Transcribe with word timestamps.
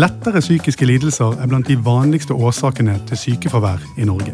Lettere 0.00 0.40
psykiske 0.40 0.86
lidelser 0.86 1.34
er 1.42 1.48
blant 1.50 1.66
de 1.68 1.74
vanligste 1.84 2.32
årsakene 2.32 2.94
til 3.08 3.18
sykefravær 3.18 3.82
i 4.00 4.06
Norge. 4.08 4.32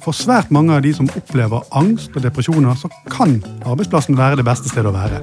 For 0.00 0.16
svært 0.16 0.52
mange 0.54 0.72
av 0.72 0.84
de 0.86 0.92
som 0.96 1.10
opplever 1.18 1.66
angst 1.76 2.14
og 2.16 2.22
depresjoner, 2.24 2.78
så 2.78 2.88
kan 3.10 3.34
arbeidsplassen 3.68 4.16
være 4.16 4.38
det 4.40 4.46
beste 4.46 4.70
stedet 4.70 4.88
å 4.88 4.94
være. 4.94 5.18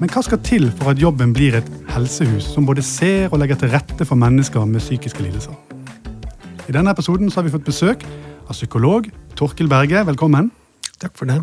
Men 0.00 0.10
hva 0.10 0.22
skal 0.24 0.40
til 0.42 0.66
for 0.80 0.90
at 0.90 1.02
jobben 1.02 1.34
blir 1.36 1.58
et 1.60 1.68
helsehus 1.92 2.48
som 2.56 2.66
både 2.66 2.82
ser 2.82 3.28
og 3.28 3.38
legger 3.42 3.60
til 3.60 3.70
rette 3.76 4.08
for 4.08 4.18
mennesker 4.18 4.66
med 4.66 4.82
psykiske 4.82 5.22
lidelser? 5.22 5.54
I 6.66 6.74
denne 6.74 6.96
episoden 6.96 7.30
har 7.36 7.46
vi 7.46 7.54
fått 7.54 7.68
besøk 7.68 8.02
av 8.48 8.56
psykolog 8.56 9.06
Torkil 9.38 9.70
Berge. 9.70 10.02
Velkommen. 10.10 10.50
Takk 10.98 11.14
for 11.14 11.30
det. 11.30 11.38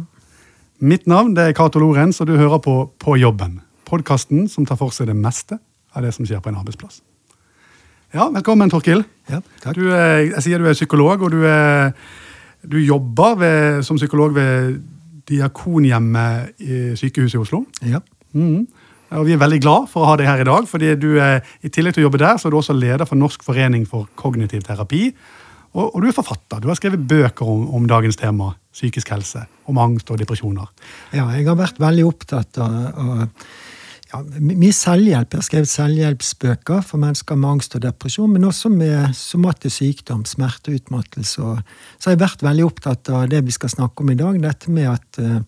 Mitt 0.81 1.07
navn 1.07 1.37
er 1.37 1.55
Cato 1.55 1.79
Lorentz, 1.79 2.19
og 2.19 2.27
du 2.27 2.35
hører 2.35 2.59
på 2.59 2.91
På 2.99 3.15
jobben. 3.15 3.61
Podkasten 3.85 4.49
som 4.49 4.65
tar 4.65 4.81
for 4.81 4.91
seg 4.91 5.07
det 5.07 5.15
meste 5.15 5.61
av 5.95 6.03
det 6.03 6.11
som 6.11 6.25
skjer 6.25 6.43
på 6.43 6.51
en 6.51 6.59
arbeidsplass. 6.59 6.99
Ja, 8.13 8.27
Velkommen, 8.29 8.69
Torkil. 8.69 8.99
Ja, 9.25 9.39
takk. 9.63 9.73
Du 9.73 9.87
er, 9.89 10.19
jeg 10.27 10.41
sier 10.45 10.61
du 10.61 10.67
er 10.69 10.75
psykolog, 10.77 11.23
og 11.25 11.31
du, 11.33 11.39
er, 11.49 11.95
du 12.61 12.75
jobber 12.77 13.39
ved, 13.41 13.79
som 13.87 13.97
psykolog 13.97 14.35
ved 14.35 14.75
Diakonhjemmet 15.25 16.61
i 16.61 16.81
sykehuset 16.99 17.39
i 17.39 17.41
Oslo. 17.41 17.63
Ja. 17.81 18.03
Mm. 18.37 18.67
Og 19.17 19.25
Vi 19.25 19.33
er 19.33 19.41
veldig 19.41 19.59
glad 19.65 19.89
for 19.89 20.05
å 20.05 20.11
ha 20.11 20.19
deg 20.21 20.29
her 20.29 20.43
i 20.43 20.45
dag. 20.45 20.69
fordi 20.69 20.93
du 21.01 21.17
er, 21.17 21.41
I 21.65 21.73
tillegg 21.73 21.97
til 21.97 22.03
å 22.03 22.07
jobbe 22.11 22.21
der, 22.21 22.37
så 22.37 22.51
er 22.51 22.53
du 22.53 22.59
også 22.61 22.77
leder 22.77 23.09
for 23.09 23.17
Norsk 23.17 23.41
forening 23.49 23.89
for 23.89 24.05
kognitiv 24.13 24.61
terapi. 24.69 25.07
Og, 25.73 25.95
og 25.95 26.01
du 26.03 26.11
er 26.11 26.13
forfatter. 26.13 26.61
Du 26.61 26.69
har 26.69 26.77
skrevet 26.77 27.01
bøker 27.09 27.49
om, 27.49 27.65
om 27.73 27.89
dagens 27.89 28.19
tema, 28.21 28.51
psykisk 28.77 29.09
helse. 29.09 29.41
Om 29.65 29.81
angst 29.81 30.13
og 30.13 30.21
depresjoner. 30.21 30.69
ja, 31.17 31.25
jeg 31.33 31.49
har 31.49 31.57
vært 31.57 31.81
veldig 31.81 32.05
opptatt 32.13 32.61
av, 32.61 32.77
av 32.93 33.25
ja, 34.13 34.21
mye 34.39 34.73
selvhjelp. 34.75 35.33
Jeg 35.33 35.41
har 35.41 35.47
skrevet 35.47 35.71
selvhjelpsbøker 35.71 36.83
for 36.85 37.01
mennesker 37.01 37.39
med 37.39 37.55
angst 37.55 37.77
og 37.77 37.83
depresjon, 37.83 38.31
men 38.33 38.45
også 38.47 38.71
med 38.73 39.15
somatisk 39.17 39.79
sykdom, 39.81 40.23
smerte 40.29 40.71
og 40.71 40.81
utmattelse. 40.81 41.53
Så 41.97 42.09
har 42.09 42.15
jeg 42.15 42.23
vært 42.23 42.45
veldig 42.45 42.67
opptatt 42.67 43.09
av 43.13 43.25
det 43.31 43.41
vi 43.47 43.55
skal 43.55 43.73
snakke 43.73 44.05
om 44.05 44.13
i 44.13 44.19
dag, 44.19 44.37
dette 44.43 44.73
med 44.73 44.91
at 44.93 45.23
eh, 45.23 45.39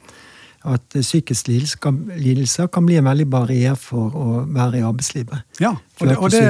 at 0.66 0.96
psykisk 0.98 1.48
lidelser 1.52 2.70
kan 2.74 2.86
bli 2.88 2.98
en 2.98 3.06
veldig 3.06 3.28
barriere 3.30 3.76
for 3.78 4.16
å 4.18 4.40
være 4.50 4.80
i 4.80 4.86
arbeidslivet. 4.86 5.46
Ja, 5.62 5.76
og 5.76 6.08
det, 6.10 6.18
og, 6.18 6.32
det, 6.34 6.42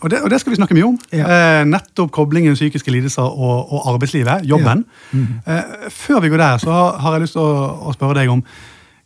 og, 0.00 0.10
det, 0.12 0.20
og 0.22 0.30
det 0.30 0.40
skal 0.40 0.54
vi 0.54 0.58
snakke 0.60 0.76
mye 0.78 0.86
om. 0.92 0.98
Ja. 1.10 1.26
Eh, 1.26 1.62
nettopp 1.66 2.12
koblingen 2.14 2.54
psykiske 2.54 2.94
lidelser 2.94 3.26
og, 3.26 3.72
og 3.74 3.90
arbeidslivet, 3.94 4.46
jobben. 4.48 4.84
Eh, 5.10 5.90
før 5.90 6.22
vi 6.22 6.30
går 6.32 6.44
der, 6.44 6.62
så 6.62 6.74
har, 6.74 7.00
har 7.02 7.16
jeg 7.16 7.26
lyst 7.26 7.38
til 7.38 7.42
å, 7.42 7.70
å 7.90 7.96
spørre 7.96 8.20
deg 8.20 8.30
om 8.32 8.44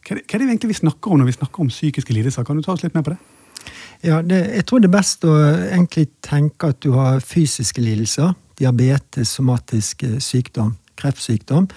hva, 0.03 0.17
er 0.17 0.39
det- 0.39 0.49
egentlig 0.49 0.69
vi 0.69 0.81
snakker 0.83 1.13
om 1.13 1.19
når 1.19 1.27
vi 1.27 1.39
snakker 1.39 1.61
om 1.61 1.69
psykiske 1.69 2.13
lidelser? 2.13 2.45
Kan 2.45 2.57
du 2.57 2.63
ta 2.63 2.73
oss 2.73 2.83
litt 2.83 2.95
med 2.95 3.05
på 3.05 3.11
det? 3.11 3.19
Ja, 4.03 4.21
det, 4.23 4.55
jeg 4.57 4.67
tror 4.67 4.81
det 4.81 4.89
er 4.91 4.99
best 4.99 5.25
å 5.25 5.35
egentlig 5.71 6.09
tenke 6.23 6.69
at 6.69 6.81
du 6.81 6.93
har 6.93 7.21
fysiske 7.21 7.81
lidelser. 7.81 8.35
Diabetes, 8.59 9.29
somatisk 9.29 10.03
eh, 10.03 10.19
sykdom, 10.19 10.77
kreftsykdom. 10.97 11.69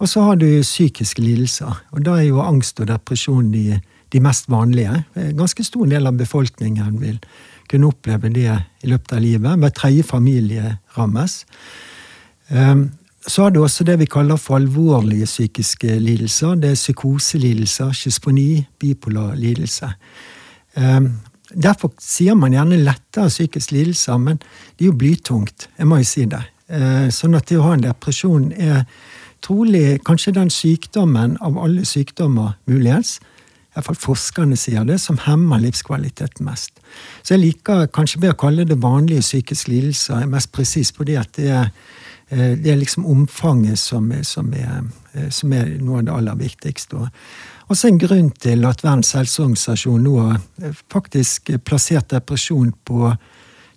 Og 0.00 0.08
så 0.08 0.24
har 0.26 0.36
du 0.36 0.60
psykiske 0.62 1.22
lidelser. 1.22 1.70
Og 1.92 2.02
da 2.04 2.18
er 2.18 2.28
jo 2.28 2.42
angst 2.42 2.80
og 2.80 2.90
depresjon 2.90 3.52
de, 3.52 3.80
de 4.10 4.20
mest 4.20 4.50
vanlige. 4.50 5.04
Ganske 5.14 5.64
stor 5.64 5.86
del 5.86 6.06
av 6.06 6.18
befolkningen 6.18 6.98
vil 7.00 7.18
kunne 7.68 7.90
oppleve 7.90 8.30
det 8.32 8.50
i 8.82 8.90
løpet 8.90 9.12
av 9.12 9.22
livet. 9.22 9.58
Hver 9.58 9.74
tredje 9.76 10.06
familie 10.06 10.78
rammes. 10.96 11.44
Ehm, 12.50 12.90
Så 13.28 13.42
har 13.42 13.50
du 13.50 13.60
også 13.60 13.84
det 13.84 13.98
vi 14.00 14.08
kaller 14.08 14.36
for 14.40 14.56
alvorlige 14.56 15.26
psykiske 15.28 15.98
lidelser. 16.00 16.54
Det 16.54 16.70
er 16.70 16.74
psykoselidelser, 16.80 17.92
schizofreni, 17.92 18.66
bipolar 18.80 19.34
lidelse. 19.34 19.92
Ehm, 20.76 21.10
Derfor 21.48 21.94
sier 21.98 22.34
man 22.36 22.52
gjerne 22.52 22.76
lettere 22.76 23.28
psykisk 23.28 23.70
lidelser, 23.72 24.18
men 24.20 24.36
det 24.76 24.84
er 24.84 24.90
jo 24.90 24.98
blytungt. 25.00 25.68
Jeg 25.78 25.86
må 25.88 25.96
jo 25.96 26.04
si 26.04 26.26
det. 26.28 26.42
Eh, 26.68 27.08
Sånn 27.08 27.34
at 27.34 27.48
det 27.48 27.56
å 27.56 27.62
ha 27.62 27.72
en 27.72 27.86
depresjon 27.86 28.52
er 28.52 28.84
trolig 29.40 30.02
kanskje 30.04 30.34
den 30.36 30.50
sykdommen 30.50 31.38
av 31.40 31.56
alle 31.56 31.86
sykdommer 31.88 32.58
muligens, 32.68 33.18
iallfall 33.74 33.96
forskerne 33.96 34.56
sier 34.56 34.84
det, 34.84 34.98
som 35.00 35.16
hemmer 35.24 35.62
livskvaliteten 35.62 36.44
mest. 36.44 36.82
Så 37.22 37.36
jeg 37.36 37.46
liker 37.46 37.86
kanskje 37.86 38.20
bedre 38.20 38.36
å 38.36 38.42
kalle 38.44 38.68
det 38.68 38.82
vanlige 38.82 39.24
psykiske 39.24 39.72
lidelser, 39.72 40.20
er 40.22 40.26
mest 40.32 40.52
presis 40.52 40.92
fordi 40.92 41.16
at 41.16 41.32
det 41.38 41.48
er, 41.48 41.72
det 42.30 42.72
er 42.72 42.76
liksom 42.76 43.06
omfanget 43.08 43.78
som 43.78 44.10
som, 44.22 44.52
er, 44.52 44.82
eh, 45.14 45.30
som 45.30 45.52
er 45.52 45.78
noe 45.80 45.98
av 45.98 46.04
det 46.04 46.12
aller 46.12 46.36
viktigste. 46.36 46.96
Og 46.96 47.08
også 47.72 47.88
en 47.88 48.00
grunn 48.00 48.30
til 48.30 48.64
at 48.68 48.84
Verdens 48.84 49.12
helseorganisasjon 49.16 50.04
nå 50.04 50.14
har 50.20 50.40
eh, 50.62 50.76
faktisk 50.92 51.50
plassert 51.64 52.10
depresjon 52.10 52.74
på 52.84 53.14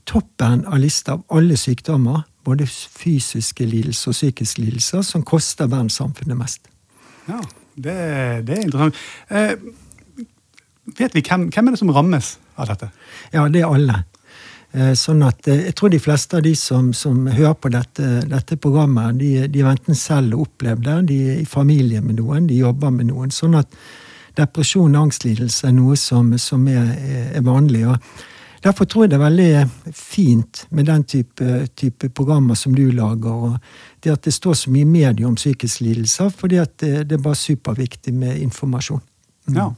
toppen 0.05 0.65
av 0.65 0.79
lista 0.81 1.15
av 1.15 1.23
alle 1.29 1.57
sykdommer, 1.59 2.23
både 2.43 2.65
fysiske 2.67 3.65
lidelser 3.65 4.11
og 4.11 4.17
psykiske 4.17 4.63
lidelser, 4.63 5.03
som 5.05 5.23
koster 5.23 5.69
verdenssamfunnet 5.69 6.37
mest. 6.37 6.71
Ja, 7.27 7.41
Det, 7.75 7.93
det 8.43 8.57
er 8.57 8.63
interessant. 8.65 8.97
Eh, 9.29 9.53
vet 10.97 11.13
vi 11.15 11.21
hvem, 11.23 11.47
hvem 11.53 11.67
er 11.67 11.71
det 11.71 11.79
som 11.79 11.93
rammes 11.95 12.33
av 12.59 12.67
dette? 12.67 12.89
Ja, 13.31 13.45
det 13.47 13.61
er 13.61 13.71
alle. 13.71 14.01
Eh, 14.71 14.93
Sånn 14.95 15.23
at 15.27 15.47
eh, 15.51 15.65
Jeg 15.67 15.75
tror 15.75 15.91
de 15.91 15.99
fleste 15.99 16.37
av 16.39 16.45
de 16.45 16.53
som, 16.55 16.93
som 16.95 17.25
hører 17.27 17.57
på 17.59 17.71
dette, 17.73 18.11
dette 18.31 18.57
programmet, 18.61 19.19
de, 19.19 19.47
de 19.51 19.65
har 19.65 19.75
enten 19.75 19.97
selv 19.97 20.39
opplevd 20.39 20.85
det, 20.87 20.97
de 21.11 21.19
er 21.33 21.41
i 21.41 21.49
familie 21.49 22.01
med 22.01 22.21
noen, 22.21 22.47
de 22.47 22.61
jobber 22.61 22.93
med 22.95 23.11
noen. 23.11 23.33
Sånn 23.35 23.57
at 23.59 23.71
depresjon 24.39 24.95
og 24.95 25.09
angstlidelse 25.09 25.67
er 25.67 25.75
noe 25.75 25.97
som, 25.99 26.31
som 26.39 26.63
er, 26.71 26.93
er 27.35 27.43
vanlig. 27.43 27.83
og 27.91 27.97
Derfor 28.63 28.87
tror 28.87 29.03
jeg 29.03 29.11
det 29.11 29.17
er 29.17 29.25
veldig 29.25 29.93
fint 29.97 30.65
med 30.69 30.87
den 30.87 31.03
type, 31.03 31.67
type 31.75 32.11
programmer 32.15 32.55
som 32.55 32.75
du 32.77 32.85
lager. 32.95 33.31
og 33.31 34.03
det 34.03 34.13
At 34.13 34.23
det 34.23 34.33
står 34.33 34.53
så 34.53 34.71
mye 34.71 34.85
i 34.85 34.91
media 34.91 35.27
om 35.27 35.35
psykiske 35.35 35.83
lidelser, 35.83 36.29
fordi 36.29 36.61
at 36.61 36.77
det, 36.79 37.09
det 37.09 37.17
er 37.17 37.23
bare 37.25 37.35
superviktig 37.35 38.13
med 38.13 38.37
informasjon. 38.39 39.01
Ja, 39.51 39.71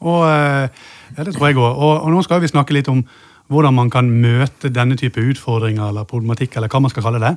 og, 0.00 0.22
eh, 0.26 0.70
ja 1.16 1.24
det 1.28 1.34
tror 1.36 1.46
jeg 1.46 1.60
òg. 1.60 1.68
Og, 1.76 1.92
og 2.02 2.10
nå 2.10 2.22
skal 2.26 2.40
vi 2.42 2.50
snakke 2.50 2.74
litt 2.74 2.90
om 2.90 3.04
hvordan 3.52 3.76
man 3.76 3.90
kan 3.92 4.08
møte 4.10 4.70
denne 4.72 4.96
type 5.00 5.20
utfordringer 5.20 5.90
eller 5.92 6.08
problematikk, 6.08 6.56
eller 6.56 6.72
hva 6.72 6.80
man 6.82 6.92
skal 6.92 7.06
kalle 7.06 7.20
det, 7.22 7.32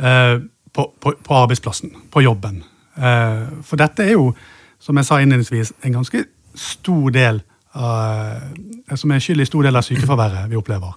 eh, 0.00 0.34
på, 0.72 0.88
på, 1.00 1.14
på 1.22 1.38
arbeidsplassen, 1.44 1.92
på 2.10 2.24
jobben. 2.24 2.62
Eh, 2.96 3.46
For 3.68 3.76
dette 3.80 4.06
er 4.08 4.14
jo, 4.16 4.30
som 4.82 4.96
jeg 4.98 5.08
sa 5.08 5.20
innledningsvis, 5.22 5.74
en 5.84 5.98
ganske 6.00 6.24
stor 6.58 7.12
del 7.14 7.42
av, 7.72 8.42
som 9.00 9.12
er 9.14 9.22
skyld 9.24 9.40
i 9.40 9.46
stor 9.48 9.64
del 9.64 9.76
av 9.78 9.84
sykefraværet 9.86 10.50
vi 10.50 10.58
opplever. 10.58 10.92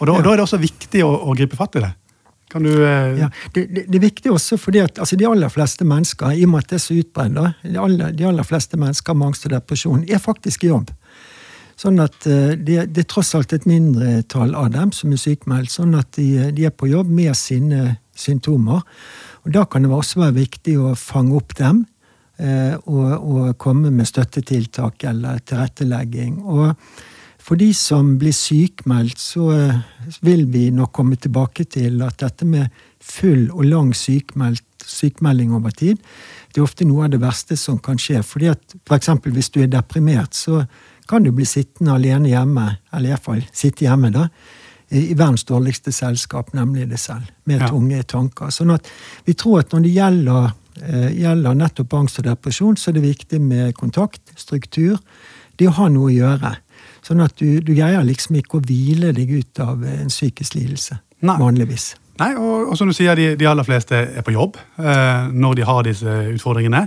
Og 0.00 0.06
da, 0.10 0.16
Ja. 0.18 0.22
da 0.26 0.32
er 0.32 0.36
det 0.36 0.44
også 0.44 0.60
viktig 0.60 1.00
å, 1.04 1.12
å 1.30 1.36
gripe 1.36 1.56
fatt 1.56 1.78
i 1.80 1.84
det. 1.86 1.92
Kan 2.48 2.64
du 2.64 2.70
eh, 2.72 3.18
Ja, 3.20 3.28
det, 3.52 3.66
det, 3.74 3.84
det 3.88 3.96
er 3.98 4.04
viktig 4.06 4.32
også 4.32 4.56
fordi 4.60 4.80
at 4.80 4.98
altså, 4.98 5.16
de 5.20 5.26
aller 5.28 5.48
fleste 5.52 5.84
mennesker, 5.84 6.32
i 6.32 6.44
og 6.46 6.52
med 6.54 6.64
at 6.64 6.70
det 6.72 6.78
er 6.78 6.84
så 6.84 6.96
utbredt, 6.96 7.34
de, 7.64 8.12
de 8.16 8.24
aller 8.28 8.48
fleste 8.48 8.80
mennesker 8.80 9.16
med 9.16 9.26
angst 9.30 9.44
og 9.48 9.52
depresjon 9.52 10.04
er 10.08 10.20
faktisk 10.24 10.64
i 10.64 10.70
jobb. 10.72 10.92
Sånn 11.78 12.00
at 12.02 12.26
eh, 12.26 12.56
det, 12.58 12.88
det 12.94 13.04
er 13.04 13.10
tross 13.10 13.34
alt 13.38 13.54
et 13.54 13.66
mindretall 13.68 14.56
av 14.58 14.72
dem 14.74 14.90
som 14.94 15.12
er 15.14 15.20
sykemeldt, 15.22 15.70
sånn 15.70 15.94
at 15.98 16.10
de, 16.18 16.50
de 16.54 16.66
er 16.66 16.74
på 16.74 16.90
jobb 16.90 17.10
med 17.14 17.36
sine 17.38 17.98
symptomer. 18.18 18.82
Og 19.46 19.52
Da 19.54 19.64
kan 19.70 19.86
det 19.86 19.92
også 19.94 20.24
være 20.24 20.40
viktig 20.40 20.74
å 20.82 20.96
fange 20.98 21.36
opp 21.38 21.54
dem 21.58 21.84
eh, 22.42 22.74
og, 22.90 23.12
og 23.14 23.54
komme 23.62 23.92
med 23.94 24.10
støttetiltak 24.10 25.06
eller 25.06 25.38
tilrettelegging. 25.46 26.42
Og 26.42 26.74
for 27.38 27.56
de 27.56 27.70
som 27.72 28.16
blir 28.20 28.34
sykmeldt, 28.34 29.22
så 29.22 29.52
eh, 29.54 29.78
vil 30.26 30.48
vi 30.50 30.66
nok 30.74 30.92
komme 30.98 31.16
tilbake 31.16 31.64
til 31.70 32.02
at 32.04 32.18
dette 32.20 32.44
med 32.44 32.74
full 32.98 33.46
og 33.54 33.64
lang 33.70 33.94
sykmeldt, 33.96 34.66
sykmelding 34.88 35.54
over 35.56 35.70
tid, 35.70 36.02
det 36.50 36.60
er 36.60 36.66
ofte 36.66 36.86
noe 36.88 37.06
av 37.06 37.12
det 37.12 37.22
verste 37.22 37.56
som 37.60 37.78
kan 37.78 37.98
skje. 38.00 38.22
fordi 38.24 38.50
at 38.50 38.76
eksempel 38.94 39.32
hvis 39.36 39.50
du 39.54 39.60
er 39.62 39.70
deprimert, 39.70 40.34
så 40.34 40.64
kan 41.08 41.24
du 41.24 41.30
bli 41.32 41.46
sittende 41.48 41.94
alene 41.96 42.28
hjemme, 42.28 42.66
eller 42.92 43.14
iallfall 43.14 43.42
sitte 43.52 43.86
hjemme, 43.86 44.10
da, 44.14 44.28
i 44.90 45.14
verdens 45.14 45.44
dårligste 45.48 45.92
selskap, 45.92 46.54
nemlig 46.56 46.86
deg 46.88 47.00
selv, 47.00 47.26
med 47.48 47.60
Ja. 47.60 47.68
tunge 47.68 48.02
tanker. 48.08 48.48
Sånn 48.54 48.72
at 48.74 48.86
vi 49.26 49.34
tror 49.34 49.60
at 49.60 49.72
når 49.72 49.82
det 49.84 49.92
gjelder, 49.94 50.52
eh, 50.82 51.10
gjelder 51.22 51.54
nettopp 51.54 51.94
angst 51.94 52.18
og 52.20 52.24
depresjon, 52.24 52.76
så 52.76 52.88
er 52.88 52.92
det 53.00 53.02
viktig 53.02 53.40
med 53.40 53.74
kontakt, 53.74 54.20
struktur, 54.36 54.98
det 55.58 55.68
å 55.68 55.72
ha 55.76 55.88
noe 55.88 56.10
å 56.10 56.14
gjøre. 56.14 56.56
Sånn 57.02 57.20
at 57.24 57.36
du, 57.36 57.60
du 57.60 57.74
greier 57.74 58.04
liksom 58.04 58.36
ikke 58.36 58.58
å 58.58 58.64
hvile 58.64 59.12
deg 59.12 59.30
ut 59.30 59.60
av 59.60 59.82
en 59.84 60.08
psykisk 60.08 60.54
lidelse. 60.54 61.00
Nei. 61.22 61.38
Vanligvis. 61.38 61.94
Nei, 62.18 62.34
og, 62.34 62.70
og 62.70 62.76
som 62.76 62.88
du 62.88 62.94
sier, 62.94 63.14
de, 63.14 63.36
de 63.38 63.46
aller 63.46 63.64
fleste 63.64 63.94
er 63.94 64.22
på 64.26 64.32
jobb 64.34 64.56
eh, 64.78 65.28
når 65.32 65.54
de 65.54 65.62
har 65.68 65.82
disse 65.86 66.14
utfordringene. 66.34 66.86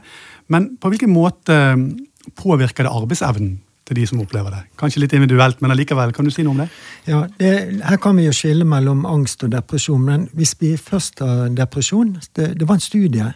Men 0.51 0.77
på 0.81 0.89
hvilken 0.91 1.12
måte 1.13 1.53
eh, 1.53 2.31
påvirker 2.35 2.83
det 2.88 2.91
arbeidsevnen 2.91 3.59
til 3.88 3.98
de 3.98 4.06
som 4.07 4.22
opplever 4.24 4.54
det? 4.54 4.62
Kanskje 4.80 5.04
litt 5.04 5.13
individuelt, 5.18 5.62
men 5.62 5.74
allikevel, 5.74 6.13
kan 6.13 6.28
du 6.28 6.31
si 6.33 6.45
noe 6.45 6.56
om 6.56 6.63
det? 6.63 6.69
Ja, 7.10 7.25
det, 7.39 7.51
Her 7.83 8.00
kan 8.01 8.18
vi 8.18 8.28
jo 8.28 8.36
skille 8.36 8.68
mellom 8.68 9.06
angst 9.10 9.44
og 9.44 9.51
depresjon. 9.51 10.06
Men 10.07 10.30
hvis 10.38 10.56
vi 10.60 10.75
først 10.78 11.19
har 11.19 11.50
depresjon 11.57 12.18
Det, 12.36 12.54
det 12.60 12.68
var 12.68 12.80
en 12.80 12.89
studie 12.89 13.33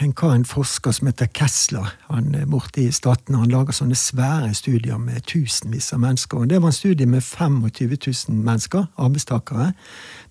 en, 0.00 0.12
hva, 0.16 0.32
en 0.34 0.44
forsker 0.46 0.94
som 0.94 1.08
heter 1.08 1.28
Kessler. 1.36 1.88
Han 2.10 2.34
er 2.36 2.48
borte 2.50 2.82
i 2.82 2.92
Statene. 2.94 3.40
Han 3.42 3.52
lager 3.52 3.76
sånne 3.76 3.96
svære 3.98 4.52
studier 4.56 4.98
med 5.00 5.24
tusenvis 5.28 5.92
av 5.94 6.02
mennesker. 6.02 6.42
og 6.42 6.50
Det 6.50 6.60
var 6.62 6.72
en 6.72 6.76
studie 6.76 7.06
med 7.06 7.22
25 7.22 7.96
000 8.30 8.44
mennesker, 8.46 8.86
arbeidstakere, 8.96 9.72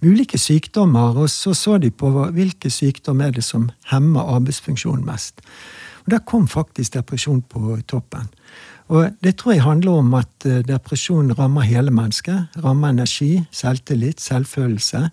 med 0.01 0.11
ulike 0.11 0.39
sykdommer. 0.41 1.17
Og 1.17 1.29
så 1.29 1.53
så 1.53 1.77
de 1.81 1.91
på 1.91 2.11
hvilke 2.35 2.69
sykdommer 2.69 3.29
er 3.29 3.37
det 3.39 3.45
som 3.45 3.69
hemmer 3.91 4.35
arbeidsfunksjonen 4.35 5.05
mest. 5.05 5.41
Og 6.05 6.11
Der 6.11 6.19
kom 6.19 6.47
faktisk 6.47 6.93
depresjon 6.93 7.41
på 7.41 7.79
toppen. 7.87 8.29
Og 8.87 9.09
Det 9.23 9.35
tror 9.37 9.51
jeg 9.53 9.63
handler 9.63 9.91
om 9.91 10.13
at 10.13 10.45
eh, 10.45 10.61
depresjon 10.65 11.33
rammer 11.33 11.65
hele 11.65 11.91
mennesket. 11.91 12.59
Rammer 12.63 12.93
energi, 12.93 13.43
selvtillit, 13.51 14.21
selvfølelse. 14.21 15.09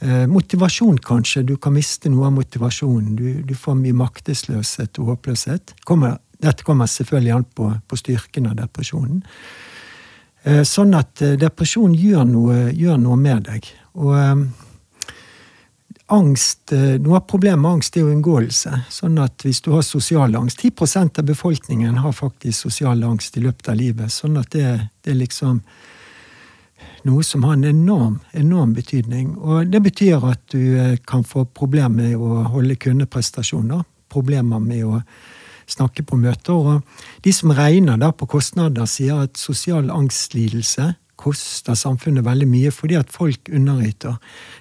Eh, 0.00 0.26
motivasjon, 0.26 0.98
kanskje. 0.98 1.42
Du 1.42 1.56
kan 1.56 1.76
miste 1.76 2.08
noe 2.08 2.26
av 2.26 2.32
motivasjonen. 2.32 3.16
Du, 3.16 3.42
du 3.44 3.54
får 3.54 3.76
mye 3.76 3.96
maktesløshet 3.96 4.98
og 4.98 5.12
håpløshet. 5.12 5.74
Kommer, 5.84 6.16
dette 6.40 6.64
kommer 6.64 6.88
selvfølgelig 6.88 7.34
an 7.36 7.44
på, 7.44 7.70
på, 7.88 8.00
styrken 8.00 8.48
av 8.48 8.56
depresjonen. 8.62 9.20
Eh, 10.44 10.62
sånn 10.64 10.96
at 10.96 11.20
depresjon 11.40 11.92
gjør 11.94 12.24
noe, 12.24 12.60
gjør 12.72 12.96
noe 13.02 13.20
med 13.20 13.44
deg. 13.50 13.68
Og 14.00 14.16
angst, 16.06 16.72
eh, 16.72 16.98
Noe 17.02 17.16
av 17.16 17.26
problemet 17.26 17.60
med 17.60 17.70
angst 17.70 17.96
er 17.96 18.04
jo 18.04 18.12
unngåelse. 18.14 18.72
Sånn 18.90 19.18
at 19.22 19.42
hvis 19.42 19.60
du 19.64 19.72
har 19.74 19.82
sosial 19.82 20.36
angst 20.38 20.62
10% 20.62 21.18
av 21.18 21.26
befolkningen 21.26 21.98
har 22.02 22.12
faktisk 22.14 22.68
sosial 22.68 23.02
angst 23.04 23.36
i 23.36 23.42
løpet 23.42 23.68
av 23.68 23.76
livet. 23.76 24.12
Sånn 24.14 24.38
at 24.38 24.50
det, 24.54 24.88
det 25.02 25.14
er 25.14 25.20
liksom 25.20 25.62
noe 27.06 27.22
som 27.24 27.44
har 27.46 27.56
en 27.56 27.64
enorm, 27.64 28.20
enorm 28.32 28.74
betydning. 28.74 29.34
Og 29.36 29.70
det 29.70 29.82
betyr 29.82 30.22
at 30.26 30.42
du 30.54 30.78
eh, 30.78 30.98
kan 31.06 31.24
få 31.24 31.46
problemer 31.46 32.10
med 32.10 32.16
å 32.16 32.44
holde 32.54 32.78
kundeprestasjoner. 32.78 33.82
Problemer 34.12 34.62
med 34.62 34.84
å 34.86 35.00
snakke 35.66 36.04
på 36.06 36.18
møter. 36.18 36.54
Og 36.54 37.24
de 37.26 37.34
som 37.34 37.50
regner 37.54 37.98
da 37.98 38.12
på 38.14 38.28
kostnader, 38.30 38.86
sier 38.90 39.26
at 39.26 39.38
sosial 39.40 39.90
angstlidelse 39.90 40.92
koster 41.16 41.74
samfunnet 41.78 42.24
veldig 42.26 42.48
mye 42.48 42.72
fordi 42.74 42.98
at 42.98 43.12
folk 43.12 43.50
underyter. 43.52 44.16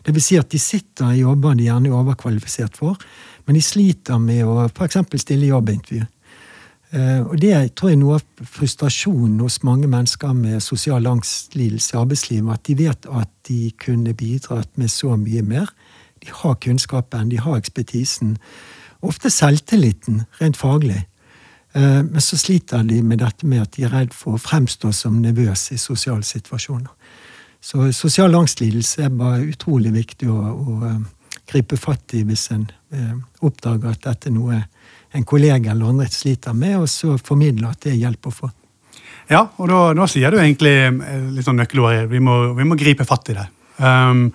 Vil 0.08 0.24
si 0.24 0.40
at 0.40 0.52
de 0.52 0.60
sitter 0.62 1.14
i 1.14 1.24
jobber 1.24 1.56
de 1.56 1.68
gjerne 1.68 1.92
er 1.92 2.00
overkvalifisert 2.00 2.78
for, 2.80 3.00
men 3.46 3.58
de 3.58 3.64
sliter 3.64 4.20
med 4.22 4.44
å 4.48 4.66
f.eks. 4.70 5.02
stille 5.22 5.52
jobbintervju. 5.52 6.06
Eh, 6.96 7.22
og 7.22 7.40
Det 7.42 7.54
tror 7.76 7.92
jeg 7.92 7.98
er 7.98 8.02
noe 8.02 8.20
av 8.20 8.46
frustrasjonen 8.56 9.40
hos 9.44 9.62
mange 9.68 9.90
mennesker 9.92 10.34
med 10.38 10.64
sosial 10.64 11.08
angstlidelse 11.10 11.96
i 11.96 12.00
arbeidslivet. 12.00 12.54
At 12.54 12.64
de 12.70 12.78
vet 12.80 13.10
at 13.12 13.32
de 13.50 13.72
kunne 13.82 14.14
bidratt 14.14 14.72
med 14.78 14.92
så 14.92 15.18
mye 15.20 15.44
mer. 15.44 15.70
De 16.24 16.32
har 16.32 16.56
kunnskapen, 16.56 17.30
de 17.30 17.42
har 17.42 17.60
ekspertisen. 17.60 18.38
Ofte 19.06 19.30
selvtilliten, 19.30 20.24
rent 20.40 20.58
faglig. 20.58 21.04
Eh, 21.76 22.02
men 22.04 22.22
så 22.24 22.38
sliter 22.40 22.84
de 22.88 23.02
med 23.04 23.22
dette 23.24 23.48
med 23.48 23.66
at 23.66 23.76
de 23.76 23.86
er 23.88 23.94
redd 23.94 24.16
for 24.16 24.38
å 24.38 24.42
fremstå 24.42 24.94
som 24.96 25.22
nervøse 25.22 25.76
i 25.76 25.82
sosiale 25.82 26.24
situasjoner. 26.24 26.92
Så 27.66 27.90
sosial 27.98 28.36
angstlidelse 28.38 29.08
er 29.08 29.14
bare 29.14 29.46
utrolig 29.50 29.92
viktig 29.96 30.30
å, 30.32 30.40
å 30.54 30.78
eh, 30.90 31.00
gripe 31.52 31.78
fatt 31.78 32.16
i 32.18 32.24
hvis 32.26 32.50
en 32.56 32.70
oppdager 33.44 33.92
at 33.92 34.06
dette 34.06 34.30
er 34.30 34.34
noe 34.34 34.62
en 35.16 35.26
kollega 35.28 35.72
eller 35.72 35.92
andre 35.92 36.08
sliter 36.12 36.56
med, 36.56 36.78
og 36.80 36.90
så 36.92 37.18
formidle 37.22 37.70
at 37.70 37.84
det 37.84 37.94
er 37.94 38.02
hjelp 38.06 38.30
å 38.30 38.34
få. 38.34 38.50
Ja, 39.32 39.42
og 39.58 39.70
da, 39.72 39.80
da 39.98 40.08
sier 40.10 40.34
du 40.34 40.40
egentlig 40.40 40.76
eh, 40.86 41.30
litt 41.34 41.48
sånn 41.48 41.58
nøkkelordet. 41.60 42.06
vi, 42.12 42.22
vi 42.22 42.68
må 42.68 42.78
gripe 42.78 43.08
fatt 43.08 43.32
i 43.34 43.38
det. 43.38 43.46
Um, 43.82 44.28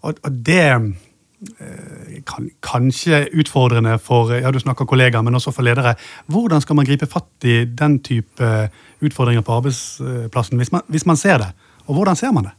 og, 0.00 0.16
og, 0.24 0.30
det 0.32 0.64
eh, 0.70 1.99
kan, 2.26 2.50
kanskje 2.64 3.24
utfordrende 3.40 3.96
for 4.02 4.32
ja, 4.34 4.50
du 4.50 4.60
snakker 4.60 4.88
kollegaer, 4.88 5.22
men 5.26 5.34
også 5.38 5.52
for 5.54 5.66
ledere. 5.66 5.94
Hvordan 6.30 6.62
skal 6.64 6.78
man 6.78 6.88
gripe 6.88 7.08
fatt 7.10 7.48
i 7.48 7.62
den 7.64 7.98
type 8.04 8.52
utfordringer 9.00 9.44
på 9.46 9.58
arbeidsplassen 9.60 10.60
hvis 10.60 10.72
man, 10.72 10.86
hvis 10.88 11.06
man 11.06 11.20
ser 11.20 11.42
det? 11.44 11.50
Og 11.86 11.94
hvordan 11.98 12.16
ser 12.16 12.32
man 12.36 12.48
det? 12.48 12.54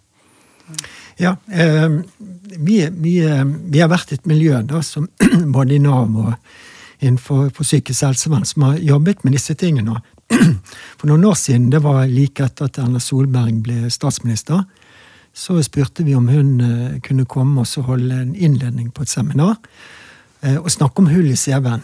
Ja, 1.22 1.36
eh, 1.52 1.90
vi, 2.58 2.90
vi, 2.92 3.16
vi, 3.70 3.80
har 3.80 3.92
vært 3.92 4.16
et 4.16 4.26
miljø 4.26 4.62
da, 4.66 4.82
som 4.86 5.08
både 5.56 5.76
i 5.76 5.82
Nav 5.84 6.16
og 6.18 6.34
innenfor 7.02 7.50
psykisk 7.62 8.06
helsevern 8.06 8.46
som 8.46 8.68
har 8.70 8.82
jobbet 8.82 9.24
med 9.26 9.36
disse 9.36 9.56
tingene. 9.58 10.00
For 11.00 11.10
noen 11.10 11.26
år 11.28 11.38
siden, 11.40 11.70
det 11.74 11.82
var 11.84 12.06
like 12.10 12.46
etter 12.46 12.70
at 12.70 12.80
Erna 12.82 13.02
Solberg 13.02 13.62
ble 13.66 13.90
statsminister, 13.94 14.64
så 15.34 15.62
spurte 15.64 16.04
vi 16.04 16.16
om 16.16 16.28
hun 16.28 16.60
eh, 16.62 17.00
kunne 17.06 17.26
komme 17.26 17.64
og 17.64 17.88
holde 17.88 18.22
en 18.24 18.36
innledning 18.36 18.92
på 18.92 19.06
et 19.06 19.12
seminar 19.12 19.58
eh, 20.42 20.58
og 20.58 20.72
snakke 20.72 21.04
om 21.04 21.10
hull 21.12 21.32
i 21.32 21.40
CV-en. 21.40 21.84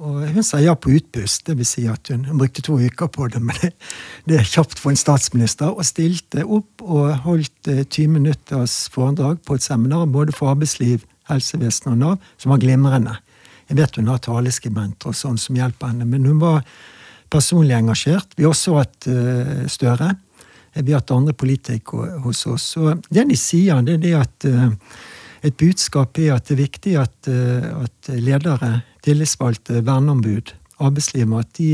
Og 0.00 0.22
hun 0.32 0.44
sa 0.46 0.60
ja 0.62 0.72
på 0.78 0.94
utpust, 0.96 1.50
vil 1.50 1.66
Si 1.66 1.84
at 1.90 2.08
hun, 2.08 2.24
hun, 2.24 2.38
brukte 2.40 2.62
to 2.64 2.78
uker 2.80 3.10
på 3.12 3.28
det, 3.28 3.42
men 3.42 3.56
det, 3.62 3.72
det, 4.24 4.38
er 4.40 4.48
kjapt 4.48 4.80
for 4.80 4.92
en 4.92 5.00
statsminister. 5.00 5.74
Og 5.74 5.86
stilte 5.86 6.46
opp 6.46 6.84
og 6.84 7.12
holdt 7.26 7.68
20 7.68 8.04
eh, 8.04 8.08
minutters 8.10 8.86
foredrag 8.92 9.42
på 9.44 9.58
et 9.58 9.66
seminar 9.66 10.06
både 10.06 10.34
for 10.36 10.54
arbeidsliv, 10.54 11.04
helsevesen 11.30 11.92
og 11.92 12.00
Nav, 12.00 12.32
som 12.40 12.54
var 12.54 12.62
glimrende. 12.62 13.18
Jeg 13.70 13.78
vet 13.78 14.00
hun 14.00 14.08
har 14.10 14.22
taleskribenter 14.24 15.12
og 15.12 15.14
sånn 15.14 15.38
som 15.38 15.58
hjelper 15.58 15.92
henne, 15.92 16.08
men 16.08 16.24
hun 16.26 16.40
var 16.42 16.64
personlig 17.30 17.76
engasjert. 17.76 18.32
Vi 18.34 18.42
har 18.42 18.50
også 18.50 18.74
hatt 18.80 19.06
uh, 19.06 19.68
Støre. 19.70 20.08
Har 20.74 20.92
hatt 20.94 21.10
andre 21.10 21.34
politikere 21.34 22.20
hos 22.24 22.44
oss. 22.46 22.76
Og 22.78 23.02
det 23.10 23.26
de 23.28 23.36
sier, 23.38 23.82
det 23.82 23.98
er 23.98 24.04
det 24.04 24.14
at 24.18 24.46
uh, 24.46 24.70
et 25.42 25.56
budskap 25.58 26.18
er 26.18 26.36
at 26.36 26.46
det 26.46 26.54
er 26.54 26.62
viktig 26.62 26.96
at, 27.00 27.16
uh, 27.28 27.84
at 27.84 28.10
ledere, 28.14 28.80
tillitsvalgte, 29.02 29.82
verneombud, 29.86 30.54
arbeidslivet, 30.78 31.40
at 31.40 31.58
de 31.58 31.70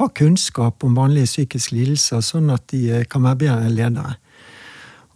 har 0.00 0.14
kunnskap 0.16 0.84
om 0.84 0.96
vanlige 0.96 1.28
psykiske 1.30 1.74
lidelser, 1.76 2.22
sånn 2.24 2.50
at 2.52 2.68
de 2.72 3.02
kan 3.10 3.24
være 3.24 3.40
bedre 3.44 3.72
ledere. 3.72 4.14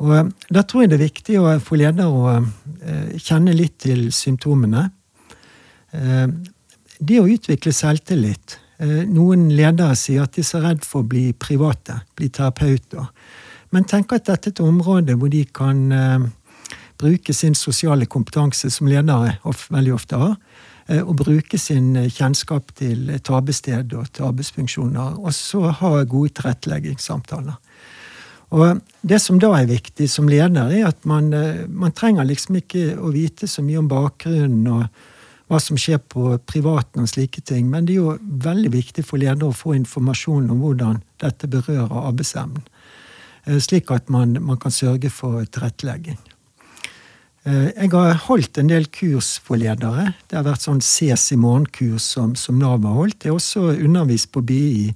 Og 0.02 0.32
Da 0.50 0.62
tror 0.62 0.82
jeg 0.82 0.90
det 0.90 0.96
er 0.98 1.06
viktig 1.06 1.36
å 1.38 1.52
få 1.62 1.78
ledere 1.78 2.08
å 2.10 3.14
kjenne 3.22 3.54
litt 3.54 3.78
til 3.84 4.08
symptomene. 4.12 4.88
Eh, 5.94 6.28
det 6.98 7.20
å 7.20 7.28
utvikle 7.30 7.72
selvtillit 7.74 8.56
eh, 8.56 8.63
Noen 8.82 9.48
ledere 9.54 9.94
sier 9.94 10.24
at 10.24 10.34
de 10.34 10.42
er 10.42 10.48
så 10.48 10.60
redd 10.64 10.82
for 10.82 11.04
å 11.04 11.08
bli 11.08 11.28
private, 11.38 12.00
bli 12.18 12.26
terapeuter. 12.34 13.06
Men 13.70 13.86
tenk 13.90 14.12
at 14.14 14.26
dette 14.26 14.50
er 14.50 14.54
et 14.54 14.62
område 14.64 15.14
hvor 15.18 15.30
de 15.30 15.44
kan 15.46 15.84
eh, 15.94 16.26
bruke 16.98 17.34
sin 17.34 17.54
sosiale 17.58 18.06
kompetanse, 18.10 18.70
som 18.70 18.90
ledere 18.90 19.36
veldig 19.44 19.94
ofte 19.94 20.18
har, 20.20 20.36
og 21.00 21.14
bruke 21.16 21.56
sin 21.56 21.94
kjennskap 22.12 22.74
til 22.76 23.08
et 23.14 23.30
arbeidssted 23.32 23.94
og 23.96 24.10
til 24.12 24.26
arbeidsfunksjoner, 24.26 25.14
og 25.16 25.32
så 25.32 25.70
ha 25.78 25.92
gode 26.04 26.34
tilretteleggingssamtaler. 26.36 27.56
Og 28.54 28.82
Det 29.02 29.18
som 29.20 29.40
da 29.40 29.50
er 29.56 29.66
viktig 29.68 30.06
som 30.10 30.28
leder, 30.28 30.70
er 30.70 30.86
at 30.88 31.04
man, 31.08 31.32
man 31.68 31.92
trenger 31.92 32.28
liksom 32.28 32.60
ikke 32.60 32.94
å 32.96 33.10
vite 33.12 33.48
så 33.50 33.64
mye 33.64 33.80
om 33.80 33.88
bakgrunnen 33.90 34.68
og 34.70 34.84
hva 35.50 35.60
som 35.60 35.78
skjer 35.80 36.00
på 36.00 36.34
privaten 36.48 37.04
og 37.04 37.10
slike 37.10 37.42
ting. 37.44 37.68
Men 37.70 37.86
det 37.86 37.96
er 37.96 38.02
jo 38.02 38.18
veldig 38.44 38.70
viktig 38.72 39.04
for 39.04 39.20
ledere 39.20 39.50
å 39.50 39.56
få 39.56 39.74
informasjon 39.76 40.48
om 40.52 40.62
hvordan 40.64 41.02
dette 41.22 41.50
berører 41.50 42.08
arbeidsevnen. 42.08 42.64
Eh, 43.44 43.60
slik 43.60 43.92
at 43.92 44.08
man, 44.12 44.38
man 44.40 44.60
kan 44.60 44.72
sørge 44.72 45.10
for 45.12 45.44
tilrettelegging. 45.44 46.18
Eh, 47.44 47.68
jeg 47.76 47.92
har 47.92 48.22
holdt 48.24 48.58
en 48.58 48.72
del 48.72 48.88
kurs 48.88 49.34
for 49.44 49.60
ledere. 49.60 50.14
Det 50.30 50.38
har 50.38 50.46
vært 50.46 50.64
sånn 50.64 50.80
Ses 50.80 51.28
i 51.34 51.40
morgen-kurs 51.40 52.06
som, 52.16 52.32
som, 52.40 52.56
Nav 52.60 52.86
har 52.88 52.96
holdt. 53.02 53.24
Jeg 53.26 53.34
har 53.34 53.40
også 53.40 53.74
undervist 53.84 54.30
på 54.32 54.40
BI 54.40 54.94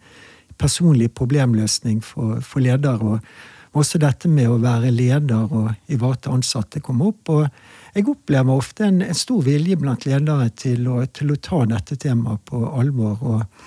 personlig 0.58 1.12
problemløsning 1.14 2.00
for, 2.02 2.40
for 2.40 2.64
ledere. 2.64 3.04
og 3.04 3.76
Også 3.76 4.00
dette 4.00 4.32
med 4.32 4.48
å 4.48 4.62
være 4.62 4.94
leder 4.96 5.52
og 5.52 5.92
ivareta 5.92 6.32
ansatte 6.32 6.80
kom 6.80 7.04
opp. 7.04 7.28
og 7.28 7.50
jeg 7.98 8.08
opplever 8.12 8.54
ofte 8.54 8.86
en, 8.86 9.00
en 9.02 9.16
stor 9.16 9.42
vilje 9.46 9.78
blant 9.80 10.06
ledere 10.06 10.48
til 10.56 10.86
å, 10.90 11.00
til 11.10 11.34
å, 11.34 11.40
ta 11.42 11.64
dette 11.70 11.98
temaet 12.00 12.44
på 12.48 12.60
alvor 12.78 13.18
og, 13.18 13.64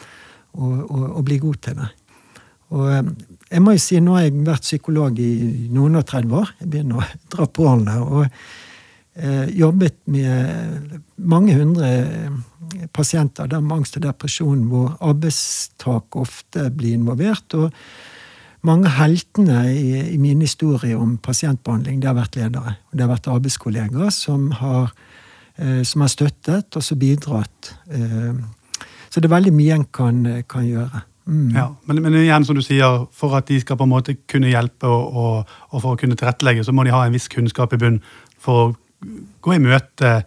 og, 0.56 0.78
og, 0.88 1.04
og 1.10 1.26
bli 1.28 1.40
god 1.44 1.60
til 1.68 1.82
det. 1.82 1.90
Og 2.72 2.86
eh, 2.88 3.10
jeg 3.52 3.64
må 3.64 3.76
jo 3.76 3.84
si, 3.84 4.00
Nå 4.00 4.16
har 4.16 4.28
jeg 4.28 4.44
vært 4.48 4.68
psykolog 4.68 5.20
i 5.20 5.32
noen 5.74 6.00
og 6.00 6.06
30 6.08 6.38
år. 6.40 6.54
Jeg 6.62 6.72
begynner 6.72 7.02
å 7.02 7.10
dra 7.36 7.48
på 7.48 7.68
årene. 7.68 7.98
Og 8.06 8.24
eh, 8.28 9.52
jobbet 9.60 10.00
med 10.14 10.96
mange 11.32 11.58
hundre 11.60 11.92
eh, 11.92 12.88
pasienter 12.96 13.52
der 13.52 13.64
med 13.66 13.82
angst 13.82 14.00
og 14.00 14.06
depresjon, 14.06 14.64
hvor 14.72 14.96
arbeidstak 15.04 16.16
ofte 16.20 16.70
blir 16.72 16.96
involvert. 17.00 17.60
og 17.60 17.76
mange 18.68 18.92
heltene 18.94 19.64
i, 19.74 20.14
i 20.14 20.18
min 20.22 20.42
historie 20.44 20.98
om 20.98 21.16
pasientbehandling, 21.24 22.02
det 22.02 22.10
har 22.10 22.18
vært 22.18 22.38
ledere. 22.38 22.76
Det 22.94 23.06
har 23.06 23.12
vært 23.12 23.30
arbeidskollegaer 23.32 24.12
som 24.14 24.50
har, 24.60 24.92
eh, 25.58 25.82
som 25.88 26.06
har 26.06 26.12
støttet 26.14 26.78
og 26.78 26.86
så 26.86 26.98
bidratt. 27.00 27.74
Eh, 27.90 28.36
så 29.12 29.20
det 29.20 29.28
er 29.28 29.38
veldig 29.38 29.56
mye 29.56 29.80
en 29.80 29.88
kan, 29.94 30.22
kan 30.50 30.68
gjøre. 30.68 31.02
Mm. 31.32 31.50
Ja, 31.56 31.68
men, 31.86 32.02
men, 32.02 32.16
igjen, 32.18 32.46
som 32.46 32.58
du 32.58 32.64
sier, 32.66 33.06
for 33.14 33.36
at 33.38 33.50
de 33.50 33.60
skal 33.62 33.78
på 33.78 33.86
en 33.86 33.94
måte 33.94 34.16
kunne 34.30 34.50
hjelpe 34.52 34.90
og, 34.90 35.18
og, 35.18 35.58
og 35.72 35.84
for 35.84 35.94
å 35.94 36.00
kunne 36.00 36.18
tilrettelegge, 36.20 36.66
så 36.66 36.74
må 36.76 36.86
de 36.86 36.94
ha 36.96 37.04
en 37.06 37.14
viss 37.14 37.30
kunnskap 37.32 37.76
i 37.76 37.82
bunn 37.82 38.00
for 38.42 38.64
å 38.64 38.72
gå 39.42 39.58
i 39.58 39.62
møte 39.62 40.22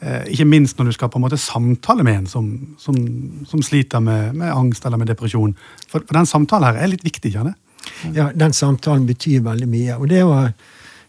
ikke 0.00 0.46
minst 0.48 0.78
når 0.78 0.88
du 0.88 0.94
skal 0.96 1.10
på 1.12 1.18
en 1.20 1.26
måte 1.26 1.36
samtale 1.36 2.04
med 2.06 2.22
en 2.22 2.28
som, 2.30 2.46
som, 2.80 2.96
som 3.44 3.60
sliter 3.60 4.00
med, 4.00 4.32
med, 4.32 4.48
angst 4.48 4.86
eller 4.88 4.96
med 5.00 5.10
depresjon. 5.12 5.52
For, 5.90 6.00
for 6.00 6.16
den 6.16 6.28
samtalen 6.28 6.70
her 6.70 6.86
er 6.86 6.92
litt 6.94 7.04
viktig, 7.04 7.34
sant? 7.34 7.58
Ja, 8.16 8.30
den 8.32 8.54
samtalen 8.56 9.06
betyr 9.08 9.42
veldig 9.44 9.68
mye. 9.68 9.98
Og 10.00 10.08
det 10.08 10.22
å, 10.24 10.34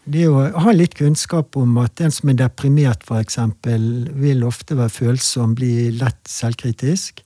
det 0.04 0.26
å 0.28 0.44
ha 0.64 0.74
litt 0.74 0.96
kunnskap 0.98 1.56
om 1.60 1.76
at 1.82 2.00
en 2.04 2.12
som 2.14 2.32
er 2.32 2.38
deprimert, 2.40 3.04
f.eks., 3.06 3.38
vil 4.24 4.46
ofte 4.46 4.78
være 4.78 4.92
følsom, 4.92 5.56
bli 5.58 5.90
lett 5.96 6.20
selvkritisk. 6.28 7.22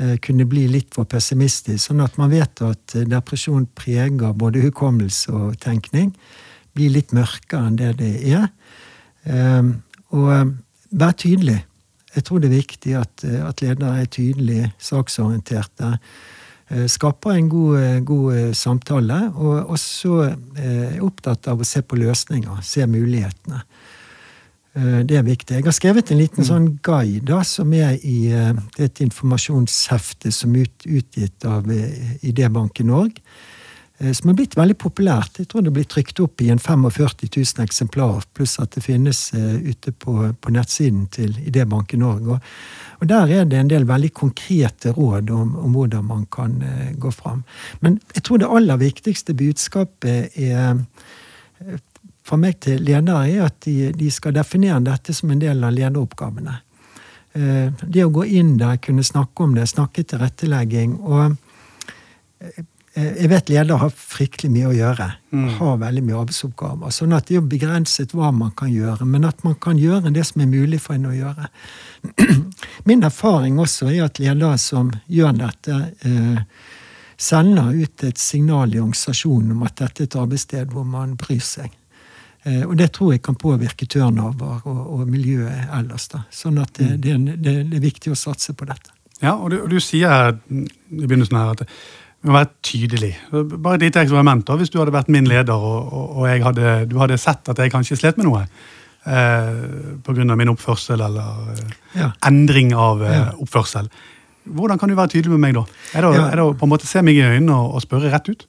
Eh, 0.00 0.16
kunne 0.22 0.46
bli 0.48 0.66
litt 0.70 0.94
for 0.96 1.08
pessimistisk. 1.10 1.82
Sånn 1.84 2.02
at 2.04 2.16
man 2.20 2.32
vet 2.32 2.62
at 2.66 2.96
depresjon 3.08 3.68
preger 3.78 4.34
både 4.36 4.62
hukommelse 4.64 5.34
og 5.34 5.60
tenkning. 5.62 6.12
Blir 6.76 6.92
litt 6.94 7.14
mørkere 7.16 7.68
enn 7.68 7.78
det 7.80 7.94
det 8.00 8.14
er. 8.30 8.50
Eh, 9.28 9.72
og 10.16 10.56
Vær 10.90 11.12
tydelig. 11.14 11.60
Jeg 12.14 12.26
tror 12.26 12.42
det 12.42 12.50
er 12.50 12.58
viktig 12.58 12.94
at, 12.98 13.24
eh, 13.24 13.40
at 13.46 13.62
ledere 13.62 14.00
er 14.02 14.10
tydelig 14.10 14.72
saksorienterte. 14.82 15.98
Eh, 16.70 16.86
skaper 16.86 17.30
en 17.30 17.48
god, 17.48 17.78
eh, 17.78 18.00
god 18.00 18.54
samtale, 18.54 19.32
og 19.34 19.70
også 19.70 20.36
er 20.56 21.00
opptatt 21.02 21.48
av 21.48 21.60
å 21.60 21.64
se 21.66 21.82
på 21.82 21.96
løsninger. 21.96 22.62
Se 22.62 22.86
mulighetene. 22.86 23.62
Det 24.72 25.16
er 25.18 25.24
viktig. 25.26 25.56
Jeg 25.56 25.64
har 25.64 25.72
skrevet 25.72 26.12
en 26.12 26.18
liten 26.18 26.44
mm. 26.44 26.46
sånn 26.46 26.78
guide 26.80 27.24
da, 27.26 27.42
som 27.42 27.72
er 27.74 27.98
i 28.06 28.30
et 28.30 29.00
informasjonshefte 29.02 30.30
som 30.30 30.54
er 30.54 30.68
ut, 30.68 30.86
utgitt 30.86 31.44
av 31.44 31.66
Idébanken 32.22 32.86
Norge. 32.86 33.18
Eh, 34.00 34.12
som 34.12 34.30
er 34.30 34.36
blitt 34.38 34.56
veldig 34.56 34.76
populært. 34.80 35.38
Jeg 35.42 35.50
tror 35.50 35.64
det 35.64 35.72
blir 35.76 35.88
trykt 35.88 36.20
opp 36.24 36.40
i 36.40 36.48
en 36.52 36.60
45 36.60 37.28
000 37.28 37.64
eksemplar, 37.64 38.22
pluss 38.34 38.56
at 38.62 38.72
det 38.72 38.82
finnes 38.84 39.18
uh, 39.36 39.58
ute 39.60 39.92
på, 39.92 40.14
på, 40.40 40.52
nettsiden 40.54 41.06
til 41.12 41.36
Idébanken 41.44 42.00
Norge. 42.00 42.38
Og, 43.00 43.08
der 43.08 43.34
er 43.40 43.44
det 43.44 43.58
en 43.58 43.72
del 43.72 43.84
veldig 43.88 44.12
konkrete 44.16 44.94
råd 44.96 45.30
om, 45.36 45.52
om 45.56 45.76
hvordan 45.76 46.08
man 46.08 46.24
kan 46.32 46.56
uh, 46.64 46.88
gå 46.96 47.12
fram. 47.12 47.44
Men 47.80 48.00
jeg 48.14 48.24
tror 48.24 48.40
det 48.40 48.48
aller 48.48 48.80
viktigste 48.80 49.36
budskapet 49.36 50.38
er 50.40 50.80
fra 52.24 52.38
meg 52.40 52.56
til 52.64 52.80
ledere 52.80 53.26
er 53.28 53.44
at 53.50 53.60
de, 53.66 53.92
de, 53.92 54.08
skal 54.12 54.32
definere 54.32 54.80
dette 54.86 55.12
som 55.12 55.32
en 55.32 55.40
del 55.42 55.60
av 55.64 55.74
lederoppgavene. 55.76 56.56
Det 57.30 58.04
å 58.04 58.10
gå 58.10 58.24
inn 58.26 58.56
der, 58.58 58.78
kunne 58.82 59.04
snakke 59.06 59.44
om 59.44 59.52
det, 59.54 59.66
snakke 59.70 60.02
tilrettelegging. 60.08 60.96
og 61.04 61.36
Eh, 62.40 62.64
jeg 62.94 63.28
vet 63.30 63.50
ledere 63.52 63.78
har 63.78 63.92
fryktelig 63.94 64.50
mye 64.50 64.66
å 64.66 64.74
gjøre. 64.74 65.06
Mm. 65.30 65.46
Har 65.60 65.76
veldig 65.78 66.02
mye 66.08 66.18
arbeidsoppgaver. 66.24 66.90
Sånn 66.94 67.14
at 67.14 67.28
det 67.28 67.36
er 67.38 67.46
begrenset 67.46 68.14
hva 68.18 68.32
man 68.34 68.50
kan 68.58 68.72
gjøre, 68.72 69.06
men 69.06 69.28
at 69.28 69.44
man 69.46 69.54
kan 69.62 69.78
gjøre 69.78 70.10
det 70.10 70.24
som 70.26 70.42
er 70.42 70.50
mulig 70.50 70.80
for 70.82 70.96
en 70.96 71.06
å 71.06 71.14
gjøre. 71.14 71.46
Min 72.90 73.06
erfaring 73.06 73.60
også 73.62 73.92
er 73.92 74.08
at 74.08 74.18
ledere 74.18 74.58
som 74.58 74.90
gjør 75.06 75.38
dette, 75.38 75.78
eh, 76.02 76.42
sender 77.20 77.76
ut 77.76 78.06
et 78.08 78.18
signal 78.18 78.74
i 78.74 78.80
organisasjonen 78.80 79.54
om 79.54 79.62
at 79.68 79.76
dette 79.84 80.02
er 80.02 80.10
et 80.10 80.18
arbeidssted 80.24 80.74
hvor 80.74 80.88
man 80.88 81.14
bryr 81.20 81.44
seg. 81.46 81.76
Eh, 82.42 82.62
og 82.64 82.76
det 82.80 82.90
tror 82.96 83.14
jeg 83.14 83.22
kan 83.22 83.36
påvirke 83.38 83.86
turnover 83.86 84.64
og, 84.64 84.84
og 84.96 85.08
miljøet 85.08 85.70
ellers. 85.76 86.08
Da. 86.10 86.24
Sånn 86.32 86.58
at 86.62 86.74
det, 86.80 86.94
mm. 86.96 87.00
det, 87.04 87.16
det, 87.36 87.56
det, 87.70 87.78
er 87.78 87.84
viktig 87.84 88.14
å 88.14 88.18
satse 88.18 88.56
på 88.56 88.68
dette. 88.68 88.96
Ja, 89.20 89.34
og 89.36 89.52
du, 89.52 89.60
og 89.60 89.68
du 89.68 89.76
sier 89.84 90.38
i 90.48 90.62
begynnelsen 91.04 91.36
her 91.36 91.52
at 91.52 91.66
må 92.26 92.34
være 92.36 92.50
tydelig. 92.66 93.14
Bare 93.32 93.78
et 93.78 93.86
lite 93.86 94.02
eksperiment. 94.04 94.44
da, 94.46 94.56
Hvis 94.60 94.70
du 94.70 94.78
hadde 94.78 94.92
vært 94.92 95.08
min 95.08 95.28
leder, 95.28 95.54
og, 95.56 95.92
og, 95.92 96.20
og 96.20 96.44
hadde, 96.44 96.74
du 96.90 96.98
hadde 97.00 97.18
sett 97.18 97.48
at 97.48 97.58
jeg 97.58 97.72
kanskje 97.72 97.96
slet 97.96 98.20
med 98.20 98.28
noe 98.28 98.44
eh, 99.06 99.96
pga. 100.04 100.36
min 100.36 100.52
oppførsel 100.52 101.00
eller 101.00 101.52
eh, 101.54 101.76
ja. 102.00 102.10
endring 102.26 102.74
av 102.74 103.04
eh, 103.04 103.28
oppførsel. 103.40 103.88
Hvordan 104.44 104.78
kan 104.78 104.88
du 104.88 104.96
være 104.98 105.14
tydelig 105.16 105.36
med 105.36 105.44
meg 105.46 105.56
da? 105.56 105.64
Er 105.94 106.04
det, 106.04 106.14
ja. 106.16 106.28
er 106.28 106.40
det 106.40 106.44
å 106.44 106.54
på 106.56 106.66
en 106.66 106.72
måte 106.74 106.88
se 106.88 107.02
meg 107.04 107.16
i 107.16 107.24
øynene 107.24 107.56
og, 107.56 107.76
og, 107.76 107.84
spørre 107.84 108.12
rett 108.12 108.30
ut? 108.32 108.46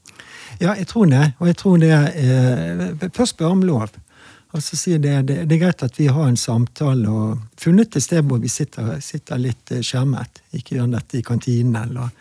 Ja, 0.61 0.75
jeg 0.75 0.87
tror 0.91 1.09
det. 1.09 1.31
Og 1.39 1.49
jeg 1.49 1.57
tror 1.57 1.81
det 1.81 1.91
eh, 1.95 3.09
Først 3.15 3.37
spørre 3.37 3.55
om 3.55 3.63
lov. 3.65 3.95
Altså 4.51 4.75
si 4.75 4.97
det, 4.99 5.15
det, 5.29 5.45
det, 5.47 5.55
er 5.55 5.61
greit 5.61 5.83
at 5.85 5.95
vi 5.95 6.09
har 6.11 6.27
en 6.27 6.39
samtale 6.39 7.07
og 7.07 7.39
funnet 7.59 7.95
et 7.95 8.03
sted 8.03 8.25
hvor 8.27 8.41
vi 8.43 8.51
sitter, 8.51 8.97
sitter 9.03 9.39
litt 9.39 9.71
eh, 9.71 9.83
skjermet. 9.85 10.43
Ikke 10.59 10.75
gjør 10.75 10.91
dette 10.97 11.21
i 11.21 11.25
kantinen 11.25 11.77
eller 11.85 12.11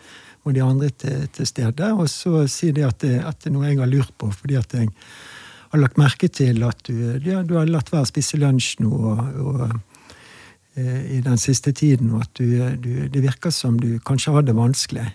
og 0.43 0.55
de 0.55 0.63
andre 0.63 0.89
til, 0.89 1.27
til 1.33 1.47
stede. 1.47 1.91
Og 1.93 2.09
så 2.09 2.45
sier 2.49 2.75
de 2.75 2.85
at 2.87 2.99
det, 3.03 3.19
at 3.25 3.39
det 3.41 3.51
er 3.51 3.55
noe 3.55 3.69
jeg 3.69 3.79
har 3.81 3.91
lurt 3.91 4.13
på, 4.17 4.31
fordi 4.33 4.57
at 4.59 4.73
jeg 4.73 4.89
har 5.71 5.79
lagt 5.79 6.01
merke 6.01 6.27
til 6.27 6.63
at 6.67 6.83
du, 6.87 6.95
ja, 7.23 7.43
du 7.43 7.55
har 7.59 7.69
latt 7.69 7.91
være 7.93 8.07
å 8.07 8.09
spise 8.09 8.39
lunsj 8.41 8.81
nå 8.83 8.91
og, 8.91 9.21
og, 9.39 9.63
eh, 10.75 11.17
i 11.17 11.21
den 11.23 11.39
siste 11.39 11.71
tiden, 11.71 12.11
og 12.15 12.25
at 12.25 12.41
du, 12.41 12.57
du, 12.81 12.91
det 13.11 13.23
virker 13.23 13.53
som 13.55 13.79
du 13.79 13.95
kanskje 14.03 14.35
har 14.35 14.47
det 14.47 14.57
vanskelig. 14.57 15.07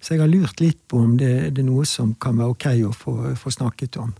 Så 0.00 0.14
jeg 0.14 0.22
har 0.22 0.32
lurt 0.32 0.62
litt 0.62 0.80
på 0.88 1.02
om 1.04 1.18
det, 1.20 1.52
det 1.52 1.60
er 1.60 1.68
noe 1.68 1.84
som 1.84 2.14
kan 2.16 2.38
være 2.40 2.54
ok 2.54 2.68
å 2.88 2.94
få, 2.96 3.14
få 3.36 3.52
snakket 3.52 4.00
om. 4.00 4.14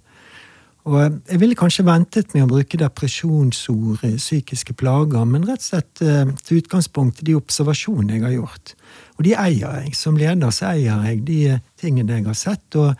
Og 0.88 0.96
jeg 1.28 1.40
ville 1.42 1.58
kanskje 1.58 1.84
ventet 1.84 2.32
med 2.32 2.46
å 2.46 2.50
bruke 2.54 2.78
depresjonsord, 2.80 4.04
psykiske 4.16 4.72
plager, 4.80 5.26
men 5.28 5.44
rett 5.48 5.60
og 5.60 5.66
slett 5.66 6.04
eh, 6.04 6.30
til 6.46 6.62
utgangspunkt 6.62 7.20
i 7.20 7.28
de 7.28 7.36
observasjonene 7.36 8.16
jeg 8.16 8.24
har 8.24 8.36
gjort. 8.38 8.74
Og 9.18 9.26
de 9.28 9.34
eier 9.36 9.76
jeg. 9.82 9.92
Som 9.98 10.16
leder 10.16 10.54
så 10.56 10.70
eier 10.72 11.04
jeg 11.10 11.20
de 11.28 11.40
tingene 11.80 12.16
jeg 12.16 12.28
har 12.30 12.38
sett. 12.38 12.80
og 12.80 12.94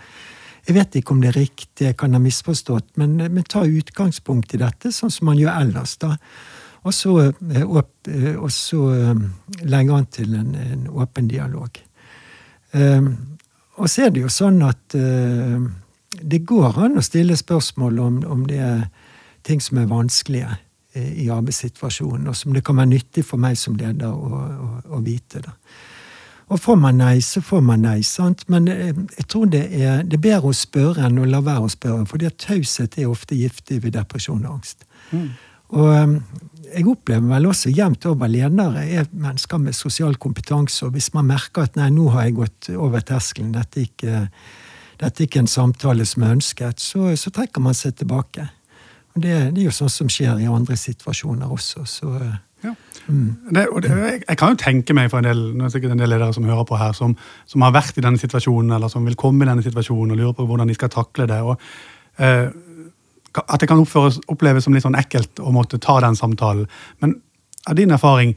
jeg 0.68 0.76
vet 0.76 0.96
ikke 1.00 1.14
om 1.14 1.22
det 1.22 1.32
er 1.32 1.40
riktig, 1.40 1.86
jeg 1.86 1.96
kan 1.98 2.12
ha 2.14 2.20
misforstått, 2.22 2.92
men, 3.00 3.16
men 3.18 3.46
ta 3.48 3.64
utgangspunkt 3.64 4.52
i 4.54 4.60
dette, 4.60 4.92
sånn 4.92 5.10
som 5.10 5.30
man 5.30 5.40
gjør 5.40 5.56
ellers. 5.64 5.96
da. 6.02 6.16
Og 6.82 6.94
så, 6.94 7.14
eh, 7.20 7.60
eh, 7.60 8.36
og 8.36 8.52
så 8.52 8.80
eh, 8.94 9.14
legge 9.68 9.96
an 9.96 10.06
til 10.12 10.34
en, 10.34 10.54
en 10.54 10.86
åpen 10.88 11.28
dialog. 11.28 11.80
Og 13.80 13.88
så 13.90 14.06
er 14.06 14.12
det 14.14 14.22
jo 14.22 14.28
sånn 14.30 14.60
at 14.62 14.94
det 16.22 16.42
går 16.46 16.78
an 16.84 16.98
å 17.00 17.04
stille 17.04 17.36
spørsmål 17.36 17.98
om, 17.98 18.18
om 18.26 18.42
det 18.48 18.58
er 18.64 18.82
ting 19.46 19.62
som 19.62 19.78
er 19.80 19.88
vanskelige 19.90 20.58
i 20.94 21.28
arbeidssituasjonen, 21.30 22.26
og 22.28 22.36
som 22.36 22.54
det 22.54 22.64
kan 22.66 22.76
være 22.80 22.90
nyttig 22.90 23.22
for 23.24 23.38
meg 23.38 23.54
som 23.58 23.76
leder 23.78 24.10
å, 24.10 24.40
å, 24.50 24.70
å 24.98 25.02
vite. 25.06 25.42
da. 25.44 25.54
Og 26.50 26.58
får 26.58 26.78
man 26.82 26.98
nei, 26.98 27.20
så 27.22 27.42
får 27.46 27.60
man 27.62 27.84
nei. 27.86 28.00
sant? 28.02 28.42
Men 28.50 28.66
eh, 28.68 28.90
jeg 28.90 29.26
tror 29.30 29.46
det 29.52 29.62
er, 29.70 30.02
det 30.02 30.18
er 30.18 30.24
bedre 30.24 30.50
å 30.50 30.56
spørre 30.56 31.06
enn 31.06 31.20
å 31.22 31.28
la 31.30 31.38
være 31.46 31.68
å 31.68 31.70
spørre. 31.70 32.06
fordi 32.10 32.26
at 32.26 32.40
taushet 32.42 32.98
er 32.98 33.10
ofte 33.10 33.38
giftig 33.38 33.84
ved 33.84 33.94
depresjon 33.94 34.42
og 34.42 34.56
angst. 34.56 34.82
Mm. 35.12 35.28
Og 35.78 35.92
eh, 35.94 36.16
jeg 36.74 36.88
opplever 36.90 37.30
vel 37.30 37.46
også 37.52 37.70
jevnt 37.70 38.06
over 38.10 38.30
ledere 38.30 38.82
er 38.82 39.06
mennesker 39.12 39.62
med 39.62 39.78
sosial 39.78 40.18
kompetanse. 40.18 40.86
Og 40.86 40.98
hvis 40.98 41.12
man 41.14 41.30
merker 41.30 41.68
at 41.68 41.78
nei, 41.78 41.86
nå 41.94 42.08
har 42.16 42.26
jeg 42.26 42.38
gått 42.40 42.72
over 42.74 43.06
terskelen, 43.06 43.54
dette 43.54 43.86
er 45.06 45.10
ikke, 45.10 45.24
dette 45.24 45.38
er 45.38 45.42
en 45.42 45.46
samtale 45.50 46.06
som 46.06 46.22
er 46.22 46.36
ønsket, 46.36 46.80
så, 46.80 47.16
så 47.16 47.30
trekker 47.30 47.60
man 47.60 47.74
seg 47.74 47.96
tilbake. 47.96 48.46
Og 49.14 49.22
det, 49.22 49.34
det, 49.54 49.62
er 49.62 49.66
jo 49.66 49.74
sånn 49.74 49.90
som 49.90 50.08
skjer 50.12 50.38
i 50.40 50.48
andre 50.50 50.76
situasjoner 50.76 51.50
også. 51.50 51.84
så 51.88 52.14
ja. 52.60 52.74
Det, 53.08 53.62
og 53.72 53.82
det, 53.82 53.92
jeg 54.28 54.36
kan 54.38 54.52
jo 54.52 54.58
tenke 54.60 54.94
meg 54.94 55.08
for 55.10 55.22
en 55.22 55.28
del, 55.30 55.38
nå 55.54 55.64
er 55.64 55.70
det 55.70 55.74
sikkert 55.74 55.94
en 55.94 56.02
del 56.02 56.12
ledere 56.12 56.34
som 56.36 56.44
hører 56.46 56.66
på 56.68 56.78
her, 56.78 56.92
som, 56.96 57.14
som, 57.48 57.64
har 57.64 57.72
vært 57.74 57.96
i 57.96 58.04
denne 58.04 58.20
situasjonen, 58.20 58.74
eller 58.76 58.92
som 58.92 59.06
vil 59.08 59.16
komme 59.18 59.46
i 59.46 59.48
denne 59.48 59.64
situasjonen 59.64 60.14
og 60.14 60.20
lurer 60.20 60.36
på 60.36 60.46
hvordan 60.46 60.70
de 60.70 60.76
skal 60.76 60.92
takle 60.92 61.26
det. 61.30 61.40
og 61.40 61.56
eh, 62.20 62.52
At 63.40 63.62
det 63.62 63.70
kan 63.70 63.80
oppføres, 63.80 64.20
oppleves 64.28 64.68
som 64.68 64.76
litt 64.76 64.84
sånn 64.84 64.98
ekkelt 65.00 65.40
å 65.40 65.54
måtte 65.56 65.80
ta 65.80 65.96
den 66.04 66.18
samtalen. 66.18 66.68
Men 67.00 67.16
av 67.66 67.80
din 67.80 67.96
erfaring, 67.96 68.36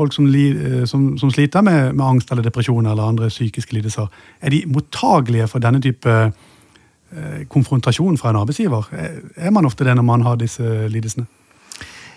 folk 0.00 0.16
som, 0.16 0.28
eh, 0.34 0.84
som, 0.88 1.10
som 1.20 1.32
sliter 1.32 1.64
med, 1.66 1.94
med, 1.94 2.04
angst 2.06 2.32
eller 2.32 2.46
depresjon 2.46 2.86
eller 2.86 3.12
andre 3.12 3.28
psykiske 3.32 3.76
lidelser, 3.76 4.08
er 4.40 4.54
de 4.54 4.64
mottagelige 4.66 5.48
for 5.52 5.62
denne 5.62 5.82
type 5.84 6.10
eh, 6.10 7.42
konfrontasjon 7.52 8.18
fra 8.20 8.32
en 8.32 8.40
arbeidsgiver? 8.42 8.88
Er 9.36 9.52
man 9.54 9.68
ofte 9.68 9.84
det 9.84 9.96
når 9.98 10.08
man 10.08 10.26
har 10.26 10.40
disse 10.40 10.88
lidelsene? 10.88 11.28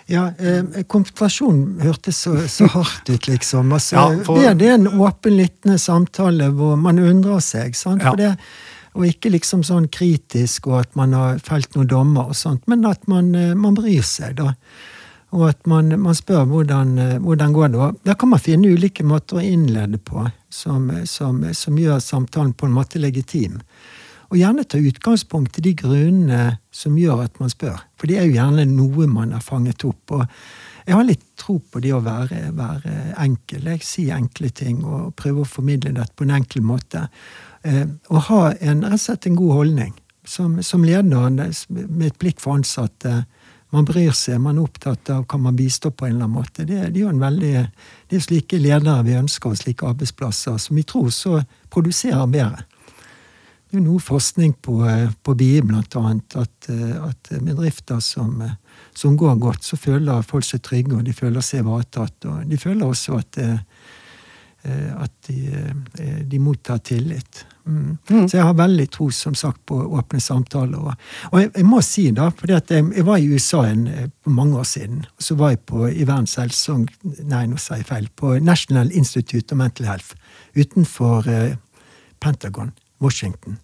Ja, 0.06 0.26
eh, 0.36 0.84
Konfrontasjon 0.84 1.80
hørtes 1.80 2.18
så, 2.26 2.36
så, 2.48 2.68
hardt 2.74 3.08
ut, 3.08 3.28
liksom. 3.28 3.72
Altså, 3.72 3.96
ja, 3.96 4.24
for... 4.26 4.40
det, 4.40 4.58
det, 4.60 4.68
er 4.68 4.76
en 4.76 4.90
åpen, 5.00 5.38
lyttende 5.38 5.78
samtale 5.80 6.50
hvor 6.52 6.76
man 6.76 7.00
undrer 7.00 7.40
seg. 7.40 7.76
sant? 7.78 8.04
Ja. 8.04 8.12
Det, 8.18 8.34
og 8.94 9.06
ikke 9.08 9.32
liksom 9.32 9.64
sånn 9.66 9.88
kritisk, 9.90 10.68
og 10.70 10.82
at 10.84 10.92
man 10.98 11.16
har 11.16 11.40
felt 11.42 11.72
noen 11.74 11.88
dommer, 11.90 12.28
og 12.30 12.38
sånt, 12.38 12.66
men 12.70 12.84
at 12.88 13.08
man, 13.10 13.32
eh, 13.38 13.54
man 13.56 13.76
bryr 13.78 14.04
seg. 14.04 14.36
da. 14.42 14.52
Og 15.34 15.48
at 15.48 15.66
man, 15.66 15.90
man 16.00 16.14
spør 16.14 16.44
hvordan, 16.46 16.94
eh, 17.02 17.16
hvordan 17.22 17.54
går 17.54 17.72
det 17.72 17.80
går. 17.80 17.94
Da 18.06 18.14
kan 18.18 18.30
man 18.30 18.42
finne 18.42 18.70
ulike 18.70 19.06
måter 19.06 19.40
å 19.40 19.44
innlede 19.44 19.98
på 19.98 20.28
som, 20.52 20.90
som, 21.10 21.42
som 21.52 21.78
gjør 21.78 22.02
samtalen 22.02 22.54
på 22.54 22.68
en 22.68 22.76
måte 22.76 23.02
legitim. 23.02 23.58
Og 24.30 24.38
gjerne 24.40 24.64
ta 24.66 24.78
utgangspunkt 24.78 25.58
i 25.58 25.64
de 25.66 25.74
grunnene 25.78 26.58
som 26.74 26.94
gjør 26.98 27.26
at 27.26 27.42
man 27.42 27.50
spør. 27.52 27.82
For 27.98 28.10
det 28.10 28.20
er 28.20 28.28
jo 28.28 28.38
gjerne 28.38 28.64
noe 28.70 29.08
man 29.10 29.34
har 29.34 29.42
fanget 29.44 29.84
opp. 29.86 30.14
og 30.16 30.24
jeg 30.84 30.98
har 30.98 31.06
litt 31.08 31.22
tro 31.40 31.56
på 31.58 31.80
det 31.80 31.94
å 31.96 32.02
være, 32.04 32.50
være 32.52 32.94
enkel. 33.24 33.68
Jeg 33.72 33.84
sier 33.86 34.18
enkle 34.18 34.50
ting 34.52 34.82
og 34.84 35.14
prøver 35.16 35.44
å 35.44 35.48
formidle 35.48 35.94
dette 35.96 36.12
på 36.16 36.26
en 36.26 36.34
enkel 36.36 36.64
måte. 36.66 37.06
Eh, 37.64 37.86
og 38.12 38.26
ha 38.28 38.40
en, 38.58 38.84
rett 38.84 38.98
og 38.98 39.04
slett 39.06 39.28
en 39.30 39.38
god 39.38 39.54
holdning. 39.62 39.94
Som, 40.24 40.56
som 40.64 40.84
leder 40.84 41.20
med 41.28 42.06
et 42.06 42.18
blikk 42.20 42.38
for 42.40 42.56
ansatte, 42.56 43.24
Man 43.74 43.86
bryr 43.88 44.14
seg, 44.14 44.38
man 44.38 44.60
er 44.60 44.68
opptatt 44.68 45.10
av 45.10 45.24
kan 45.26 45.42
man 45.42 45.56
bistå 45.58 45.90
på 45.90 46.06
en 46.06 46.14
eller 46.14 46.28
annen 46.28 46.36
måte. 46.38 46.62
Det, 46.62 46.78
det 46.94 47.00
er 47.00 47.06
jo 47.08 47.10
en 47.10 47.22
veldig, 47.22 47.54
det 48.10 48.18
er 48.18 48.22
slike 48.22 48.60
ledere 48.60 49.02
vi 49.06 49.16
ønsker, 49.18 49.50
og 49.50 49.58
slike 49.58 49.88
arbeidsplasser 49.88 50.60
som 50.62 50.78
vi 50.78 50.84
tror 50.86 51.10
så 51.14 51.40
produserer 51.74 52.30
bedre. 52.30 52.62
Det 53.74 53.74
er 53.74 53.80
jo 53.80 53.88
noe 53.88 54.02
forskning 54.04 54.52
på, 54.62 54.76
på 55.26 55.34
BI, 55.34 55.56
blant 55.66 55.96
annet, 55.98 56.36
at, 56.38 56.68
at 57.08 57.32
bedrifter 57.42 57.98
som, 58.04 58.36
som, 58.94 59.16
går 59.18 59.40
godt, 59.42 59.66
så 59.66 59.78
føler 59.80 60.22
folk 60.22 60.46
seg 60.46 60.62
trygge, 60.62 61.00
og 61.00 61.08
de 61.08 61.16
føler 61.16 61.42
seg 61.42 61.64
ivaretatt. 61.64 62.28
Og 62.30 62.44
de 62.46 62.60
føler 62.60 62.86
også 62.86 63.18
at, 63.18 63.40
de 66.34 66.42
mottar 66.42 66.82
tillit. 66.82 67.44
Mm. 67.66 67.96
Mm. 68.10 68.28
Så 68.28 68.36
jeg 68.36 68.44
har 68.44 68.56
veldig 68.58 68.86
tro 68.92 69.06
som 69.14 69.34
sagt, 69.38 69.62
på 69.66 69.78
åpne 69.96 70.20
samtaler. 70.20 70.80
Og, 70.80 71.06
og 71.30 71.40
jeg, 71.40 71.50
jeg, 71.54 71.66
må 71.68 71.80
si, 71.84 72.08
da, 72.16 72.28
for 72.34 72.50
jeg, 72.50 72.64
jeg, 72.68 73.06
var 73.06 73.20
i 73.22 73.28
USA 73.30 73.64
en, 73.70 73.86
for 74.24 74.36
mange 74.36 74.58
år 74.60 74.68
siden. 74.68 75.04
og 75.16 75.26
Så 75.28 75.36
var 75.40 75.54
jeg 75.54 75.62
på, 75.70 75.86
i 75.88 76.04
Verdens 76.04 76.36
helse, 76.40 76.78
nei, 77.22 77.44
nå 77.48 77.60
sa 77.60 77.78
jeg 77.80 77.88
feil, 77.88 78.08
på 78.16 78.36
National 78.44 78.92
Institute 78.92 79.54
of 79.54 79.60
Mental 79.60 79.88
Health 79.88 80.16
utenfor 80.58 81.30
eh, 81.30 81.54
Pentagon, 82.20 82.74
Washington. 83.00 83.60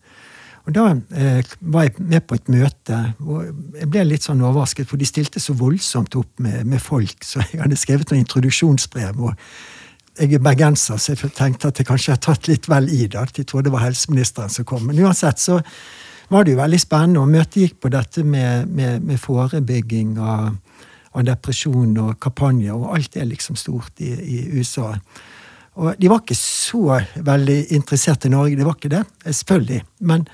Og 0.68 0.74
Da 0.76 0.86
eh, 1.16 1.44
var 1.60 1.88
jeg 1.88 1.98
med 1.98 2.24
på 2.28 2.36
et 2.38 2.48
møte, 2.52 3.02
og 3.24 3.50
jeg 3.80 3.90
ble 3.90 4.06
litt 4.06 4.24
sånn 4.24 4.42
overrasket, 4.44 4.88
for 4.88 5.00
de 5.00 5.08
stilte 5.08 5.42
så 5.42 5.56
voldsomt 5.56 6.16
opp 6.20 6.40
med, 6.40 6.64
med 6.68 6.80
folk, 6.80 7.24
så 7.24 7.42
jeg 7.50 7.62
hadde 7.64 7.78
skrevet 7.80 8.12
noen 8.12 8.24
introduksjonsbrev. 8.24 9.20
og 9.20 9.36
jeg 10.18 10.34
er 10.34 10.42
bergenser, 10.42 10.98
så 10.98 11.14
jeg 11.14 11.32
tenkte 11.36 11.70
at 11.70 11.78
jeg 11.78 11.86
kanskje 11.88 12.14
har 12.14 12.20
tatt 12.22 12.48
litt 12.50 12.68
vel 12.68 12.88
i 12.92 13.06
det. 13.06 13.18
At 13.18 13.38
jeg 13.38 13.46
trodde 13.48 13.68
det 13.68 13.74
var 13.74 13.86
helseministeren 13.86 14.52
som 14.52 14.66
kom. 14.68 14.86
Men 14.88 14.98
uansett 15.04 15.40
så 15.40 15.60
var 16.30 16.44
det 16.44 16.54
jo 16.54 16.60
veldig 16.60 16.80
spennende, 16.80 17.22
og 17.22 17.30
møtet 17.30 17.62
gikk 17.64 17.80
på 17.82 17.90
dette 17.92 18.24
med, 18.26 18.70
med, 18.70 19.02
med 19.06 19.18
forebygging 19.18 20.14
av, 20.18 20.52
av, 21.12 21.24
depresjon 21.26 21.96
og 22.04 22.18
kampanjer, 22.22 22.74
og 22.76 22.94
alt 22.96 23.18
er 23.18 23.26
liksom 23.30 23.58
stort 23.58 24.02
i, 24.04 24.12
i, 24.14 24.38
USA. 24.54 24.92
Og 25.80 25.98
de 25.98 26.10
var 26.10 26.22
ikke 26.22 26.38
så 26.38 27.00
veldig 27.16 27.58
interessert 27.74 28.26
i 28.26 28.32
Norge, 28.34 28.58
det 28.58 28.66
var 28.66 28.78
ikke 28.78 28.92
det, 28.92 29.04
selvfølgelig. 29.26 29.80
Men 30.06 30.26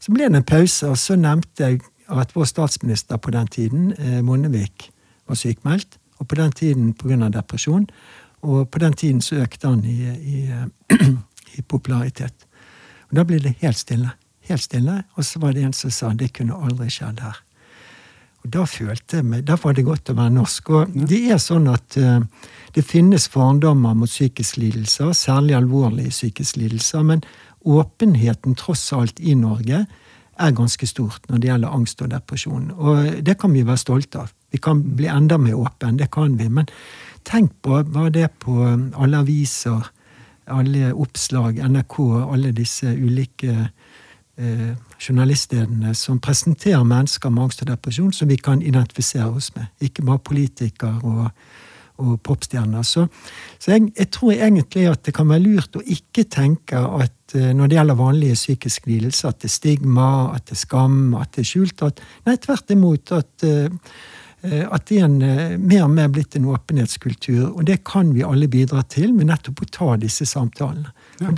så 0.00 0.14
ble 0.14 0.28
det 0.28 0.40
en 0.40 0.48
pause, 0.48 0.88
og 0.88 0.96
så 1.00 1.18
nevnte 1.20 1.68
jeg 1.68 1.82
at 2.12 2.32
vår 2.36 2.48
statsminister 2.48 3.20
på 3.20 3.32
den 3.34 3.48
tiden, 3.52 3.92
eh, 3.98 4.20
Monnevik, 4.24 4.90
var 5.28 5.38
sykmeldt. 5.38 5.98
Og 6.22 6.28
på 6.28 6.38
den 6.38 6.52
tiden 6.52 6.92
pga. 6.94 7.28
depresjon. 7.28 7.88
Og 8.42 8.70
på 8.70 8.80
den 8.82 8.96
tiden 8.98 9.20
så 9.22 9.42
økte 9.44 9.70
han 9.70 9.84
i, 9.84 9.98
i, 10.10 10.96
i 11.58 11.62
popularitet. 11.62 12.46
Og 13.10 13.20
da 13.20 13.24
ble 13.28 13.38
det 13.42 13.56
helt 13.62 13.78
stille. 13.78 14.10
Helt 14.48 14.64
stille. 14.64 15.02
Og 15.14 15.26
så 15.26 15.42
var 15.42 15.54
det 15.54 15.66
en 15.66 15.76
som 15.76 15.92
sa 15.94 16.12
det 16.16 16.32
kunne 16.36 16.58
aldri 16.58 16.90
skjedd 16.90 17.22
her. 17.22 17.38
Og 18.42 18.50
da 18.56 18.64
følte 18.66 19.20
jeg 19.20 19.26
meg, 19.28 19.44
da 19.46 19.54
var 19.62 19.76
det 19.76 19.84
godt 19.86 20.10
å 20.10 20.16
være 20.18 20.34
norsk. 20.34 20.70
Og 20.74 20.94
det 21.10 21.20
er 21.30 21.38
sånn 21.38 21.68
at 21.70 21.98
uh, 22.02 22.24
det 22.74 22.82
finnes 22.82 23.28
fordommer 23.30 23.94
mot 23.94 24.10
psykiske 24.10 24.58
lidelser, 24.58 25.12
særlig 25.14 25.54
alvorlige 25.60 26.10
psykiske 26.10 26.58
lidelser, 26.64 27.04
men 27.06 27.22
åpenheten 27.62 28.56
tross 28.58 28.88
alt 28.96 29.20
i 29.22 29.36
Norge 29.38 29.84
er 30.42 30.56
ganske 30.56 30.88
stort 30.88 31.28
når 31.30 31.38
det 31.38 31.50
gjelder 31.52 31.76
angst 31.76 32.02
og 32.02 32.10
depresjon. 32.10 32.70
Og 32.74 33.22
det 33.22 33.36
kan 33.38 33.54
vi 33.54 33.62
være 33.68 33.84
stolte 33.84 34.24
av. 34.24 34.32
Vi 34.52 34.58
kan 34.60 34.82
bli 34.98 35.06
enda 35.08 35.38
mer 35.38 35.60
åpne, 35.60 35.94
det 36.00 36.10
kan 36.12 36.34
vi. 36.40 36.48
Men 36.50 36.66
Tenk 37.28 37.54
på 37.62 37.82
hva 37.94 38.08
det 38.12 38.28
på 38.42 38.54
um, 38.66 38.88
alle 38.98 39.22
aviser, 39.22 39.90
alle 40.50 40.92
oppslag, 40.92 41.60
NRK, 41.62 41.98
alle 42.34 42.50
disse 42.56 42.90
ulike 42.90 43.52
eh, 44.36 44.72
journaliststedene 44.98 45.94
som 45.94 46.18
presenterer 46.20 46.82
mennesker 46.84 47.30
med 47.30 47.46
angst 47.46 47.62
og 47.62 47.70
depresjon 47.70 48.12
som 48.16 48.30
vi 48.30 48.38
kan 48.42 48.62
identifisere 48.62 49.30
oss 49.30 49.52
med. 49.54 49.70
Ikke 49.80 50.04
bare 50.06 50.18
politikere 50.18 50.98
og, 51.06 51.28
og 52.02 52.16
popstjerner. 52.26 52.82
Så, 52.82 53.06
så 53.58 53.76
jeg, 53.76 53.92
jeg, 53.98 54.10
tror 54.10 54.32
egentlig 54.34 54.88
at 54.90 55.04
det 55.06 55.14
kan 55.14 55.30
være 55.30 55.44
lurt 55.46 55.78
å 55.78 55.84
ikke 55.86 56.26
tenke 56.26 56.80
at 56.80 57.36
eh, 57.38 57.52
når 57.54 57.70
det 57.70 57.78
gjelder 57.78 58.00
vanlige 58.02 58.40
psykiske 58.40 58.90
lidelser, 58.90 59.30
at 59.30 59.44
det 59.44 59.50
er 59.50 59.56
stigma, 59.60 60.10
at 60.34 60.50
det 60.50 60.58
er 60.58 60.64
skam, 60.64 60.98
at 61.20 61.32
det 61.36 61.46
er 61.46 61.52
skjult. 61.54 61.86
At, 61.86 62.02
nei, 62.26 62.36
tvert 62.42 62.74
imot. 62.74 63.14
at 63.14 63.46
Eh, 63.46 63.70
at 64.42 64.86
det 64.90 64.98
er 64.98 65.04
en, 65.06 65.22
eh, 65.22 65.56
mer 65.58 65.84
og 65.86 65.92
mer 65.94 66.08
blitt 66.10 66.34
en 66.36 66.48
åpenhetskultur. 66.50 67.52
Og 67.52 67.64
det 67.66 67.84
kan 67.86 68.12
vi 68.14 68.24
alle 68.26 68.48
bidra 68.50 68.82
til 68.82 69.14
med 69.14 69.30
nettopp 69.30 69.62
å 69.62 69.70
ta 69.70 69.96
disse 69.96 70.26
samtalene. 70.26 70.90
Ja. 71.20 71.30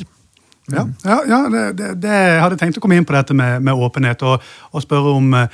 Ja, 0.73 0.87
ja, 1.05 1.19
ja 1.29 1.39
det, 1.53 1.65
det, 1.77 1.89
det, 2.01 2.09
jeg 2.09 2.41
hadde 2.41 2.57
tenkt 2.57 2.79
å 2.79 2.81
komme 2.81 2.97
inn 2.97 3.05
på 3.05 3.13
dette 3.13 3.35
med, 3.37 3.61
med 3.61 3.77
åpenhet 3.77 4.23
og, 4.25 4.41
og, 4.71 4.79
spørre 4.81 5.11
om 5.13 5.35
uh, 5.37 5.51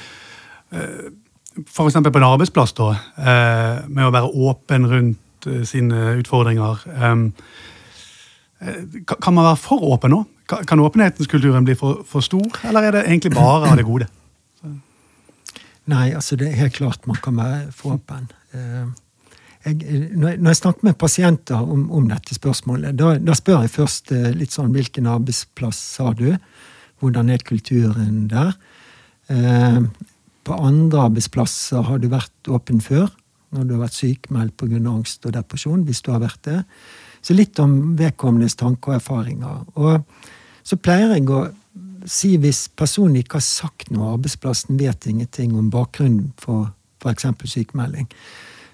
F.eks. 1.64 1.96
på 1.98 2.20
en 2.20 2.26
arbeidsplass, 2.28 2.76
da, 2.78 2.92
uh, 3.18 3.80
med 3.90 4.06
å 4.06 4.12
være 4.14 4.30
åpen 4.30 4.86
rundt 4.86 5.48
uh, 5.50 5.64
sine 5.66 6.14
utfordringer. 6.20 6.86
Um, 6.94 7.32
kan 9.10 9.34
man 9.34 9.48
være 9.48 9.58
for 9.58 9.82
åpen 9.90 10.14
nå? 10.14 10.22
Kan 10.46 10.82
åpenhetskulturen 10.84 11.66
bli 11.66 11.74
for, 11.78 12.04
for 12.06 12.22
stor, 12.22 12.46
eller 12.70 12.86
er 12.86 12.98
det 13.00 13.06
egentlig 13.08 13.34
bare 13.34 13.72
av 13.72 13.78
det 13.80 13.88
gode? 13.88 14.06
Nei, 15.88 16.10
altså 16.12 16.36
det 16.36 16.50
er 16.50 16.60
helt 16.60 16.76
klart 16.76 17.06
man 17.08 17.18
kan 17.22 17.38
være 17.38 17.70
for 17.74 17.96
åpen. 17.96 18.28
Eh, 18.52 18.90
jeg, 19.64 20.08
når 20.16 20.50
jeg 20.50 20.56
snakker 20.56 20.86
med 20.88 20.98
pasienter 21.00 21.60
om, 21.60 21.86
om 21.92 22.08
dette 22.08 22.36
spørsmålet, 22.36 22.96
da, 22.98 23.14
da, 23.20 23.36
spør 23.36 23.64
jeg 23.64 23.74
først 23.74 24.12
eh, 24.16 24.30
litt 24.36 24.54
sånn 24.54 24.72
hvilken 24.74 25.08
arbeidsplass 25.10 25.80
har 26.00 26.16
du? 26.20 26.30
Hvordan 27.00 27.32
er 27.32 27.44
kulturen 27.44 28.26
der? 28.30 28.54
Eh, 29.32 29.80
på 30.44 30.56
andre 30.56 31.06
arbeidsplasser 31.10 31.84
har 31.88 32.00
du 32.00 32.08
vært 32.12 32.50
åpen 32.50 32.80
før? 32.84 33.08
Når 33.50 33.66
du 33.66 33.74
har 33.74 33.84
vært 33.84 33.98
sykmeldt 33.98 34.56
pga. 34.60 34.80
angst 34.88 35.26
og 35.26 35.34
depresjon, 35.34 35.84
hvis 35.84 36.02
du 36.06 36.12
har 36.12 36.22
vært 36.22 36.44
det. 36.46 36.60
Så 37.20 37.34
litt 37.34 37.58
om 37.60 37.96
vedkommendes 37.98 38.56
tanker 38.56 38.94
og 38.94 39.00
erfaringer. 39.00 39.64
Og 39.74 40.04
så 40.62 40.78
pleier 40.80 41.16
jeg 41.16 41.26
å 41.28 41.48
si 42.08 42.36
hvis 42.40 42.68
personen 42.76 43.20
ikke 43.20 43.38
har 43.38 43.44
sagt 43.44 43.90
noe, 43.92 44.14
arbeidsplassen 44.14 44.78
vet 44.80 45.06
ingenting 45.10 45.56
om 45.58 45.70
bakgrunnen 45.72 46.30
for 46.40 46.70
f.eks. 47.00 47.26
sykemelding, 47.44 48.08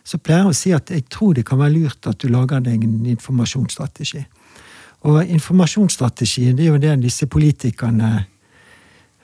så 0.06 0.18
pleier 0.22 0.44
jeg 0.44 0.52
å 0.52 0.56
si 0.56 0.72
at 0.76 0.90
jeg 0.94 1.06
tror 1.10 1.34
det 1.34 1.46
kan 1.46 1.58
være 1.58 1.74
lurt 1.74 2.06
at 2.06 2.20
du 2.22 2.30
lager 2.30 2.62
deg 2.62 2.84
en 2.86 3.06
informasjonsstrategi. 3.10 4.22
Og 5.06 5.34
informasjonsstrategi 5.34 6.52
det 6.54 6.66
er 6.66 6.72
jo 6.72 6.82
det 6.82 6.94
disse 7.02 7.26
politikerne 7.30 8.10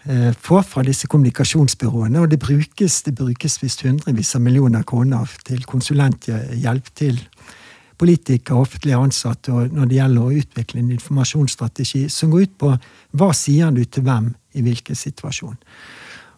eh, 0.04 0.30
får 0.34 0.62
fra 0.66 0.84
disse 0.86 1.08
kommunikasjonsbyråene. 1.10 2.20
Og 2.22 2.30
det 2.30 2.38
brukes, 2.42 3.00
det 3.06 3.14
brukes 3.18 3.58
visst 3.62 3.82
hundrevis 3.86 4.34
av 4.38 4.44
millioner 4.44 4.82
kroner 4.86 5.30
til 5.46 5.62
konsulenthjelp 5.70 6.92
til 6.98 7.22
politikere 8.02 8.58
offentlige 8.58 8.98
ansatte 8.98 9.54
når 9.70 9.90
det 9.90 9.98
gjelder 10.00 10.22
å 10.26 10.38
utvikle 10.42 10.82
en 10.82 10.94
informasjonsstrategi 10.96 12.08
som 12.10 12.32
går 12.32 12.48
ut 12.48 12.56
på 12.58 12.70
hva 13.18 13.30
sier 13.36 13.70
du 13.74 13.84
til 13.86 14.06
hvem 14.08 14.32
i 14.58 14.64
hvilken 14.66 14.98
situasjon. 14.98 15.58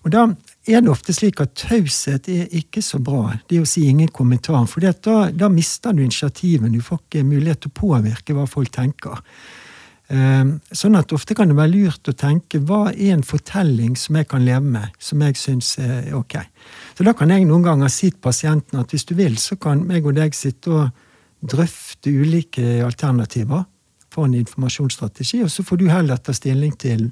Og 0.04 0.12
Da 0.12 0.26
er 0.68 0.82
det 0.84 0.92
ofte 0.92 1.14
slik 1.16 1.40
at 1.40 1.54
taushet 1.56 2.28
er 2.28 2.52
ikke 2.52 2.82
så 2.84 3.00
bra, 3.00 3.38
det 3.48 3.62
å 3.62 3.68
si 3.68 3.86
ingen 3.88 4.10
kommentar. 4.12 4.66
For 4.68 4.84
da, 4.84 5.30
da, 5.32 5.48
mister 5.48 5.92
du 5.96 6.02
initiativet, 6.04 6.72
du 6.72 6.80
får 6.84 7.00
ikke 7.00 7.24
mulighet 7.24 7.64
til 7.64 7.72
å 7.72 7.78
påvirke 7.80 8.36
hva 8.36 8.44
folk 8.48 8.72
tenker. 8.72 9.22
Ehm, 10.12 10.58
sånn 10.68 10.98
at 10.98 11.12
ofte 11.16 11.36
kan 11.36 11.48
det 11.48 11.56
være 11.56 11.72
lurt 11.72 12.12
å 12.12 12.16
tenke 12.16 12.60
hva 12.60 12.90
er 12.92 13.14
en 13.14 13.24
fortelling 13.24 13.96
som 13.96 14.18
jeg 14.20 14.28
kan 14.28 14.44
leve 14.44 14.74
med, 14.76 14.92
som 15.00 15.24
jeg 15.24 15.40
syns 15.40 15.78
er 15.80 16.12
ok. 16.16 16.36
Så 16.98 17.08
da 17.08 17.16
kan 17.16 17.32
jeg 17.32 17.48
noen 17.48 17.64
ganger 17.64 17.92
si 17.92 18.10
til 18.10 18.20
pasienten 18.20 18.82
at 18.82 18.92
hvis 18.92 19.08
du 19.08 19.14
vil, 19.16 19.38
så 19.40 19.56
kan 19.56 19.86
meg 19.88 20.04
og 20.04 20.18
deg 20.20 20.36
sitte 20.36 20.72
og 20.72 20.90
drøfte 21.44 22.10
ulike 22.10 22.64
alternativer 22.84 23.64
for 24.14 24.28
en 24.28 24.36
informasjonsstrategi, 24.38 25.42
og 25.44 25.50
så 25.50 25.64
får 25.66 25.80
du 25.80 25.88
heller 25.90 26.20
ta 26.22 26.32
stilling 26.36 26.76
til, 26.78 27.10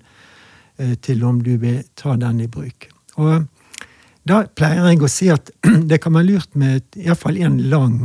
eh, 0.78 0.94
til 0.94 1.24
om 1.24 1.42
du 1.42 1.56
vil 1.58 1.82
ta 1.96 2.16
den 2.16 2.40
i 2.40 2.46
bruk. 2.46 2.88
Og 3.16 3.46
da 4.28 4.44
pleier 4.46 4.86
jeg 4.86 5.02
å 5.02 5.10
si 5.10 5.30
at 5.34 5.50
det 5.90 6.00
kan 6.02 6.14
være 6.14 6.30
lurt 6.30 6.54
med 6.54 6.82
iallfall 6.96 7.40
en 7.42 7.58
lang 7.72 7.96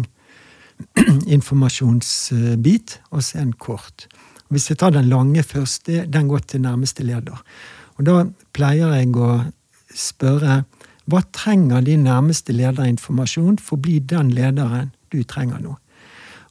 informasjonsbit, 1.38 3.00
og 3.12 3.24
så 3.24 3.44
en 3.44 3.54
kort. 3.54 4.08
Hvis 4.50 4.70
jeg 4.72 4.80
tar 4.80 4.96
den 4.96 5.10
lange 5.12 5.44
først, 5.44 5.88
den 5.88 6.28
går 6.28 6.46
til 6.48 6.64
nærmeste 6.64 7.04
leder. 7.04 7.38
Og 7.98 8.06
da 8.08 8.22
pleier 8.56 8.94
jeg 8.96 9.16
å 9.18 9.42
spørre 9.98 10.64
hva 11.08 11.22
trenger 11.32 11.86
din 11.86 12.04
nærmeste 12.04 12.54
lederinformasjon 12.56 13.60
for 13.64 13.78
å 13.78 13.84
bli 13.86 14.00
den 14.04 14.34
lederen 14.36 14.92
du 15.14 15.22
trenger 15.24 15.62
nå? 15.64 15.76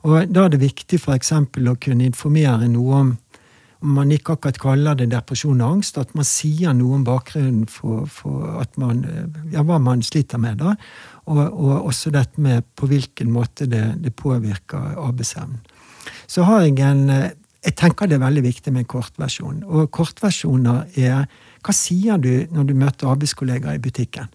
Og 0.06 0.30
Da 0.30 0.46
er 0.46 0.54
det 0.54 0.62
viktig 0.62 1.00
f.eks. 1.02 1.32
å 1.34 1.78
kunne 1.82 2.06
informere 2.06 2.68
noe 2.70 3.00
om 3.02 3.14
om 3.84 3.92
man 3.92 4.10
ikke 4.10 4.34
akkurat 4.34 4.58
kaller 4.58 4.96
det 4.98 5.10
depresjon 5.12 5.60
og 5.60 5.76
angst, 5.76 5.98
at 6.00 6.14
man 6.16 6.24
sier 6.26 6.72
noe 6.74 6.96
om 6.96 7.02
bakgrunnen 7.04 7.66
for, 7.70 8.06
for 8.08 8.64
man, 8.80 9.02
ja, 9.52 9.62
hva 9.66 9.76
man 9.82 10.00
sliter 10.02 10.40
med. 10.42 10.62
da, 10.62 10.72
og, 11.26 11.42
og, 11.44 11.74
også 11.90 12.10
dette 12.14 12.40
med 12.40 12.64
på 12.74 12.88
hvilken 12.90 13.30
måte 13.30 13.68
det, 13.70 13.84
det 14.02 14.14
påvirker 14.16 14.96
arbeidsevnen. 14.96 15.60
Så 16.26 16.46
har 16.48 16.64
jeg 16.64 16.80
en 16.80 17.08
Jeg 17.66 17.74
tenker 17.74 18.06
det 18.06 18.14
er 18.14 18.22
veldig 18.22 18.42
viktig 18.42 18.72
med 18.72 18.84
en 18.84 18.86
kortversjon. 18.86 19.62
Og 19.66 19.90
kortversjoner 19.90 20.86
er 20.96 21.26
Hva 21.60 21.72
sier 21.74 22.16
du 22.16 22.46
når 22.50 22.64
du 22.64 22.74
møter 22.74 23.08
arbeidskollegaer 23.10 23.74
i 23.74 23.82
butikken? 23.82 24.28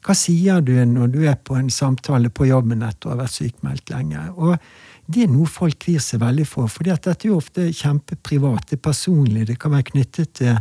hva 0.00 0.16
sier 0.16 0.62
du 0.64 0.72
når 0.88 1.10
du 1.12 1.18
er 1.28 1.36
på 1.36 1.56
en 1.58 1.68
samtale 1.72 2.30
på 2.32 2.48
jobben 2.48 2.84
etter 2.86 3.10
å 3.10 3.14
ha 3.14 3.20
vært 3.20 3.36
sykmeldt 3.36 3.92
lenge? 3.92 4.22
Og 4.32 4.56
det 5.10 5.26
er 5.26 5.32
noe 5.32 5.48
folk 5.50 5.78
kvir 5.82 6.00
seg 6.02 6.22
veldig 6.22 6.46
for, 6.48 6.70
for 6.70 6.86
dette 6.86 7.12
er 7.12 7.28
jo 7.28 7.40
ofte 7.40 7.68
kjempeprivat, 7.74 8.68
det 8.70 8.78
er 8.78 8.82
personlig, 8.84 9.46
det 9.48 9.58
kan 9.60 9.74
være 9.74 9.88
knyttet 9.92 10.34
til 10.38 10.56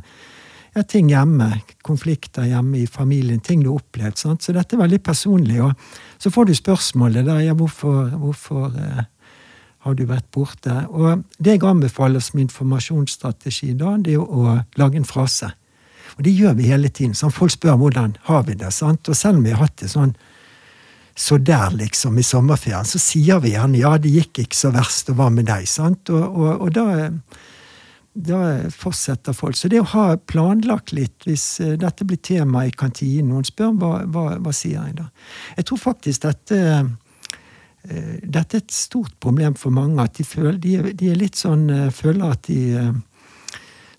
ja, 0.76 0.84
ting 0.84 1.10
hjemme, 1.12 1.50
konflikter 1.86 2.48
hjemme 2.48 2.84
i 2.84 2.88
familien, 2.90 3.42
ting 3.44 3.64
du 3.64 3.72
har 3.72 3.80
opplevd. 3.82 4.20
Sant? 4.22 4.46
Så 4.46 4.54
dette 4.56 4.78
er 4.78 4.84
veldig 4.84 5.02
personlig. 5.04 5.60
Og 5.66 5.74
så 6.22 6.32
får 6.34 6.50
du 6.50 6.56
spørsmålet 6.58 7.26
der 7.28 7.42
ja, 7.48 7.56
hvorfor, 7.58 8.12
hvorfor 8.22 8.76
eh, 8.78 9.06
har 9.86 9.98
du 9.98 10.06
vært 10.10 10.30
borte? 10.36 10.76
Og 10.90 11.24
det 11.40 11.58
jeg 11.58 11.66
anbefaler 11.68 12.24
som 12.24 12.42
informasjonsstrategi 12.44 13.74
da, 13.80 13.96
det 13.98 14.14
er 14.14 14.20
jo 14.20 14.28
å 14.28 14.60
lage 14.80 15.02
en 15.02 15.10
frase. 15.10 15.52
Og 16.18 16.26
det 16.26 16.36
gjør 16.36 16.58
vi 16.58 16.70
hele 16.70 16.90
tiden. 16.90 17.16
Sånn, 17.18 17.34
folk 17.34 17.54
spør 17.54 17.80
hvordan 17.80 18.18
har 18.28 18.46
vi 18.48 18.58
det. 18.60 18.74
sant? 18.76 19.10
Og 19.10 19.18
selv 19.18 19.40
om 19.40 19.46
vi 19.46 19.56
har 19.56 19.64
hatt 19.64 19.78
det 19.82 19.92
sånn 19.92 20.14
så 21.20 21.36
der, 21.38 21.74
liksom, 21.76 22.18
i 22.18 22.24
sommerferien, 22.24 22.88
så 22.88 23.00
sier 23.02 23.42
vi 23.44 23.52
gjerne 23.52 23.82
ja, 23.82 23.98
det 24.00 24.12
gikk 24.14 24.40
ikke 24.46 24.56
så 24.56 24.72
verst, 24.72 25.12
og 25.12 25.20
hva 25.20 25.28
med 25.34 25.50
deg? 25.50 25.68
sant? 25.68 26.12
Og, 26.16 26.24
og, 26.24 26.68
og 26.68 26.76
da 26.78 26.86
da 28.20 28.70
fortsetter 28.74 29.36
folk. 29.38 29.56
Så 29.56 29.70
det 29.72 29.80
å 29.80 29.90
ha 29.94 30.06
planlagt 30.18 30.92
litt, 30.96 31.28
hvis 31.28 31.60
eh, 31.64 31.76
dette 31.80 32.08
blir 32.08 32.20
tema 32.26 32.66
i 32.68 32.74
kantinen, 32.76 33.30
noen 33.32 33.46
spør 33.48 33.76
hva, 33.80 33.92
hva, 34.10 34.24
hva 34.42 34.54
sier 34.56 34.82
jeg 34.82 34.98
da? 34.98 35.06
Jeg 35.60 35.68
tror 35.70 35.82
faktisk 35.84 36.26
dette 36.26 36.58
eh, 36.60 36.90
dette 38.24 38.58
er 38.58 38.64
et 38.64 38.76
stort 38.76 39.14
problem 39.24 39.56
for 39.56 39.72
mange. 39.72 40.02
At 40.04 40.18
de, 40.18 40.26
føler, 40.28 40.58
de, 40.60 40.96
de 41.00 41.12
er 41.14 41.20
litt 41.20 41.40
sånn, 41.40 41.70
eh, 41.72 41.92
føler 41.96 42.34
at 42.34 42.50
de 42.50 42.90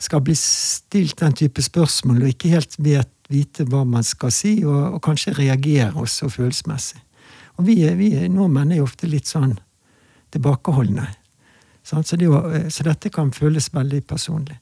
skal 0.01 0.25
bli 0.25 0.35
stilt 0.37 1.21
den 1.21 1.37
type 1.37 1.63
spørsmål 1.65 2.25
og 2.25 2.35
ikke 2.35 2.53
helt 2.55 2.77
vet, 2.81 3.13
vite 3.31 3.67
hva 3.69 3.85
man 3.87 4.05
skal 4.05 4.33
si, 4.35 4.59
og, 4.67 4.97
og 4.97 5.01
kanskje 5.05 5.37
reagere 5.39 5.95
også 6.01 6.29
følelsesmessig. 6.33 7.01
Og 7.61 7.67
vi, 7.69 7.83
vi 7.99 8.11
nordmenn 8.33 8.73
er 8.73 8.81
jo 8.81 8.89
ofte 8.89 9.09
litt 9.11 9.29
sånn 9.29 9.59
tilbakeholdne. 10.33 11.07
Så, 11.85 12.17
det, 12.17 12.25
eh, 12.25 12.69
så, 12.69 12.85
dette 12.87 13.11
kan 13.13 13.33
føles 13.33 13.69
veldig 13.75 14.01
personlig. 14.09 14.57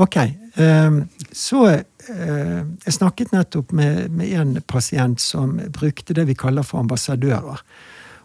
Ok. 0.00 0.16
Ehm, 0.54 1.04
så 1.32 1.66
eh, 1.68 2.62
Jeg 2.84 2.92
snakket 2.96 3.32
nettopp 3.32 3.72
med, 3.72 4.10
med 4.10 4.32
en 4.32 4.56
pasient 4.66 5.20
som 5.20 5.58
brukte 5.68 6.14
det 6.14 6.24
vi 6.28 6.34
kaller 6.34 6.62
for 6.66 6.80
ambassadører. 6.80 7.60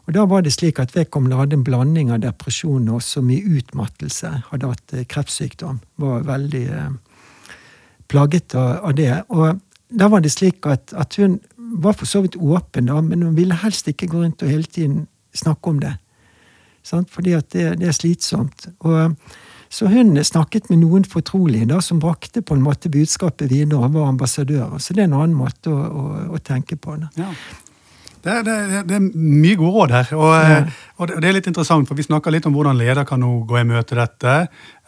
Og 0.07 0.13
Da 0.13 0.25
var 0.25 0.41
det 0.41 0.55
slik 0.55 0.79
at 0.79 0.95
vedkommende 0.95 1.37
hadde 1.37 1.59
en 1.59 1.63
blanding 1.63 2.09
av 2.11 2.23
depresjon 2.23 2.89
og 2.89 3.03
så 3.05 3.21
mye 3.21 3.59
utmattelse. 3.59 4.31
Hadde 4.49 4.71
hatt 4.71 4.93
eh, 4.95 5.05
kreftsykdom. 5.05 5.83
Var 6.01 6.25
veldig 6.25 6.65
plaget 8.09 8.55
av, 8.55 8.93
det. 8.97 9.23
Og 9.29 9.59
da 9.89 10.07
var 10.09 10.23
det 10.25 10.31
slik 10.33 10.65
at, 10.65 10.93
at 10.97 11.15
hun 11.21 11.37
var 11.69 11.93
for 11.97 12.09
så 12.09 12.23
vidt 12.25 12.37
åpen, 12.39 12.89
da, 12.89 12.99
men 13.01 13.23
hun 13.23 13.37
ville 13.37 13.57
helst 13.61 13.87
ikke 13.91 14.09
gå 14.09 14.23
rundt 14.23 14.43
og 14.43 14.49
hele 14.49 14.63
tiden 14.63 15.07
snakke 15.35 15.69
om 15.69 15.79
det. 15.83 15.93
Sant? 16.83 17.09
Fordi 17.11 17.35
at 17.37 17.51
det, 17.53 17.79
det, 17.79 17.87
er 17.87 17.95
slitsomt. 17.95 18.67
Og, 18.79 19.15
så 19.69 19.85
hun 19.91 20.17
snakket 20.25 20.71
med 20.71 20.81
noen 20.81 21.05
fortrolige 21.05 21.67
da, 21.69 21.77
som 21.85 21.99
brakte 22.01 22.41
på 22.41 22.57
en 22.57 22.63
måte 22.65 22.89
budskapet 22.89 23.51
videre 23.51 23.77
og 23.77 23.93
var 23.93 24.09
ambassadører. 24.09 24.79
Så 24.81 24.95
det 24.97 25.03
er 25.03 25.11
en 25.11 25.19
annen 25.19 25.37
måte 25.37 25.69
å, 25.69 25.77
å, 25.77 26.05
å 26.33 26.41
tenke 26.41 26.79
på. 26.79 26.97
Ja. 27.19 27.29
Det, 28.23 28.33
det, 28.45 28.55
det, 28.89 28.95
er 28.97 29.03
mye 29.15 29.55
gode 29.55 29.71
råd 29.71 29.93
her. 29.95 30.09
Og, 30.17 30.33
ja. 30.35 30.63
og, 30.97 31.07
det, 31.07 31.27
er 31.29 31.35
litt 31.37 31.47
interessant, 31.47 31.87
for 31.87 31.95
Vi 31.95 32.03
snakker 32.03 32.33
litt 32.35 32.47
om 32.49 32.55
hvordan 32.55 32.75
leder 32.75 33.07
kan 33.07 33.23
gå 33.23 33.59
i 33.59 33.67
møte 33.67 33.95
dette. 33.95 34.33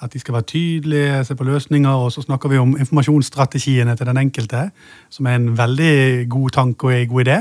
At 0.04 0.12
de 0.12 0.20
skal 0.20 0.36
være 0.36 0.50
tydelige, 0.52 1.22
se 1.28 1.38
på 1.40 1.48
løsninger. 1.48 2.04
Og 2.06 2.12
så 2.12 2.26
snakker 2.26 2.52
vi 2.52 2.60
om 2.60 2.76
informasjonsstrategiene 2.76 3.96
til 3.96 4.12
den 4.12 4.20
enkelte, 4.26 4.68
som 5.10 5.32
er 5.32 5.40
en 5.40 5.48
veldig 5.58 6.28
god 6.32 6.58
tanke 6.60 6.90
og 6.90 6.98
en 6.98 7.10
god 7.14 7.26
idé. 7.26 7.40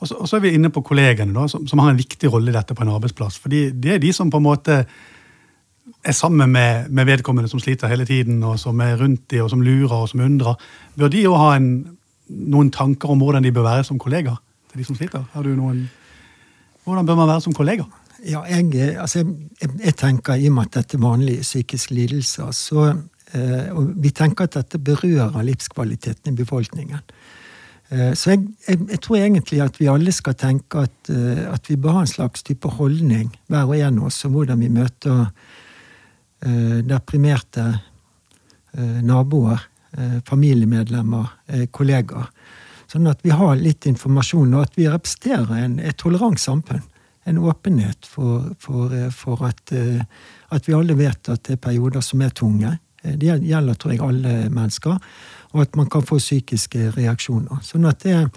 Og 0.00 0.08
så, 0.08 0.16
og 0.16 0.28
så, 0.28 0.38
er 0.38 0.46
vi 0.46 0.56
inne 0.56 0.72
på 0.72 0.80
kollegene, 0.80 1.36
da, 1.36 1.44
som, 1.52 1.68
som, 1.68 1.84
har 1.84 1.92
en 1.92 2.00
viktig 2.00 2.32
rolle 2.32 2.48
i 2.48 2.56
dette 2.56 2.74
på 2.74 2.86
en 2.86 2.94
arbeidsplass. 2.96 3.36
fordi 3.38 3.66
det 3.76 3.94
er 3.94 3.98
de 4.00 4.12
som 4.16 4.30
på 4.32 4.40
en 4.40 4.48
måte 4.48 4.84
er 6.00 6.12
sammen 6.16 6.48
med, 6.48 6.88
med, 6.88 7.04
vedkommende 7.04 7.50
som 7.50 7.60
sliter 7.60 7.92
hele 7.92 8.06
tiden, 8.08 8.42
og 8.42 8.56
som 8.58 8.80
er 8.80 8.96
rundt 8.96 9.30
de, 9.30 9.42
og 9.42 9.50
som 9.50 9.60
lurer 9.60 9.92
og 9.92 10.08
som 10.08 10.20
undrer. 10.24 10.56
Bør 10.96 11.12
de 11.12 11.26
òg 11.28 11.36
ha 11.36 11.56
en, 11.58 11.74
noen 12.28 12.70
tanker 12.72 13.12
om 13.12 13.20
hvordan 13.20 13.44
de 13.44 13.52
bør 13.52 13.68
være 13.68 13.84
som 13.84 14.00
kollegaer 14.00 14.40
til 14.70 14.82
de 14.82 14.86
som 14.88 14.98
sitter? 14.98 15.24
Har 15.32 15.46
du 15.46 15.54
noen, 15.56 15.84
hvordan 16.86 17.08
bør 17.08 17.18
man 17.22 17.30
være 17.32 17.44
som 17.46 17.56
kollega? 17.56 17.86
Ja, 18.26 18.42
jeg, 18.48 18.96
altså, 19.00 19.24
jeg, 19.60 19.70
jeg 19.80 19.96
tenker 19.96 20.36
I 20.36 20.50
og 20.50 20.58
med 20.58 20.68
at 20.68 20.80
dette 20.80 20.98
er 20.98 21.04
vanlige 21.04 21.46
psykiske 21.46 21.94
lidelser, 21.96 22.50
så 22.56 22.90
eh, 22.90 23.70
og 23.72 23.94
vi 24.02 24.12
tenker 24.12 24.48
at 24.48 24.58
dette 24.58 24.78
berører 24.78 25.42
livskvaliteten 25.46 26.32
i 26.34 26.40
befolkningen. 26.42 27.00
Eh, 27.90 28.12
så 28.14 28.34
jeg, 28.34 28.44
jeg, 28.68 29.00
tror 29.02 29.16
egentlig 29.18 29.62
at 29.64 29.80
vi 29.80 29.88
alle 29.90 30.12
skal 30.14 30.36
tenke 30.38 30.84
at, 30.86 31.10
eh, 31.10 31.42
at, 31.50 31.66
vi 31.66 31.76
bør 31.76 31.98
ha 31.98 32.04
en 32.04 32.10
slags 32.10 32.44
type 32.46 32.68
holdning, 32.78 33.32
hver 33.50 33.66
og 33.66 33.78
en 33.78 33.98
av 33.98 34.10
oss, 34.10 34.24
om 34.28 34.36
hvordan 34.36 34.62
vi 34.62 34.70
møter 34.70 35.24
eh, 36.46 36.78
deprimerte 36.86 37.66
uh, 38.78 39.00
naboer, 39.02 39.66
familiemedlemmer, 40.24 41.26
kollegaer. 41.74 42.28
Sånn 42.90 43.06
at 43.06 43.20
vi 43.22 43.30
har 43.30 43.54
litt 43.56 43.86
informasjon, 43.86 44.54
og 44.56 44.66
at 44.66 44.78
vi 44.78 44.88
representerer 44.90 45.64
en, 45.64 45.78
et 45.78 45.98
tolerant 46.00 46.40
samfunn. 46.40 46.82
En 47.28 47.38
åpenhet 47.38 48.08
for, 48.08 48.48
for, 48.58 48.94
for 49.14 49.44
at, 49.46 49.70
at, 49.70 50.66
vi 50.66 50.74
alle 50.74 50.96
vet 50.98 51.28
at 51.30 51.44
det 51.46 51.58
er 51.58 51.60
perioder 51.62 52.02
som 52.02 52.22
er 52.24 52.32
tunge. 52.34 52.72
Det 53.00 53.36
gjelder, 53.44 53.76
tror 53.78 53.92
jeg, 53.94 54.02
alle 54.02 54.34
mennesker 54.52 54.98
og 55.52 55.64
at 55.64 55.76
man 55.78 55.88
kan 55.90 56.04
få 56.06 56.18
psykiske 56.20 56.92
reaksjoner. 56.96 57.62
Sånn 57.66 57.88
at 57.90 58.04
det, 58.06 58.28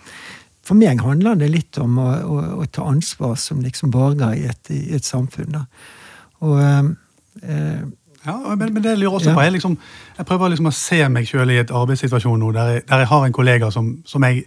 For 0.64 0.80
meg 0.80 1.02
handler 1.04 1.36
det 1.36 1.50
litt 1.52 1.78
om 1.78 1.98
å, 2.00 2.08
å, 2.24 2.38
å 2.64 2.66
ta 2.72 2.86
ansvar 2.88 3.36
som 3.36 3.60
liksom 3.62 3.92
borger 3.92 4.38
i 4.38 4.46
et, 4.48 4.70
i 4.72 4.96
et 4.96 5.04
samfunn. 5.04 5.58
Da. 5.58 5.66
Og 6.48 6.62
eh, 6.64 7.82
ja, 8.26 8.56
men, 8.56 8.70
men, 8.74 8.84
det 8.84 8.96
lurer 9.00 9.18
også 9.18 9.32
ja. 9.32 9.36
på. 9.36 9.44
Jeg, 9.44 9.56
liksom, 9.58 9.76
jeg, 10.18 10.26
prøver 10.30 10.54
liksom 10.54 10.70
å 10.70 10.76
se 10.78 11.02
meg 11.12 11.28
sjøl 11.28 11.52
i 11.52 11.60
et 11.60 11.74
arbeidssituasjon 11.76 12.40
nå 12.40 12.54
der 12.56 12.72
jeg, 12.72 12.86
der 12.88 13.04
jeg 13.04 13.12
har 13.12 13.28
en 13.28 13.36
kollega 13.36 13.72
som, 13.74 13.90
som, 14.08 14.24
jeg 14.24 14.46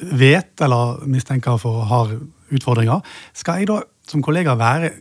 vet 0.00 0.64
eller 0.64 1.04
mistenker 1.10 1.60
for 1.60 1.84
har 1.90 2.14
utfordringer. 2.50 3.04
Skal 3.36 3.60
jeg 3.60 3.68
da 3.70 3.82
som 4.08 4.24
kollega 4.24 4.56
være 4.58 4.94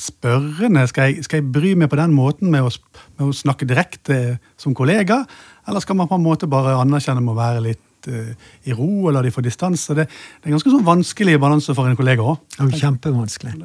spørrende? 0.00 0.84
Skal 0.90 1.10
jeg, 1.10 1.24
skal 1.24 1.40
jeg 1.40 1.48
bry 1.54 1.72
meg 1.78 1.90
på 1.90 1.98
den 1.98 2.12
måten 2.12 2.52
med 2.52 2.66
å, 2.66 2.70
med 3.16 3.30
å 3.30 3.36
snakke 3.36 3.68
direkte 3.68 4.38
som 4.60 4.76
kollega? 4.76 5.22
Eller 5.68 5.80
skal 5.80 5.96
man 5.98 6.10
på 6.10 6.18
en 6.18 6.26
måte 6.26 6.50
bare 6.50 6.76
anerkjenne 6.82 7.24
med 7.24 7.32
å 7.32 7.40
være 7.40 7.64
litt 7.70 8.10
uh, 8.12 8.32
i 8.68 8.76
ro 8.76 9.08
eller 9.08 9.24
de 9.24 9.32
får 9.32 9.48
distanse? 9.48 9.96
Det, 9.96 10.06
det, 10.10 10.44
er 10.44 10.58
ganske 10.58 10.76
sånn 10.76 10.86
vanskelig 10.86 11.40
balanse 11.40 11.76
for 11.76 11.88
en 11.88 11.96
kollega 11.98 12.26
òg. 12.34 12.42
Kjempevanskelig. 12.60 13.56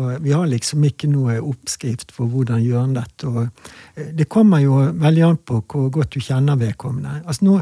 Og 0.00 0.22
vi 0.24 0.32
har 0.32 0.46
liksom 0.48 0.84
ikke 0.88 1.10
noe 1.12 1.38
oppskrift 1.42 2.14
for 2.16 2.30
hvordan 2.30 2.62
gjøre 2.64 2.94
dette. 2.96 3.28
Og 3.28 3.42
eh, 3.96 4.12
det 4.16 4.28
kommer 4.32 4.62
jo 4.62 4.78
veldig 5.02 5.26
an 5.26 5.40
på 5.44 5.60
hvor 5.66 5.90
godt 5.92 6.16
du 6.16 6.22
kjenner 6.22 6.60
vedkommende. 6.60 7.20
Altså 7.26 7.48
nå, 7.48 7.58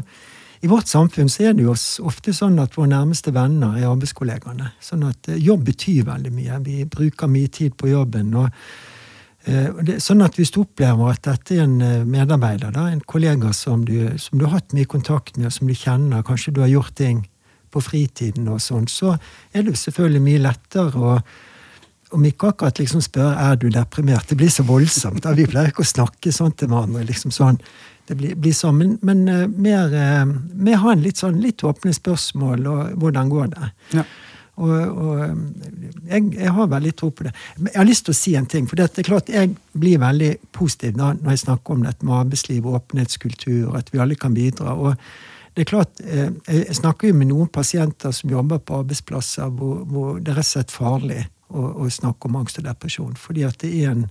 I 0.61 0.69
vårt 0.71 0.87
samfunn 0.87 1.31
så 1.31 1.49
er 1.49 1.57
det 1.57 1.65
jo 1.65 1.75
ofte 2.07 2.35
sånn 2.37 2.59
at 2.61 2.77
våre 2.77 2.93
nærmeste 2.93 3.33
venner 3.35 3.75
er 3.79 3.89
arbeidskollegaene. 3.89 4.71
Sånn 4.83 5.03
at 5.09 5.31
eh, 5.31 5.41
jobb 5.41 5.67
betyr 5.73 6.07
veldig 6.07 6.33
mye. 6.37 6.63
Vi 6.67 6.87
bruker 6.87 7.31
mye 7.31 7.51
tid 7.51 7.77
på 7.77 7.91
jobben. 7.91 8.33
og 8.39 8.49
Eh, 9.49 9.97
sånn 9.97 10.21
at 10.21 10.35
Hvis 10.37 10.51
du 10.53 10.59
opplever 10.61 11.15
at 11.15 11.23
dette 11.25 11.55
er 11.55 11.63
en 11.63 12.05
medarbeider, 12.05 12.69
da, 12.75 12.83
en 12.91 13.01
kollega 13.01 13.49
som 13.57 13.81
du, 13.87 14.11
som 14.21 14.37
du, 14.37 14.45
har 14.45 14.59
hatt 14.59 14.75
mye 14.77 14.85
kontakt 14.85 15.33
med, 15.37 15.47
og 15.47 15.55
som 15.55 15.65
du 15.65 15.73
kjenner, 15.73 16.21
kanskje 16.21 16.53
du 16.53 16.59
har 16.61 16.69
gjort 16.69 16.93
ting 16.93 17.23
på 17.73 17.81
fritiden, 17.81 18.51
og 18.53 18.61
sånn, 18.61 18.85
så 18.85 19.15
er 19.49 19.65
det 19.65 19.79
selvfølgelig 19.81 20.21
mye 20.21 20.43
lettere 20.43 21.01
å 21.01 21.15
om 22.11 22.25
ikke 22.27 22.51
akkurat 22.51 22.81
liksom 22.81 23.03
spørre 23.03 23.35
er 23.51 23.59
du 23.59 23.69
deprimert. 23.71 24.27
Det 24.29 24.37
blir 24.39 24.51
så 24.51 24.65
voldsomt. 24.67 25.25
Vi 25.37 25.47
pleier 25.49 25.71
ikke 25.71 25.85
å 25.85 25.91
snakke 25.93 26.33
sånn 26.35 26.53
til 26.57 26.71
hverandre. 26.71 27.05
liksom 27.07 27.31
sånn, 27.35 27.59
det 28.09 28.17
blir, 28.19 28.35
blir 28.35 28.55
sånn, 28.55 28.77
Men, 28.77 28.97
men 29.01 29.23
uh, 29.29 29.47
mer, 29.47 29.93
uh, 29.93 30.33
mer 30.53 30.81
ha 30.83 30.91
en 30.91 31.05
litt 31.05 31.21
sånn 31.21 31.39
litt 31.41 31.63
åpne 31.63 31.93
spørsmål, 31.95 32.67
og 32.67 32.99
hvordan 32.99 33.31
går 33.31 33.55
det? 33.55 33.71
Ja. 33.99 34.05
Og, 34.61 34.69
og 34.71 35.19
jeg, 36.11 36.25
jeg, 36.35 36.51
har 36.53 36.67
veldig 36.69 36.93
tro 36.99 37.09
på 37.15 37.25
det. 37.25 37.31
Men 37.57 37.71
jeg 37.71 37.79
har 37.79 37.87
lyst 37.87 38.05
til 38.05 38.13
å 38.13 38.19
si 38.19 38.35
en 38.37 38.49
ting. 38.51 38.67
For 38.69 38.77
det 38.77 38.91
er 38.91 39.07
klart 39.07 39.31
jeg 39.31 39.55
blir 39.73 40.01
veldig 40.01 40.31
positiv 40.53 40.97
da, 40.99 41.13
når 41.15 41.37
jeg 41.37 41.45
snakker 41.47 41.77
om 41.77 41.85
dette 41.87 42.05
med 42.05 42.17
arbeidsliv, 42.19 42.67
og 42.67 42.81
åpenhetskultur, 42.81 43.71
at 43.79 43.93
vi 43.93 44.03
alle 44.03 44.19
kan 44.19 44.35
bidra. 44.37 44.75
og 44.75 44.95
det 45.55 45.65
er 45.65 45.67
klart, 45.67 45.99
eh, 45.99 46.29
Jeg 46.47 46.75
snakker 46.75 47.09
jo 47.09 47.13
med 47.13 47.27
noen 47.27 47.47
pasienter 47.47 48.11
som 48.11 48.29
jobber 48.29 48.59
på 48.59 48.77
arbeidsplasser 48.83 49.49
hvor, 49.51 49.83
hvor 49.83 50.19
det 50.19 50.31
er 50.31 50.37
rett 50.39 50.47
og 50.47 50.53
slett 50.53 50.71
farlig 50.71 51.25
å, 51.51 51.67
å, 51.83 51.89
snakke 51.89 52.29
om 52.29 52.39
angst 52.39 52.59
og 52.61 52.65
depresjon. 52.67 53.17
Fordi 53.19 53.43
at 53.47 53.59
det 53.63 53.73
er 53.83 53.91
en 53.91 54.07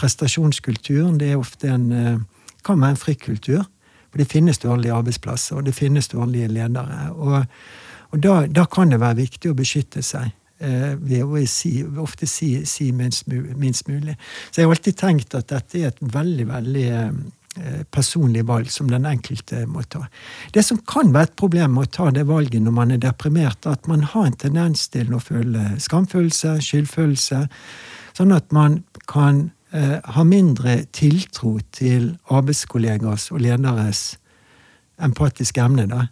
prestasjonskultur. 0.00 1.12
Det 1.20 1.32
er 1.32 1.38
ofte 1.40 1.70
en, 1.70 1.92
eh, 1.92 2.48
kan 2.66 2.80
være 2.80 2.96
en 2.96 3.04
frikultur. 3.04 3.62
For 4.10 4.18
det 4.18 4.30
finnes 4.32 4.58
dårlige 4.58 4.96
arbeidsplasser, 4.96 5.60
og 5.60 5.68
det 5.68 5.76
finnes 5.76 6.08
dårlige 6.10 6.48
ledere. 6.50 7.12
og 7.14 7.46
og 8.10 8.22
da, 8.22 8.44
da, 8.50 8.66
kan 8.66 8.90
det 8.90 9.00
være 9.00 9.22
viktig 9.22 9.52
å 9.52 9.56
beskytte 9.58 10.02
seg 10.02 10.32
eh, 10.58 10.94
ved 10.98 11.22
å 11.22 11.42
si, 11.46 11.72
ofte 12.02 12.26
si, 12.26 12.52
si 12.66 12.90
minst, 12.96 13.28
minst, 13.30 13.86
mulig. 13.88 14.16
Så 14.50 14.60
jeg 14.60 14.66
har 14.66 14.74
alltid 14.74 14.98
tenkt 14.98 15.36
at 15.38 15.50
dette 15.52 15.78
er 15.78 15.92
et 15.92 16.02
veldig, 16.02 16.46
veldig 16.50 16.88
eh, 17.56 17.80
eh, 17.80 17.82
personlig 17.90 18.46
valg 18.46 18.70
som 18.70 18.90
den 18.90 19.06
enkelte 19.06 19.66
må 19.66 19.82
ta. 19.82 20.06
Det 20.52 20.64
som 20.66 20.78
kan 20.78 21.12
være 21.14 21.30
et 21.30 21.36
problem 21.36 21.74
med 21.74 21.88
å 21.88 21.94
ta 21.96 22.10
det 22.10 22.26
valget 22.28 22.62
når 22.62 22.76
man 22.76 22.90
er 22.90 23.02
deprimert, 23.02 23.66
er 23.66 23.78
at 23.78 23.88
man 23.90 24.02
har 24.02 24.26
en 24.26 24.36
tendens 24.36 24.88
til 24.88 25.14
å 25.14 25.22
føle 25.22 25.76
skamfølelse, 25.78 26.58
skyldfølelse, 26.62 27.46
sånn 28.16 28.32
at 28.32 28.52
man 28.52 28.82
kan 29.10 29.50
eh, 29.72 29.98
ha 30.04 30.24
mindre 30.24 30.84
tiltro 30.92 31.58
til 31.72 32.16
arbeidskollegers 32.30 33.30
og 33.34 33.44
lederes 33.44 34.16
empatiske 35.00 35.62
emne 35.62 35.86
da, 35.90 36.06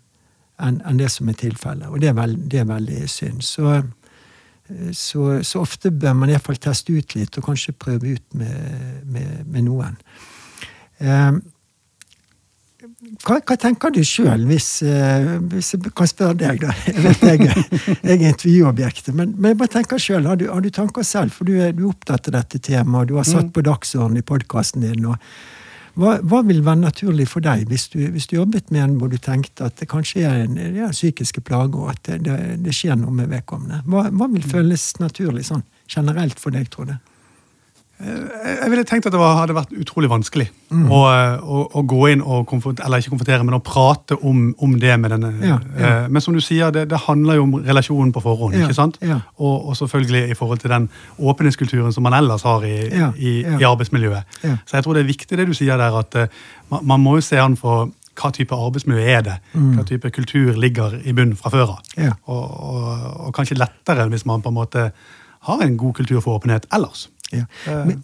enn 0.65 0.81
en 0.89 0.99
det 0.99 1.11
som 1.13 1.29
er 1.31 1.39
tilfellet. 1.39 1.89
Og 1.91 2.01
det 2.03 2.11
er, 2.13 2.19
veld, 2.19 2.49
det 2.51 2.63
er 2.63 2.69
veldig 2.69 3.05
synd. 3.11 3.45
Så, 3.47 3.75
eh, 3.77 4.91
så, 4.93 5.29
så, 5.43 5.63
ofte 5.63 5.93
bør 5.93 6.17
man 6.19 6.33
iallfall 6.33 6.59
teste 6.63 6.97
ut 6.97 7.15
litt, 7.19 7.39
og 7.39 7.51
kanskje 7.51 7.77
prøve 7.79 8.17
ut 8.17 8.39
med, 8.39 9.05
med, 9.05 9.47
med 9.47 9.69
noen. 9.69 9.99
Eh, 10.99 11.39
hva, 13.25 13.37
hva, 13.47 13.57
tenker 13.59 13.93
du 13.95 14.01
sjøl, 14.07 14.47
hvis, 14.49 14.69
eh, 14.87 15.37
hvis, 15.53 15.73
jeg 15.75 15.93
kan 15.99 16.09
spørre 16.11 16.39
deg, 16.39 16.63
da? 16.63 16.73
Jeg 16.89 17.05
vet 17.05 17.23
jeg, 17.27 17.67
jeg 18.03 18.17
er 18.17 18.25
intervjuobjektet, 18.33 19.13
men, 19.15 19.35
men 19.37 19.53
jeg 19.53 19.59
bare 19.61 19.73
tenker 19.77 20.03
selv, 20.03 20.31
har, 20.31 20.43
har, 20.51 20.63
du 20.65 20.71
tanker 20.75 21.07
selv? 21.07 21.35
For 21.35 21.47
du 21.47 21.57
er, 21.59 21.75
du 21.77 21.85
er 21.85 21.93
opptatt 21.93 22.31
av 22.31 22.39
dette 22.39 22.61
temaet, 22.63 23.11
du 23.11 23.19
har 23.19 23.27
satt 23.29 23.51
mm. 23.51 23.55
på 23.55 23.65
dagsordenen 23.67 24.23
i 24.23 24.27
podkasten 24.27 24.87
din. 24.87 25.07
og 25.11 25.19
hva, 25.99 26.17
hva, 26.23 26.45
vil 26.47 26.63
være 26.63 26.79
naturlig 26.85 27.27
for 27.27 27.43
deg 27.43 27.67
hvis 27.71 27.89
du, 27.91 27.99
hvis 28.15 28.29
du, 28.31 28.37
jobbet 28.37 28.71
med 28.75 28.85
en 28.85 28.97
hvor 29.01 29.11
du 29.11 29.19
tenkte 29.19 29.67
at 29.67 29.81
det 29.81 29.89
kanskje 29.91 30.23
er 30.29 30.45
en 30.45 30.59
ja, 30.77 30.93
psykiske 30.95 31.43
plager, 31.43 31.81
og 31.81 31.91
at 31.97 32.03
det, 32.07 32.21
det, 32.29 32.39
det, 32.63 32.75
skjer 32.77 32.99
noe 33.01 33.15
med 33.15 33.31
vedkommende? 33.33 33.83
Hva, 33.91 34.07
hva 34.11 34.31
vil 34.31 34.45
mm. 34.45 34.51
føles 34.53 34.89
naturlig 35.03 35.49
sånn 35.49 35.67
generelt 35.91 36.39
for 36.39 36.55
deg, 36.55 36.71
tror 36.71 36.93
du? 36.93 36.95
Eh, 37.99 38.59
jeg 38.63 38.71
ville 38.71 38.85
tenkt 38.87 39.09
at 39.09 39.15
det 39.15 39.19
var, 39.19 39.35
hadde 39.41 39.57
vært 39.57 39.73
utrolig 39.75 40.07
vanskelig 40.11 40.47
mm. 40.71 40.85
å, 40.95 41.01
å, 41.43 41.63
å, 41.81 41.83
gå 41.89 42.05
inn 42.13 42.21
og 42.23 42.53
eller 42.55 43.03
ikke 43.03 43.11
konfrontere, 43.11 43.47
men 43.47 43.57
å 43.57 43.63
prate 43.65 44.15
om, 44.23 44.53
om 44.63 44.77
det 44.79 44.95
med 45.03 45.15
denne. 45.17 45.33
Ja, 45.43 45.57
ja. 45.59 45.89
Eh, 45.89 46.07
men 46.07 46.23
som 46.23 46.37
du 46.37 46.41
sier, 46.45 46.71
det, 46.75 46.87
det, 46.93 47.01
handler 47.09 47.41
jo 47.41 47.49
om 47.49 47.57
relasjonen 47.67 48.15
på 48.15 48.23
forhånd. 48.23 48.55
Ja, 48.55 48.69
ikke 48.69 48.79
sant? 48.79 49.01
Og, 49.03 49.55
og, 49.57 49.75
selvfølgelig 49.81 50.31
i 50.31 50.39
forhold 50.39 50.63
til 50.63 50.75
den 50.75 50.89
åpenhetskulturen 51.19 51.95
som 51.95 52.07
man 52.07 52.15
ellers 52.21 52.47
har 52.47 52.67
i, 52.69 52.79
i, 53.19 53.35
i 53.43 53.67
arbeidsmiljøet. 53.67 54.41
Så 54.63 54.79
jeg 54.79 54.87
tror 54.87 54.95
det 54.95 55.03
er 55.03 55.11
viktig 55.11 55.41
det 55.41 55.51
du 55.51 55.55
sier 55.57 55.81
der, 55.81 55.99
at 55.99 56.19
uh, 56.19 56.43
man, 56.71 56.87
man, 56.95 57.03
må 57.03 57.19
jo 57.19 57.27
se 57.27 57.39
an 57.43 57.59
for 57.59 57.91
hva 58.19 58.33
type 58.35 58.55
arbeidsmiljø 58.55 59.03
er 59.11 59.23
det? 59.27 59.37
Mm. 59.55 59.69
Hva 59.77 59.87
type 59.87 60.11
kultur 60.15 60.57
ligger 60.59 60.99
i 61.03 61.15
bunnen 61.15 61.39
fra 61.39 61.51
før 61.55 61.77
av? 61.79 61.95
Og, 62.31 62.43
og, 62.43 62.89
og 63.29 63.35
kanskje 63.35 63.59
lettere 63.59 64.07
hvis 64.11 64.27
man 64.27 64.43
på 64.43 64.51
en 64.51 64.59
måte 64.59 64.91
har 65.49 65.63
en 65.63 65.79
god 65.79 65.95
kultur 66.01 66.21
for 66.23 66.39
åpenhet 66.39 66.67
ellers. 66.75 67.07
Ja. 67.35 67.45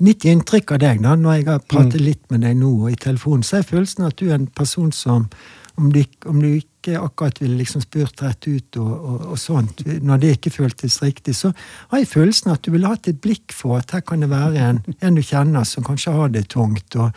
Mitt 0.05 0.25
inntrykk 0.29 0.75
av 0.77 0.83
deg, 0.83 1.03
da, 1.05 1.15
når 1.17 1.39
jeg 1.39 1.47
har 1.49 1.63
pratet 1.65 2.01
mm. 2.01 2.07
litt 2.07 2.25
med 2.33 2.45
deg 2.45 2.57
nå 2.61 2.73
og 2.85 2.93
i 2.93 2.99
telefonen, 3.01 3.45
så 3.47 3.61
er 3.61 3.69
følelsen 3.69 4.05
at 4.09 4.19
du 4.21 4.29
er 4.29 4.37
en 4.37 4.51
person 4.53 4.93
som 4.93 5.29
om 5.75 5.91
du, 5.91 6.05
om 6.31 6.39
du 6.39 6.49
ikke 6.53 6.99
akkurat 7.01 7.41
ville 7.43 7.57
liksom 7.59 7.83
spurt 7.83 8.23
rett 8.23 8.47
ut 8.47 8.77
og, 8.79 8.93
og, 8.93 9.23
og, 9.33 9.39
sånt, 9.41 9.83
når 9.83 10.21
det 10.23 10.31
ikke 10.37 10.53
føltes 10.55 11.01
riktig, 11.03 11.35
så 11.35 11.51
har 11.91 12.03
jeg 12.03 12.13
følelsen 12.13 12.53
at 12.53 12.63
du 12.63 12.71
ville 12.75 12.91
hatt 12.91 13.09
et 13.11 13.19
blikk 13.25 13.55
for 13.55 13.81
at 13.81 13.95
her 13.97 14.05
kan 14.07 14.23
det 14.23 14.31
være 14.31 14.69
en, 14.69 14.81
en 15.01 15.19
du 15.19 15.23
kjenner 15.25 15.67
som 15.67 15.87
kanskje 15.87 16.15
har 16.15 16.31
det 16.35 16.47
tungt, 16.55 16.95
og, 17.01 17.11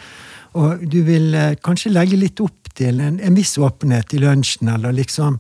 og 0.57 0.81
du 0.89 1.03
vil 1.05 1.35
eh, 1.37 1.53
kanskje 1.61 1.93
legge 1.93 2.17
litt 2.17 2.41
opp 2.41 2.71
til 2.77 3.01
en, 3.03 3.19
en 3.21 3.37
viss 3.37 3.57
åpenhet 3.61 4.17
i 4.17 4.23
lunsjen, 4.23 4.71
eller 4.73 4.95
liksom 4.95 5.37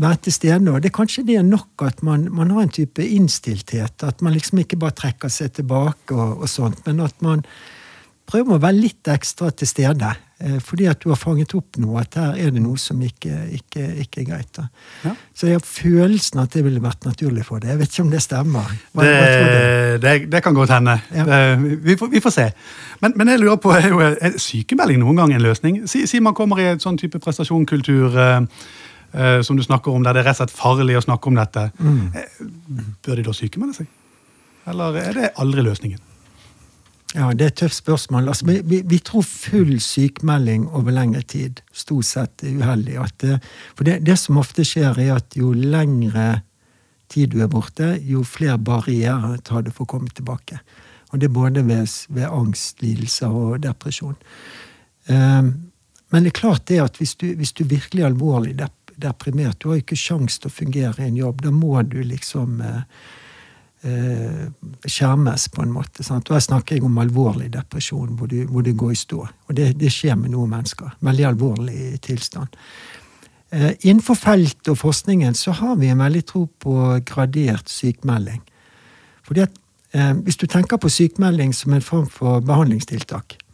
være 0.00 0.22
til 0.26 0.36
stede. 0.36 0.72
Og 0.72 0.80
det 0.82 0.90
er 0.90 0.96
kanskje 0.96 1.26
det 1.28 1.36
er 1.40 1.46
nok 1.46 1.84
at 1.86 2.02
man, 2.06 2.28
man, 2.34 2.54
har 2.54 2.66
en 2.66 2.72
type 2.80 3.04
innstilthet. 3.04 4.06
At 4.06 4.22
man 4.22 4.34
liksom 4.36 4.62
ikke 4.62 4.80
bare 4.80 4.96
trekker 4.96 5.32
seg 5.32 5.52
tilbake 5.60 6.16
og, 6.16 6.40
og 6.42 6.48
sånt, 6.48 6.82
men 6.86 7.04
at 7.04 7.22
man 7.24 7.44
prøver 8.30 8.56
å 8.56 8.62
være 8.62 8.78
litt 8.78 9.08
ekstra 9.10 9.50
til 9.50 9.68
stede. 9.68 10.10
Eh, 10.40 10.56
fordi 10.64 10.86
at 10.88 11.00
du 11.02 11.10
har 11.10 11.18
fanget 11.20 11.52
opp 11.58 11.76
noe, 11.82 12.00
at 12.00 12.16
her 12.16 12.38
er 12.40 12.52
det 12.54 12.62
noe 12.62 12.78
som 12.80 13.00
ikke, 13.04 13.42
ikke, 13.58 13.82
ikke 14.04 14.22
er 14.22 14.28
greit. 14.28 14.60
Ja. 15.04 15.14
Så 15.36 15.50
jeg 15.50 15.58
har 15.58 15.64
følelsen 15.66 16.40
at 16.40 16.54
det 16.54 16.62
ville 16.64 16.80
vært 16.82 17.04
naturlig 17.08 17.44
for 17.48 17.60
deg. 17.60 17.74
Jeg 17.74 17.82
vet 17.82 17.92
ikke 17.92 18.06
om 18.06 18.12
det 18.14 18.22
stemmer. 18.24 18.70
Hva, 18.94 19.04
det, 19.04 19.16
hva 19.16 19.96
det, 20.04 20.14
det, 20.32 20.42
kan 20.46 20.56
godt 20.56 20.72
hende. 20.76 20.96
Ja. 21.12 21.40
Vi, 21.58 21.96
får, 22.00 22.12
vi, 22.14 22.22
får, 22.24 22.36
se. 22.38 22.46
Men, 23.02 23.16
men, 23.18 23.34
jeg 23.34 23.42
lurer 23.42 23.60
på, 23.60 23.74
er, 23.76 24.38
sykemelding 24.40 25.02
noen 25.02 25.20
gang 25.20 25.34
en 25.36 25.44
løsning? 25.44 25.82
Si, 25.90 26.06
si 26.08 26.22
man 26.24 26.36
kommer 26.38 26.62
i 26.62 26.70
et 26.72 26.86
sånn 26.86 27.00
type 27.00 27.20
prestasjonkultur. 27.20 28.16
Eh, 28.16 28.40
uh, 29.14 29.40
som 29.46 29.58
du 29.58 29.64
snakker 29.66 29.94
om, 29.94 30.04
der 30.04 30.16
det 30.16 30.24
er 30.24 30.30
rett 30.30 30.38
og 30.38 30.44
slett 30.44 30.58
farlig 30.58 30.98
å 30.98 31.04
snakke 31.04 31.30
om 31.30 31.40
dette, 31.40 31.70
mm. 31.78 32.04
uh, 32.14 32.94
bør 33.06 33.20
de 33.20 33.26
da 33.26 33.34
sykemelde 33.36 33.80
seg? 33.82 33.90
Eller 34.70 35.00
er 35.00 35.16
det 35.16 35.32
aldri 35.40 35.64
løsningen? 35.66 36.00
Ja, 37.14 37.32
Det 37.34 37.42
er 37.42 37.50
et 37.50 37.56
tøft 37.58 37.74
spørsmål. 37.74 38.28
Altså, 38.28 38.46
vi, 38.46 38.60
vi, 38.64 38.82
vi, 38.86 38.98
tror 39.02 39.24
full 39.26 39.80
sykemelding 39.82 40.68
over 40.68 40.94
lengre 40.94 41.22
tid 41.26 41.58
stort 41.74 42.06
sett 42.06 42.44
er 42.46 42.60
uheldig. 42.60 43.00
Det, 43.18 43.40
for 43.74 43.88
det, 43.88 43.96
det, 44.06 44.16
som 44.18 44.38
ofte 44.38 44.64
skjer, 44.64 44.94
er 44.94 45.16
at 45.16 45.34
jo 45.34 45.50
lengre 45.52 46.44
tid 47.10 47.32
du 47.34 47.40
er 47.42 47.50
borte, 47.50 47.96
jo 48.06 48.22
flere 48.22 48.60
barrierer 48.62 49.40
tar 49.42 49.66
du 49.66 49.72
for 49.74 49.88
å 49.88 49.90
komme 49.96 50.12
tilbake. 50.14 50.60
Og 51.10 51.18
det 51.18 51.26
er 51.26 51.34
både 51.34 51.66
ved, 51.66 51.90
ved 52.14 52.28
angst, 52.30 52.78
lidelser 52.84 53.34
og 53.34 53.58
depresjon. 53.64 54.14
Um, 55.10 55.50
men 56.10 56.22
det 56.22 56.30
er 56.30 56.38
klart 56.38 56.68
det 56.70 56.78
at 56.82 57.00
hvis 57.00 57.16
du, 57.18 57.32
hvis 57.38 57.54
du 57.58 57.64
virkelig 57.66 58.04
er 58.04 58.12
alvorlig 58.12 58.54
deprimert. 58.58 58.76
Du 59.00 59.70
har 59.70 59.80
ikke 59.80 59.98
sjans 59.98 60.38
til 60.38 60.50
å 60.50 60.54
fungere 60.54 61.02
i 61.02 61.08
en 61.08 61.18
jobb. 61.18 61.42
Da 61.44 61.52
må 61.54 61.80
du 61.88 61.98
liksom 62.04 62.60
eh, 62.64 62.82
eh, 63.88 64.46
skjermes, 64.86 65.48
på 65.54 65.64
en 65.64 65.74
måte. 65.74 66.04
Sant? 66.06 66.30
Og 66.30 66.36
her 66.36 66.44
snakker 66.44 66.76
jeg 66.76 66.86
om 66.86 67.00
alvorlig 67.02 67.50
depresjon, 67.54 68.14
hvor 68.18 68.30
du, 68.30 68.44
hvor 68.50 68.66
du 68.66 68.72
går 68.74 68.94
i 68.94 69.00
stå. 69.02 69.24
Og 69.48 69.56
det, 69.56 69.72
det, 69.80 69.92
skjer 69.94 70.18
med 70.20 70.34
noen 70.34 70.52
mennesker. 70.52 70.94
Veldig 71.06 71.28
alvorlig 71.32 71.98
tilstand. 72.06 72.56
Eh, 73.50 73.72
innenfor 73.80 74.18
feltet 74.18 74.70
og 74.70 74.78
forskningen 74.78 75.34
så 75.34 75.56
har 75.58 75.76
vi 75.80 75.90
en 75.90 76.04
veldig 76.04 76.24
tro 76.28 76.46
på 76.62 76.76
gradert 77.08 77.72
sykmelding. 77.72 78.42
Fordi 79.26 79.46
at 79.46 79.62
eh, 79.92 80.14
Hvis 80.24 80.38
du 80.38 80.46
tenker 80.46 80.78
på 80.78 80.88
sykmelding 80.88 81.54
som 81.54 81.72
en 81.74 81.84
form 81.84 82.08
for 82.08 82.40
behandlingstiltak, 82.40 83.38
Eh, 83.38 83.49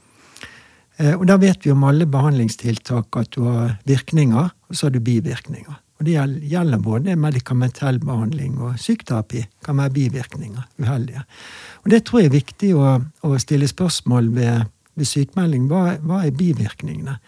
og 0.97 1.27
da 1.29 1.37
vet 1.37 1.67
vi 1.67 1.73
om 1.75 1.85
alle 1.85 2.07
behandlingstiltak 2.09 3.19
at 3.21 3.35
du 3.37 3.43
har 3.45 3.75
virkninger, 3.85 4.49
og 4.49 4.77
så 4.77 4.87
har 4.87 4.95
du 4.95 5.01
bivirkninger. 5.05 5.83
Og 5.97 6.05
Det 6.05 6.17
gjelder 6.51 6.79
både 6.79 7.17
medikamentell 7.17 7.99
behandling 7.99 8.59
og 8.61 8.77
psykoterapi. 8.77 9.47
kan 9.65 9.77
være 9.77 9.91
bivirkninger. 9.91 10.63
Uheldige. 10.79 11.23
Og 11.85 11.91
Det 11.91 12.05
tror 12.05 12.21
jeg 12.21 12.27
er 12.27 12.41
viktig 12.41 12.75
å, 12.75 13.01
å 13.23 13.39
stille 13.39 13.69
spørsmål 13.69 14.35
ved, 14.35 14.67
ved 14.95 15.07
sykemelding. 15.07 15.69
Hva, 15.69 15.97
hva, 16.01 16.27
er 16.27 16.31
bivirkningene? 16.31 17.19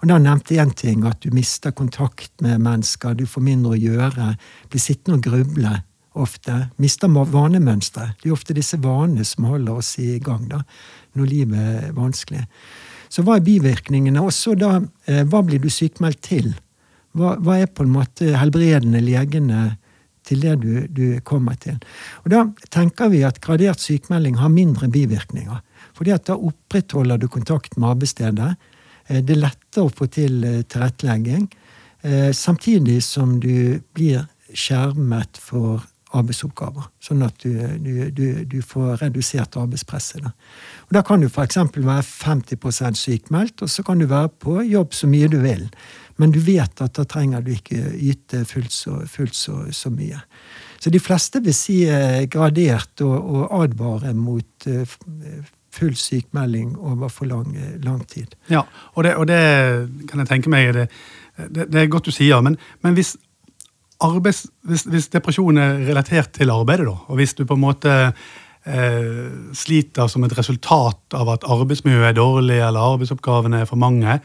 Og 0.00 0.08
Da 0.08 0.18
nevnte 0.18 0.54
jeg 0.54 0.66
én 0.66 0.74
ting, 0.74 1.04
at 1.04 1.20
du 1.20 1.30
mister 1.32 1.70
kontakt 1.70 2.32
med 2.40 2.60
mennesker, 2.60 3.14
du 3.14 3.26
får 3.26 3.42
mindre 3.42 3.72
å 3.72 3.80
gjøre, 3.80 4.36
blir 4.70 4.80
sittende 4.80 5.18
og 5.18 5.24
gruble 5.24 5.82
ofte. 6.14 6.68
Mister 6.76 7.08
vanemønstre. 7.08 8.14
Det 8.22 8.28
er 8.28 8.32
ofte 8.32 8.54
disse 8.54 8.78
vanene 8.78 9.24
som 9.24 9.44
holder 9.44 9.72
oss 9.72 9.98
i 9.98 10.18
gang 10.18 10.48
da, 10.48 10.62
når 11.14 11.26
livet 11.26 11.58
er 11.58 11.92
vanskelig. 11.92 12.46
Så 13.14 13.22
hva 13.22 13.38
er 13.38 13.46
bivirkningene? 13.46 14.22
Og 14.24 14.34
så 14.34 14.56
da, 14.58 14.80
eh, 15.06 15.22
hva 15.22 15.44
blir 15.46 15.62
du 15.62 15.70
sykmeldt 15.70 16.22
til? 16.26 16.50
Hva, 17.14 17.36
hva, 17.38 17.60
er 17.62 17.70
på 17.70 17.84
en 17.86 17.94
måte 17.94 18.32
helbredende 18.34 18.98
legene 19.04 19.76
til 20.26 20.42
det 20.42 20.56
du, 20.64 20.72
du, 20.90 21.04
kommer 21.22 21.54
til? 21.62 21.78
Og 22.24 22.32
Da 22.34 22.42
tenker 22.74 23.12
vi 23.12 23.22
at 23.22 23.38
gradert 23.44 23.78
sykmelding 23.78 24.40
har 24.40 24.50
mindre 24.50 24.90
bivirkninger. 24.90 25.62
Fordi 25.94 26.10
at 26.10 26.26
da 26.26 26.34
opprettholder 26.34 27.20
du 27.22 27.28
kontakt 27.30 27.76
med 27.78 27.92
arbeidsstedet. 27.92 28.50
Eh, 29.06 29.22
det 29.22 29.36
er 29.36 29.44
lettere 29.46 29.86
å 29.86 29.94
få 29.94 30.10
til 30.10 30.42
eh, 30.44 30.62
tilrettelegging. 30.66 31.50
Samtidig 32.36 32.98
som 33.00 33.38
du 33.40 33.80
blir 33.96 34.26
skjermet 34.52 35.38
for 35.40 35.86
arbeidsoppgaver. 36.14 36.88
Sånn 37.02 37.24
at 37.26 37.42
du, 37.44 37.52
du, 37.82 37.92
du, 38.14 38.26
du 38.48 38.58
får 38.64 39.02
redusert 39.02 39.58
arbeidspresset. 39.60 40.24
Da. 40.24 40.32
Og 40.88 40.96
da 40.96 41.02
kan 41.06 41.22
du 41.22 41.28
f.eks. 41.28 41.58
være 41.74 42.04
50% 42.06 43.00
sykmeldt, 43.00 43.64
og 43.64 43.72
så 43.72 43.84
kan 43.86 44.00
du 44.00 44.08
være 44.10 44.32
på 44.44 44.60
jobb 44.62 44.94
så 44.94 45.10
mye 45.10 45.30
du 45.32 45.40
vil. 45.44 45.66
Men 46.22 46.34
du 46.34 46.38
vet 46.44 46.80
at 46.84 46.94
da 46.94 47.04
trenger 47.10 47.42
du 47.42 47.50
ikke 47.54 47.80
yte 47.98 48.44
fullt 48.46 48.72
så, 48.72 49.00
fullt 49.10 49.34
så, 49.34 49.58
så 49.74 49.90
mye. 49.90 50.20
Så 50.78 50.92
de 50.92 51.00
fleste 51.02 51.40
vil 51.42 51.56
si 51.56 51.82
eh, 51.88 52.24
gradert 52.30 53.02
og, 53.02 53.14
og 53.18 53.58
advare 53.64 54.14
mot 54.14 54.68
eh, 54.70 54.96
full 55.74 55.96
sykmelding 55.98 56.76
over 56.78 57.10
for 57.10 57.26
lang, 57.26 57.56
lang 57.82 58.02
tid. 58.08 58.36
Ja, 58.50 58.62
og 58.94 59.04
det, 59.04 59.14
og 59.16 59.26
det, 59.26 59.40
kan 60.10 60.22
jeg 60.22 60.30
tenke 60.30 60.52
meg 60.52 60.74
det, 60.76 60.88
det, 61.50 61.66
det 61.72 61.80
er 61.80 61.90
godt 61.90 62.06
du 62.10 62.14
sier. 62.14 62.42
Men, 62.44 62.58
men 62.84 62.94
hvis 62.94 63.16
arbeids, 64.00 64.46
hvis, 64.66 64.82
hvis 64.90 65.08
depresjon 65.12 65.58
er 65.58 65.78
relatert 65.88 66.32
til 66.32 66.50
arbeidet, 66.50 66.86
da, 66.86 66.96
og 67.08 67.16
hvis 67.20 67.34
du 67.38 67.44
på 67.46 67.54
en 67.54 67.62
måte 67.62 67.92
eh, 68.66 69.30
sliter 69.54 70.08
som 70.10 70.24
et 70.26 70.34
resultat 70.38 71.14
av 71.14 71.30
at 71.36 71.46
arbeidsmiljøet 71.46 72.10
er 72.12 72.18
dårlig 72.18 72.58
eller 72.58 72.80
arbeidsoppgavene 72.94 73.62
er 73.62 73.70
for 73.70 73.76
mange 73.80 74.18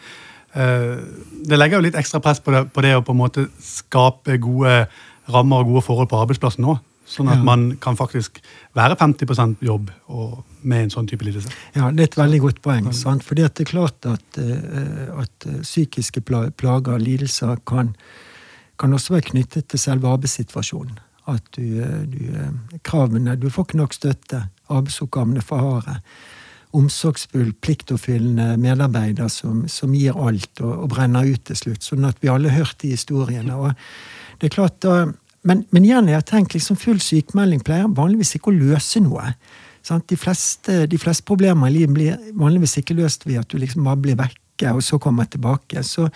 eh, 0.55 0.97
Det 1.45 1.57
legger 1.59 1.77
jo 1.79 1.85
litt 1.87 1.97
ekstra 1.99 2.21
press 2.23 2.39
på 2.43 2.51
det, 2.55 2.65
på 2.73 2.81
det, 2.85 2.95
å 2.97 3.05
på 3.05 3.15
en 3.15 3.21
måte 3.23 3.47
skape 3.63 4.37
gode 4.41 4.85
rammer 5.29 5.61
og 5.61 5.73
gode 5.73 5.85
forhold 5.85 6.09
på 6.09 6.21
arbeidsplassen 6.23 6.65
nå. 6.65 6.79
Sånn 7.09 7.29
at 7.29 7.39
Ja. 7.39 7.43
man 7.43 7.77
kan 7.81 7.95
faktisk 7.97 8.37
være 8.77 8.95
50% 8.95 9.63
jobb 9.65 9.89
med 10.61 10.83
en 10.83 10.91
sånn 10.93 11.07
type 11.09 11.25
lidelse. 11.25 11.49
Ja, 11.73 11.89
det 11.89 11.99
er 12.03 12.09
et 12.09 12.17
veldig 12.17 12.39
godt 12.43 12.61
poeng. 12.61 12.91
sant? 12.93 13.23
Fordi 13.23 13.41
det 13.41 13.61
er 13.61 13.69
klart 13.71 14.05
at, 14.05 14.37
eh, 14.37 15.07
at 15.17 15.47
eh, 15.47 15.61
psykiske 15.65 16.21
plager 16.21 16.93
og 16.93 17.01
lidelser, 17.01 17.57
kan, 17.65 17.95
kan 18.79 18.95
også 18.95 19.15
være 19.15 19.29
knyttet 19.33 19.69
til 19.69 19.81
selve 19.81 20.09
arbeidssituasjonen. 20.09 20.99
At 21.29 21.45
du, 21.53 21.61
du 22.09 22.79
Kravene 22.83 23.35
Du 23.37 23.49
får 23.53 23.67
ikke 23.67 23.77
nok 23.77 23.93
støtte. 23.93 24.43
Arbeidsoppgavene 24.69 25.43
for 25.45 25.61
harde. 25.61 25.99
Omsorgsfull, 26.73 27.53
pliktoppfyllende 27.61 28.57
medarbeider 28.61 29.27
som, 29.33 29.63
som 29.67 29.93
gir 29.97 30.17
alt 30.17 30.61
og, 30.61 30.73
og 30.85 30.91
brenner 30.93 31.25
ut 31.25 31.43
til 31.49 31.57
slutt. 31.57 31.85
Sånn 31.85 32.05
at 32.05 32.21
vi 32.21 32.29
alle 32.29 32.49
har 32.49 32.63
hørt 32.63 32.81
de 32.81 32.93
historiene. 32.93 33.55
og 33.55 33.73
det 34.39 34.49
er 34.49 34.55
klart 34.55 34.77
da, 34.85 35.09
men, 35.47 35.63
men 35.71 35.87
igjen, 35.87 36.11
jeg 36.11 36.19
har 36.19 36.27
tenkt 36.27 36.53
liksom 36.55 36.77
full 36.79 36.99
sykemelding 37.03 37.63
pleier 37.65 37.89
vanligvis 37.95 38.35
ikke 38.37 38.51
å 38.51 38.59
løse 38.59 39.01
noe. 39.03 39.33
De, 39.89 40.17
fleste, 40.19 40.83
de 40.91 40.99
fleste 41.01 41.25
problemer 41.25 41.71
i 41.71 41.77
livet 41.79 41.95
blir 41.95 42.31
vanligvis 42.37 42.77
ikke 42.81 42.97
løst 42.99 43.25
ved 43.25 43.41
at 43.41 43.49
du 43.49 43.57
liksom 43.57 43.87
bare 43.87 44.01
blir 44.03 44.19
vekke 44.19 44.75
og 44.75 44.83
så 44.85 44.99
kommer 45.01 45.25
tilbake. 45.31 45.81
Så, 45.87 46.09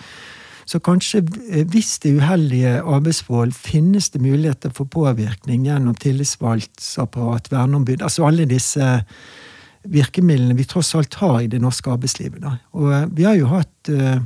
så 0.64 0.80
kanskje 0.80 1.22
eh, 1.50 1.66
hvis 1.68 1.98
det 2.02 2.12
er 2.12 2.20
uheldige 2.22 2.74
arbeidsforhold, 2.80 3.52
finnes 3.52 4.10
det 4.10 4.22
muligheter 4.24 4.72
for 4.74 4.88
påvirkning 4.90 5.66
gjennom 5.68 5.94
tillitsvalgtsapparat, 6.00 7.50
verneombud, 7.52 8.02
altså 8.02 8.26
alle 8.28 8.48
disse 8.48 8.98
virkemidlene 9.84 10.56
vi 10.56 10.64
tross 10.64 10.94
alt 10.96 11.14
har 11.20 11.42
i 11.42 11.50
det 11.52 11.60
norske 11.60 11.90
arbeidslivet. 11.92 12.40
Da. 12.42 12.56
Og 12.72 12.92
eh, 12.92 13.08
vi 13.12 13.28
har 13.28 13.36
jo 13.40 13.50
hatt 13.52 13.92
eh, 13.92 14.20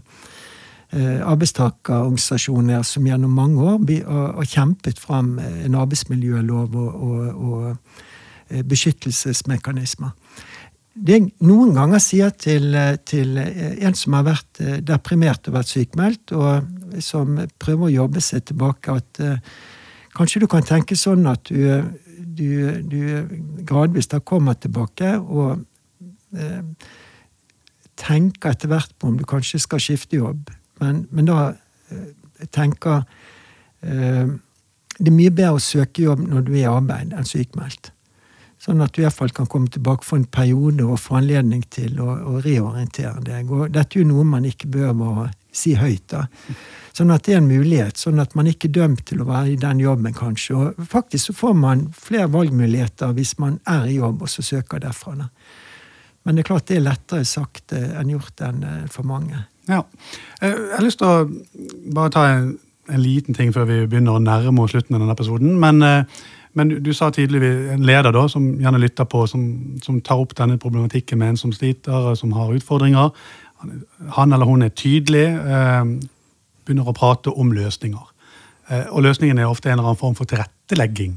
arbeidstakerorganisasjoner 1.28 2.82
som 2.86 3.04
gjennom 3.04 3.34
mange 3.36 3.60
år 3.60 3.82
har 4.08 4.46
kjempet 4.48 4.96
fram 4.96 5.34
en 5.36 5.74
arbeidsmiljølov 5.76 6.72
og, 6.80 6.94
og, 7.04 7.42
og 8.48 8.62
beskyttelsesmekanismer. 8.64 10.14
Det 10.98 11.14
jeg 11.14 11.28
noen 11.46 11.74
ganger 11.76 12.00
sier 12.02 12.32
til, 12.34 12.74
til 13.06 13.38
en 13.38 13.96
som 13.96 14.16
har 14.16 14.26
vært 14.26 14.60
eh, 14.64 14.78
deprimert 14.84 15.46
og 15.48 15.54
vært 15.58 15.70
sykmeldt, 15.70 16.32
og 16.34 17.02
som 17.04 17.36
prøver 17.60 17.88
å 17.88 17.94
jobbe 17.94 18.22
seg 18.24 18.46
tilbake, 18.48 18.94
at 18.94 19.20
uh, 19.22 19.58
kanskje 20.16 20.42
du 20.42 20.48
kan 20.50 20.64
tenke 20.66 20.96
sånn 20.98 21.26
at 21.30 21.50
du, 21.52 21.60
du, 22.16 22.48
du 22.88 23.02
gradvis 23.68 24.08
da 24.10 24.22
kommer 24.24 24.56
tilbake 24.58 25.12
og 25.20 25.60
uh, 25.60 26.62
tenker 28.00 28.54
etter 28.54 28.72
hvert 28.72 28.94
på 28.96 29.10
om 29.10 29.18
du 29.20 29.26
kanskje 29.28 29.60
skal 29.62 29.82
skifte 29.84 30.18
jobb. 30.18 30.50
Men, 30.82 31.04
men 31.12 31.28
da 31.28 31.38
uh, 31.52 32.08
tenker 32.54 33.04
Det 33.78 35.06
er 35.06 35.14
mye 35.14 35.30
bedre 35.30 35.54
å 35.54 35.62
søke 35.62 36.02
jobb 36.02 36.24
når 36.26 36.48
du 36.48 36.48
er 36.56 36.64
i 36.64 36.66
arbeid, 36.66 37.12
enn 37.14 37.26
sykmeldt. 37.28 37.92
Sånn 38.68 38.84
at 38.84 38.92
du 38.92 39.00
i 39.00 39.06
hvert 39.06 39.16
fall 39.16 39.30
kan 39.32 39.46
komme 39.48 39.70
tilbake 39.72 40.04
for 40.04 40.20
en 40.20 40.26
periode 40.28 40.84
og 40.84 40.98
få 41.00 41.22
anledning 41.22 41.62
til 41.72 41.94
å, 42.04 42.10
å 42.34 42.40
reorientere 42.44 43.22
deg. 43.24 43.48
Og 43.48 43.70
dette 43.72 43.96
er 43.96 44.02
jo 44.02 44.10
noe 44.10 44.26
man 44.28 44.44
ikke 44.44 44.68
bør 44.74 44.90
å 44.92 45.24
si 45.56 45.72
høyt. 45.78 46.04
da. 46.12 46.26
Sånn 46.92 47.14
at 47.14 47.24
det 47.24 47.32
er 47.32 47.40
en 47.40 47.48
mulighet, 47.48 47.96
sånn 47.96 48.20
at 48.20 48.36
man 48.36 48.50
ikke 48.50 48.68
er 48.68 48.74
dømt 48.76 49.06
til 49.08 49.22
å 49.24 49.28
være 49.30 49.54
i 49.54 49.56
den 49.62 49.80
jobben, 49.80 50.12
kanskje. 50.12 50.58
Og 50.58 50.84
faktisk 50.92 51.30
så 51.30 51.36
får 51.38 51.56
man 51.56 51.86
flere 51.96 52.28
valgmuligheter 52.34 53.16
hvis 53.16 53.38
man 53.40 53.56
er 53.64 53.88
i 53.88 53.96
jobb 53.96 54.26
og 54.26 54.32
så 54.34 54.44
søker 54.44 54.84
derfra. 54.84 55.16
da. 55.22 55.30
Men 56.26 56.36
det 56.36 56.44
er 56.44 56.50
klart 56.50 56.68
det 56.68 56.76
er 56.76 56.84
lettere 56.84 57.24
sagt 57.24 57.72
eh, 57.72 57.94
enn 57.96 58.12
gjort 58.12 58.42
enn 58.44 58.64
eh, 58.68 58.80
for 58.92 59.08
mange. 59.08 59.46
Ja. 59.70 59.80
Eh, 60.42 60.52
Jeg 60.52 60.74
har 60.76 60.84
lyst 60.84 61.00
til 61.00 61.08
å 61.08 61.92
bare 61.96 62.12
ta 62.12 62.26
en, 62.34 62.50
en 62.92 63.00
liten 63.00 63.32
ting 63.38 63.54
før 63.56 63.64
vi 63.70 63.86
begynner 63.86 64.18
å 64.18 64.20
nærme 64.20 64.60
oss 64.60 64.76
slutten 64.76 64.98
av 64.98 65.06
denne 65.06 65.16
episoden. 65.16 65.56
Men, 65.56 65.80
men 66.58 66.72
du, 66.72 66.78
du 66.82 66.90
sa 66.96 67.12
tidligvis 67.14 67.72
en 67.76 67.84
leder 67.86 68.14
da, 68.14 68.24
som 68.30 68.48
gjerne 68.58 68.80
lytter 68.82 69.06
på, 69.08 69.22
som, 69.30 69.42
som 69.84 70.00
tar 70.04 70.18
opp 70.18 70.34
denne 70.38 70.58
problematikken 70.60 71.20
med 71.20 71.34
en 71.34 71.40
som 71.40 71.54
sliter, 71.54 72.14
som 72.18 72.34
har 72.34 72.50
utfordringer. 72.56 73.12
Han 74.18 74.34
eller 74.34 74.48
hun 74.48 74.66
er 74.66 74.74
tydelig, 74.74 75.26
eh, 75.38 75.82
begynner 76.66 76.90
å 76.90 76.96
prate 76.96 77.30
om 77.30 77.54
løsninger. 77.54 78.10
Eh, 78.68 78.86
og 78.90 79.06
løsningen 79.06 79.38
er 79.38 79.48
ofte 79.48 79.70
en 79.70 79.78
eller 79.78 79.92
annen 79.92 80.00
form 80.00 80.16
for 80.18 80.28
tilrettelegging. 80.28 81.16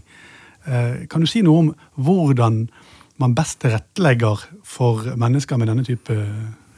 Eh, 0.65 1.06
kan 1.10 1.21
du 1.21 1.30
si 1.30 1.41
noe 1.45 1.65
om 1.65 1.71
hvordan 1.97 2.63
man 3.21 3.36
best 3.38 3.60
tilrettelegger 3.62 4.45
for 4.65 5.13
mennesker 5.19 5.60
med 5.60 5.71
denne 5.71 5.86
type 5.86 6.15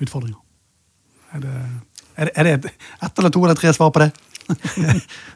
utfordringer? 0.04 0.40
Er 1.34 1.44
det, 1.44 1.58
er 2.16 2.30
det, 2.30 2.34
er 2.36 2.44
det 2.48 2.54
et, 2.54 2.88
ett 3.04 3.20
eller 3.20 3.34
to 3.34 3.44
eller 3.44 3.60
tre 3.60 3.74
svar 3.76 3.92
på 3.94 4.04
det? 4.04 4.12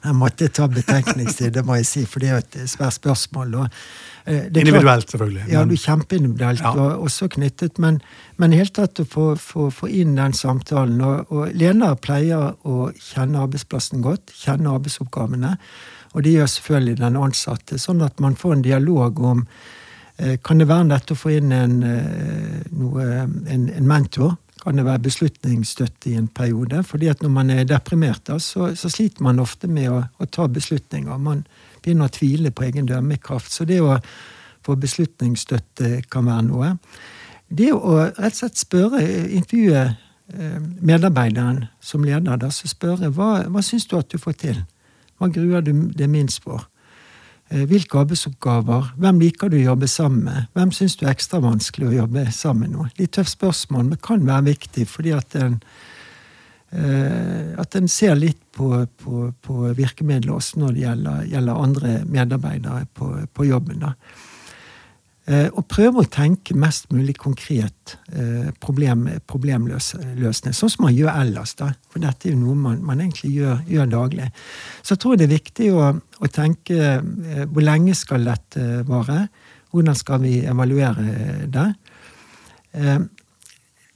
Jeg 0.03 0.15
måtte 0.15 0.47
ta 0.53 0.67
betenkningstid, 0.71 1.51
det 1.55 1.63
må 1.65 1.77
jeg 1.79 1.87
si, 1.89 2.03
for 2.09 2.23
det 2.23 2.29
er 2.29 2.41
et 2.43 2.57
svært 2.69 2.95
spørsmål. 2.97 3.55
Og, 3.63 3.77
eh, 4.25 4.45
Individuelt, 4.47 5.09
selvfølgelig. 5.11 5.45
Ja, 5.51 5.63
du 5.65 5.75
kjempeindividuelt, 5.75 6.61
Ja. 6.61 6.71
og 6.71 7.03
også 7.07 7.27
knyttet, 7.27 7.79
men, 7.79 8.01
i 8.39 8.47
det 8.47 8.59
hele 8.59 8.73
tatt 8.79 8.99
å 8.99 9.05
få, 9.07 9.27
få, 9.37 9.69
få 9.73 9.89
inn 9.89 10.15
den 10.15 10.33
samtalen. 10.33 11.01
Og, 11.01 11.31
og 11.31 11.51
Lena 11.55 11.93
pleier 11.95 12.55
å 12.65 12.91
kjenne 12.93 13.39
arbeidsplassen 13.45 14.01
godt, 14.05 14.33
kjenne 14.35 14.73
arbeidsoppgavene. 14.75 15.57
Og 16.15 16.23
det 16.23 16.33
gjør 16.37 16.47
selvfølgelig 16.49 16.97
den 17.01 17.17
ansatte, 17.19 17.77
sånn 17.81 18.01
at 18.05 18.19
man 18.23 18.35
får 18.35 18.53
en 18.57 18.65
dialog 18.65 19.19
om 19.19 19.45
eh, 20.17 20.37
Kan 20.43 20.57
det 20.57 20.67
være 20.67 20.87
lett 20.89 21.11
å 21.13 21.15
få 21.15 21.29
inn 21.37 21.51
en, 21.53 21.83
eh, 21.83 22.63
noe, 22.73 23.03
en, 23.45 23.69
en 23.69 23.87
mentor? 23.87 24.37
Kan 24.67 24.81
det 24.81 24.83
være 24.83 24.99
beslutningsstøtte 24.99 26.09
i 26.09 26.17
en 26.19 26.27
periode? 26.27 26.81
fordi 26.83 27.07
at 27.07 27.21
når 27.23 27.29
man 27.29 27.49
er 27.49 27.63
deprimert, 27.63 28.27
da, 28.27 28.35
så, 28.39 28.75
så 28.75 28.89
sliter 28.89 29.23
man 29.23 29.39
ofte 29.39 29.67
med 29.67 29.87
å, 29.87 30.01
å 30.19 30.25
ta 30.25 30.47
beslutninger. 30.47 31.17
Man 31.17 31.45
begynner 31.83 32.09
å 32.09 32.11
tvile 32.11 32.51
på 32.51 32.65
egen 32.67 32.85
dømmekraft. 32.85 33.51
Så 33.51 33.63
det 33.63 33.79
å 33.79 33.95
få 34.65 34.75
beslutningsstøtte 34.75 36.01
kan 36.11 36.27
være 36.27 36.43
noe. 36.49 36.73
Det 37.47 37.71
å 37.71 37.95
rett 37.95 38.33
og 38.33 38.41
slett 38.41 38.59
spørre, 38.59 39.05
intervjue 39.39 39.85
eh, 39.87 40.59
medarbeideren 40.83 41.63
som 41.79 42.03
leder, 42.03 42.35
da, 42.35 42.51
så 42.51 42.67
spørre 42.67 43.07
hva, 43.15 43.45
hva 43.47 43.63
syns 43.63 43.87
du 43.87 43.95
at 43.95 44.11
du 44.11 44.19
får 44.19 44.35
til? 44.43 44.59
Hva 45.15 45.31
gruer 45.31 45.63
du 45.63 45.71
deg 45.95 46.11
minst 46.11 46.43
for? 46.43 46.67
Eh, 47.49 47.63
Hvilke 47.67 48.01
arbeidsoppgaver? 48.01 48.91
Hvem 48.99 49.21
liker 49.23 49.51
du 49.51 49.57
å 49.59 49.67
jobbe 49.69 49.87
sammen 49.87 50.25
med? 50.27 50.47
Hvem 50.57 50.71
syns 50.75 50.97
du 50.99 51.05
er 51.05 51.13
ekstra 51.13 51.39
vanskelig 51.43 51.91
å 51.91 51.97
jobbe 52.01 52.25
sammen 52.35 52.75
med? 52.75 52.95
Litt 52.99 53.13
tøft 53.15 53.37
spørsmål, 53.37 53.85
men 53.91 54.01
kan 54.03 54.25
være 54.27 54.49
viktig, 54.49 54.87
fordi 54.91 55.13
at 55.15 55.35
en, 55.39 55.59
eh, 56.71 57.53
at 57.57 57.75
en 57.79 57.87
ser 57.87 58.15
litt 58.19 58.41
på, 58.51 58.85
på, 58.99 59.29
på 59.41 59.73
virkemidler 59.77 60.35
også 60.35 60.59
når 60.59 60.73
det 60.75 60.83
gjelder, 60.83 61.27
gjelder 61.35 61.63
andre 61.63 61.93
medarbeidere 62.05 62.87
på, 62.93 63.13
på 63.33 63.47
jobben. 63.47 63.79
da. 63.85 63.93
Eh, 65.27 65.49
Og 65.59 65.65
prøve 65.67 65.99
å 65.99 66.07
tenke 66.07 66.55
mest 66.55 66.87
mulig 66.95 67.17
konkret 67.19 67.97
eh, 68.15 68.47
problem, 68.63 69.09
problemløsning, 69.27 70.55
sånn 70.55 70.71
som 70.71 70.85
man 70.85 70.95
gjør 70.95 71.11
ellers. 71.19 71.51
da. 71.59 71.73
For 71.91 71.99
dette 71.99 72.29
er 72.29 72.35
jo 72.35 72.45
noe 72.45 72.55
man, 72.55 72.77
man 72.87 73.03
egentlig 73.03 73.33
gjør, 73.35 73.59
gjør 73.67 73.91
daglig. 73.91 74.29
Så 74.79 74.95
jeg 74.95 75.01
tror 75.03 75.19
det 75.19 75.27
er 75.27 75.33
viktig 75.33 75.67
å, 75.75 75.89
å 75.99 76.31
tenke 76.31 76.79
eh, 76.79 77.43
hvor 77.43 77.65
lenge 77.65 77.97
skal 77.99 78.23
dette 78.29 78.85
vare? 78.87 79.27
Hvordan 79.75 79.99
skal 79.99 80.23
vi 80.23 80.37
evaluere 80.47 81.43
det? 81.51 81.67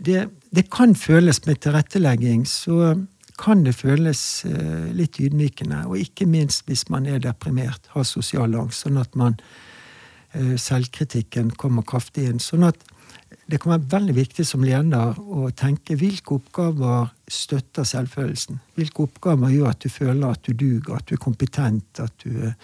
Det, 0.03 0.19
det 0.51 0.63
kan 0.73 0.91
føles 0.99 1.39
med 1.45 1.61
tilrettelegging, 1.63 2.43
så 2.43 2.91
kan 3.39 3.63
det 3.63 3.77
føles 3.79 4.43
litt 4.91 5.15
ydmykende. 5.23 5.85
Og 5.87 6.01
ikke 6.03 6.27
minst 6.27 6.67
hvis 6.67 6.83
man 6.91 7.07
er 7.07 7.23
deprimert, 7.23 7.87
har 7.95 8.03
sosial 8.05 8.57
angst. 8.59 8.83
Sånn 8.83 8.99
at 8.99 9.15
man 9.15 9.39
selvkritikken 10.33 11.51
kommer 11.59 11.85
kraftig 11.87 12.29
inn. 12.29 12.39
Sånn 12.39 12.63
at 12.67 12.79
det 13.51 13.59
kan 13.59 13.73
være 13.73 13.89
veldig 13.91 14.15
viktig 14.15 14.45
som 14.47 14.63
leder 14.63 15.17
å 15.19 15.49
tenke 15.57 15.97
hvilke 15.99 16.37
oppgaver 16.37 17.11
støtter 17.31 17.87
selvfølelsen. 17.87 18.61
Hvilke 18.79 19.05
oppgaver 19.07 19.51
gjør 19.51 19.71
at 19.73 19.83
du 19.83 19.91
føler 19.91 20.27
at 20.31 20.43
du 20.47 20.53
duger, 20.53 20.97
at 20.97 21.07
du 21.07 21.15
er 21.17 21.23
kompetent. 21.23 21.99
at 21.99 22.13
du... 22.23 22.31
eh, 22.47 22.57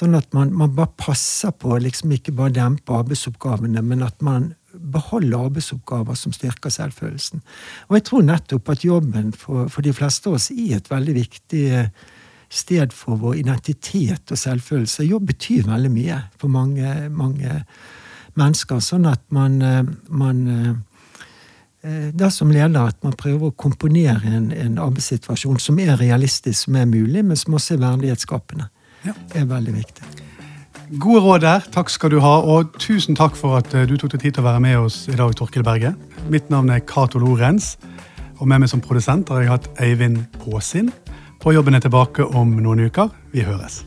Sånn 0.00 0.14
at 0.16 0.30
man, 0.32 0.52
man 0.56 0.70
bare 0.72 0.94
passer 0.96 1.52
på 1.52 1.76
liksom 1.82 2.14
ikke 2.14 2.32
bare 2.32 2.54
dempe 2.56 2.94
arbeidsoppgavene, 2.94 3.82
men 3.84 4.04
at 4.06 4.22
man 4.24 4.54
beholder 4.72 5.48
arbeidsoppgaver 5.50 6.16
som 6.16 6.32
styrker 6.32 6.72
selvfølelsen. 6.72 7.42
Og 7.90 7.98
jeg 7.98 8.06
tror 8.06 8.24
nettopp 8.24 8.70
at 8.72 8.86
jobben 8.86 9.34
for, 9.36 9.68
for 9.68 9.84
de 9.84 9.92
fleste 9.92 10.30
av 10.30 10.38
oss 10.38 10.48
er 10.54 10.78
et 10.78 10.90
veldig 10.90 11.16
viktig 11.18 11.64
eh, 11.74 11.90
sted 12.50 12.92
for 12.92 13.20
vår 13.20 13.40
identitet 13.44 14.32
og 14.32 14.38
selvfølelse. 14.38 15.06
Jobb 15.06 15.28
betyr 15.30 15.68
veldig 15.70 15.90
mye 15.94 16.18
for 16.40 16.50
mange, 16.52 17.08
mange 17.14 17.60
mennesker. 18.38 18.80
Sånn 18.82 19.06
at 19.10 19.22
man, 19.34 19.60
eh, 19.62 19.84
man 20.08 20.40
eh, 20.50 20.70
eh, 21.86 22.08
det 22.10 22.26
er 22.26 22.34
som 22.34 22.50
leder 22.50 22.90
at 22.90 22.98
man 23.06 23.14
prøver 23.18 23.50
å 23.50 23.56
komponere 23.56 24.26
en, 24.26 24.50
en 24.52 24.80
arbeidssituasjon 24.82 25.60
som 25.62 25.78
er 25.78 25.94
realistisk, 26.00 26.66
som 26.66 26.80
er 26.80 26.90
mulig, 26.90 27.22
men 27.24 27.38
som 27.38 27.54
også 27.54 27.76
er 27.76 27.84
verdighetsskapende. 27.86 28.66
Ja. 29.06 29.14
Er 29.34 29.46
veldig 29.48 29.76
viktig. 29.78 30.10
Gode 31.00 31.20
råd 31.22 31.44
der. 31.44 31.66
Takk 31.70 31.88
skal 31.88 32.10
du 32.10 32.18
ha. 32.20 32.34
Og 32.42 32.74
tusen 32.82 33.14
takk 33.16 33.38
for 33.38 33.60
at 33.60 33.70
du 33.70 33.94
tok 33.94 34.10
deg 34.16 34.26
tid 34.26 34.34
til 34.36 34.42
å 34.42 34.48
være 34.50 34.64
med 34.64 34.80
oss 34.82 35.04
i 35.08 35.14
dag, 35.14 35.30
Torkil 35.38 35.62
Berge. 35.64 35.94
Mitt 36.28 36.50
navn 36.50 36.72
er 36.74 36.82
Cato 36.82 37.22
Lorentz, 37.22 37.76
og 38.40 38.50
med 38.50 38.64
meg 38.64 38.72
som 38.72 38.82
produsent 38.82 39.30
har 39.30 39.44
jeg 39.44 39.52
hatt 39.52 39.70
Eivind 39.86 40.24
Påsin. 40.42 40.90
På 41.40 41.52
jobben 41.52 41.74
er 41.74 41.80
tilbake 41.80 42.24
om 42.36 42.52
noen 42.60 42.84
uker. 42.90 43.08
Vi 43.32 43.40
høres. 43.46 43.80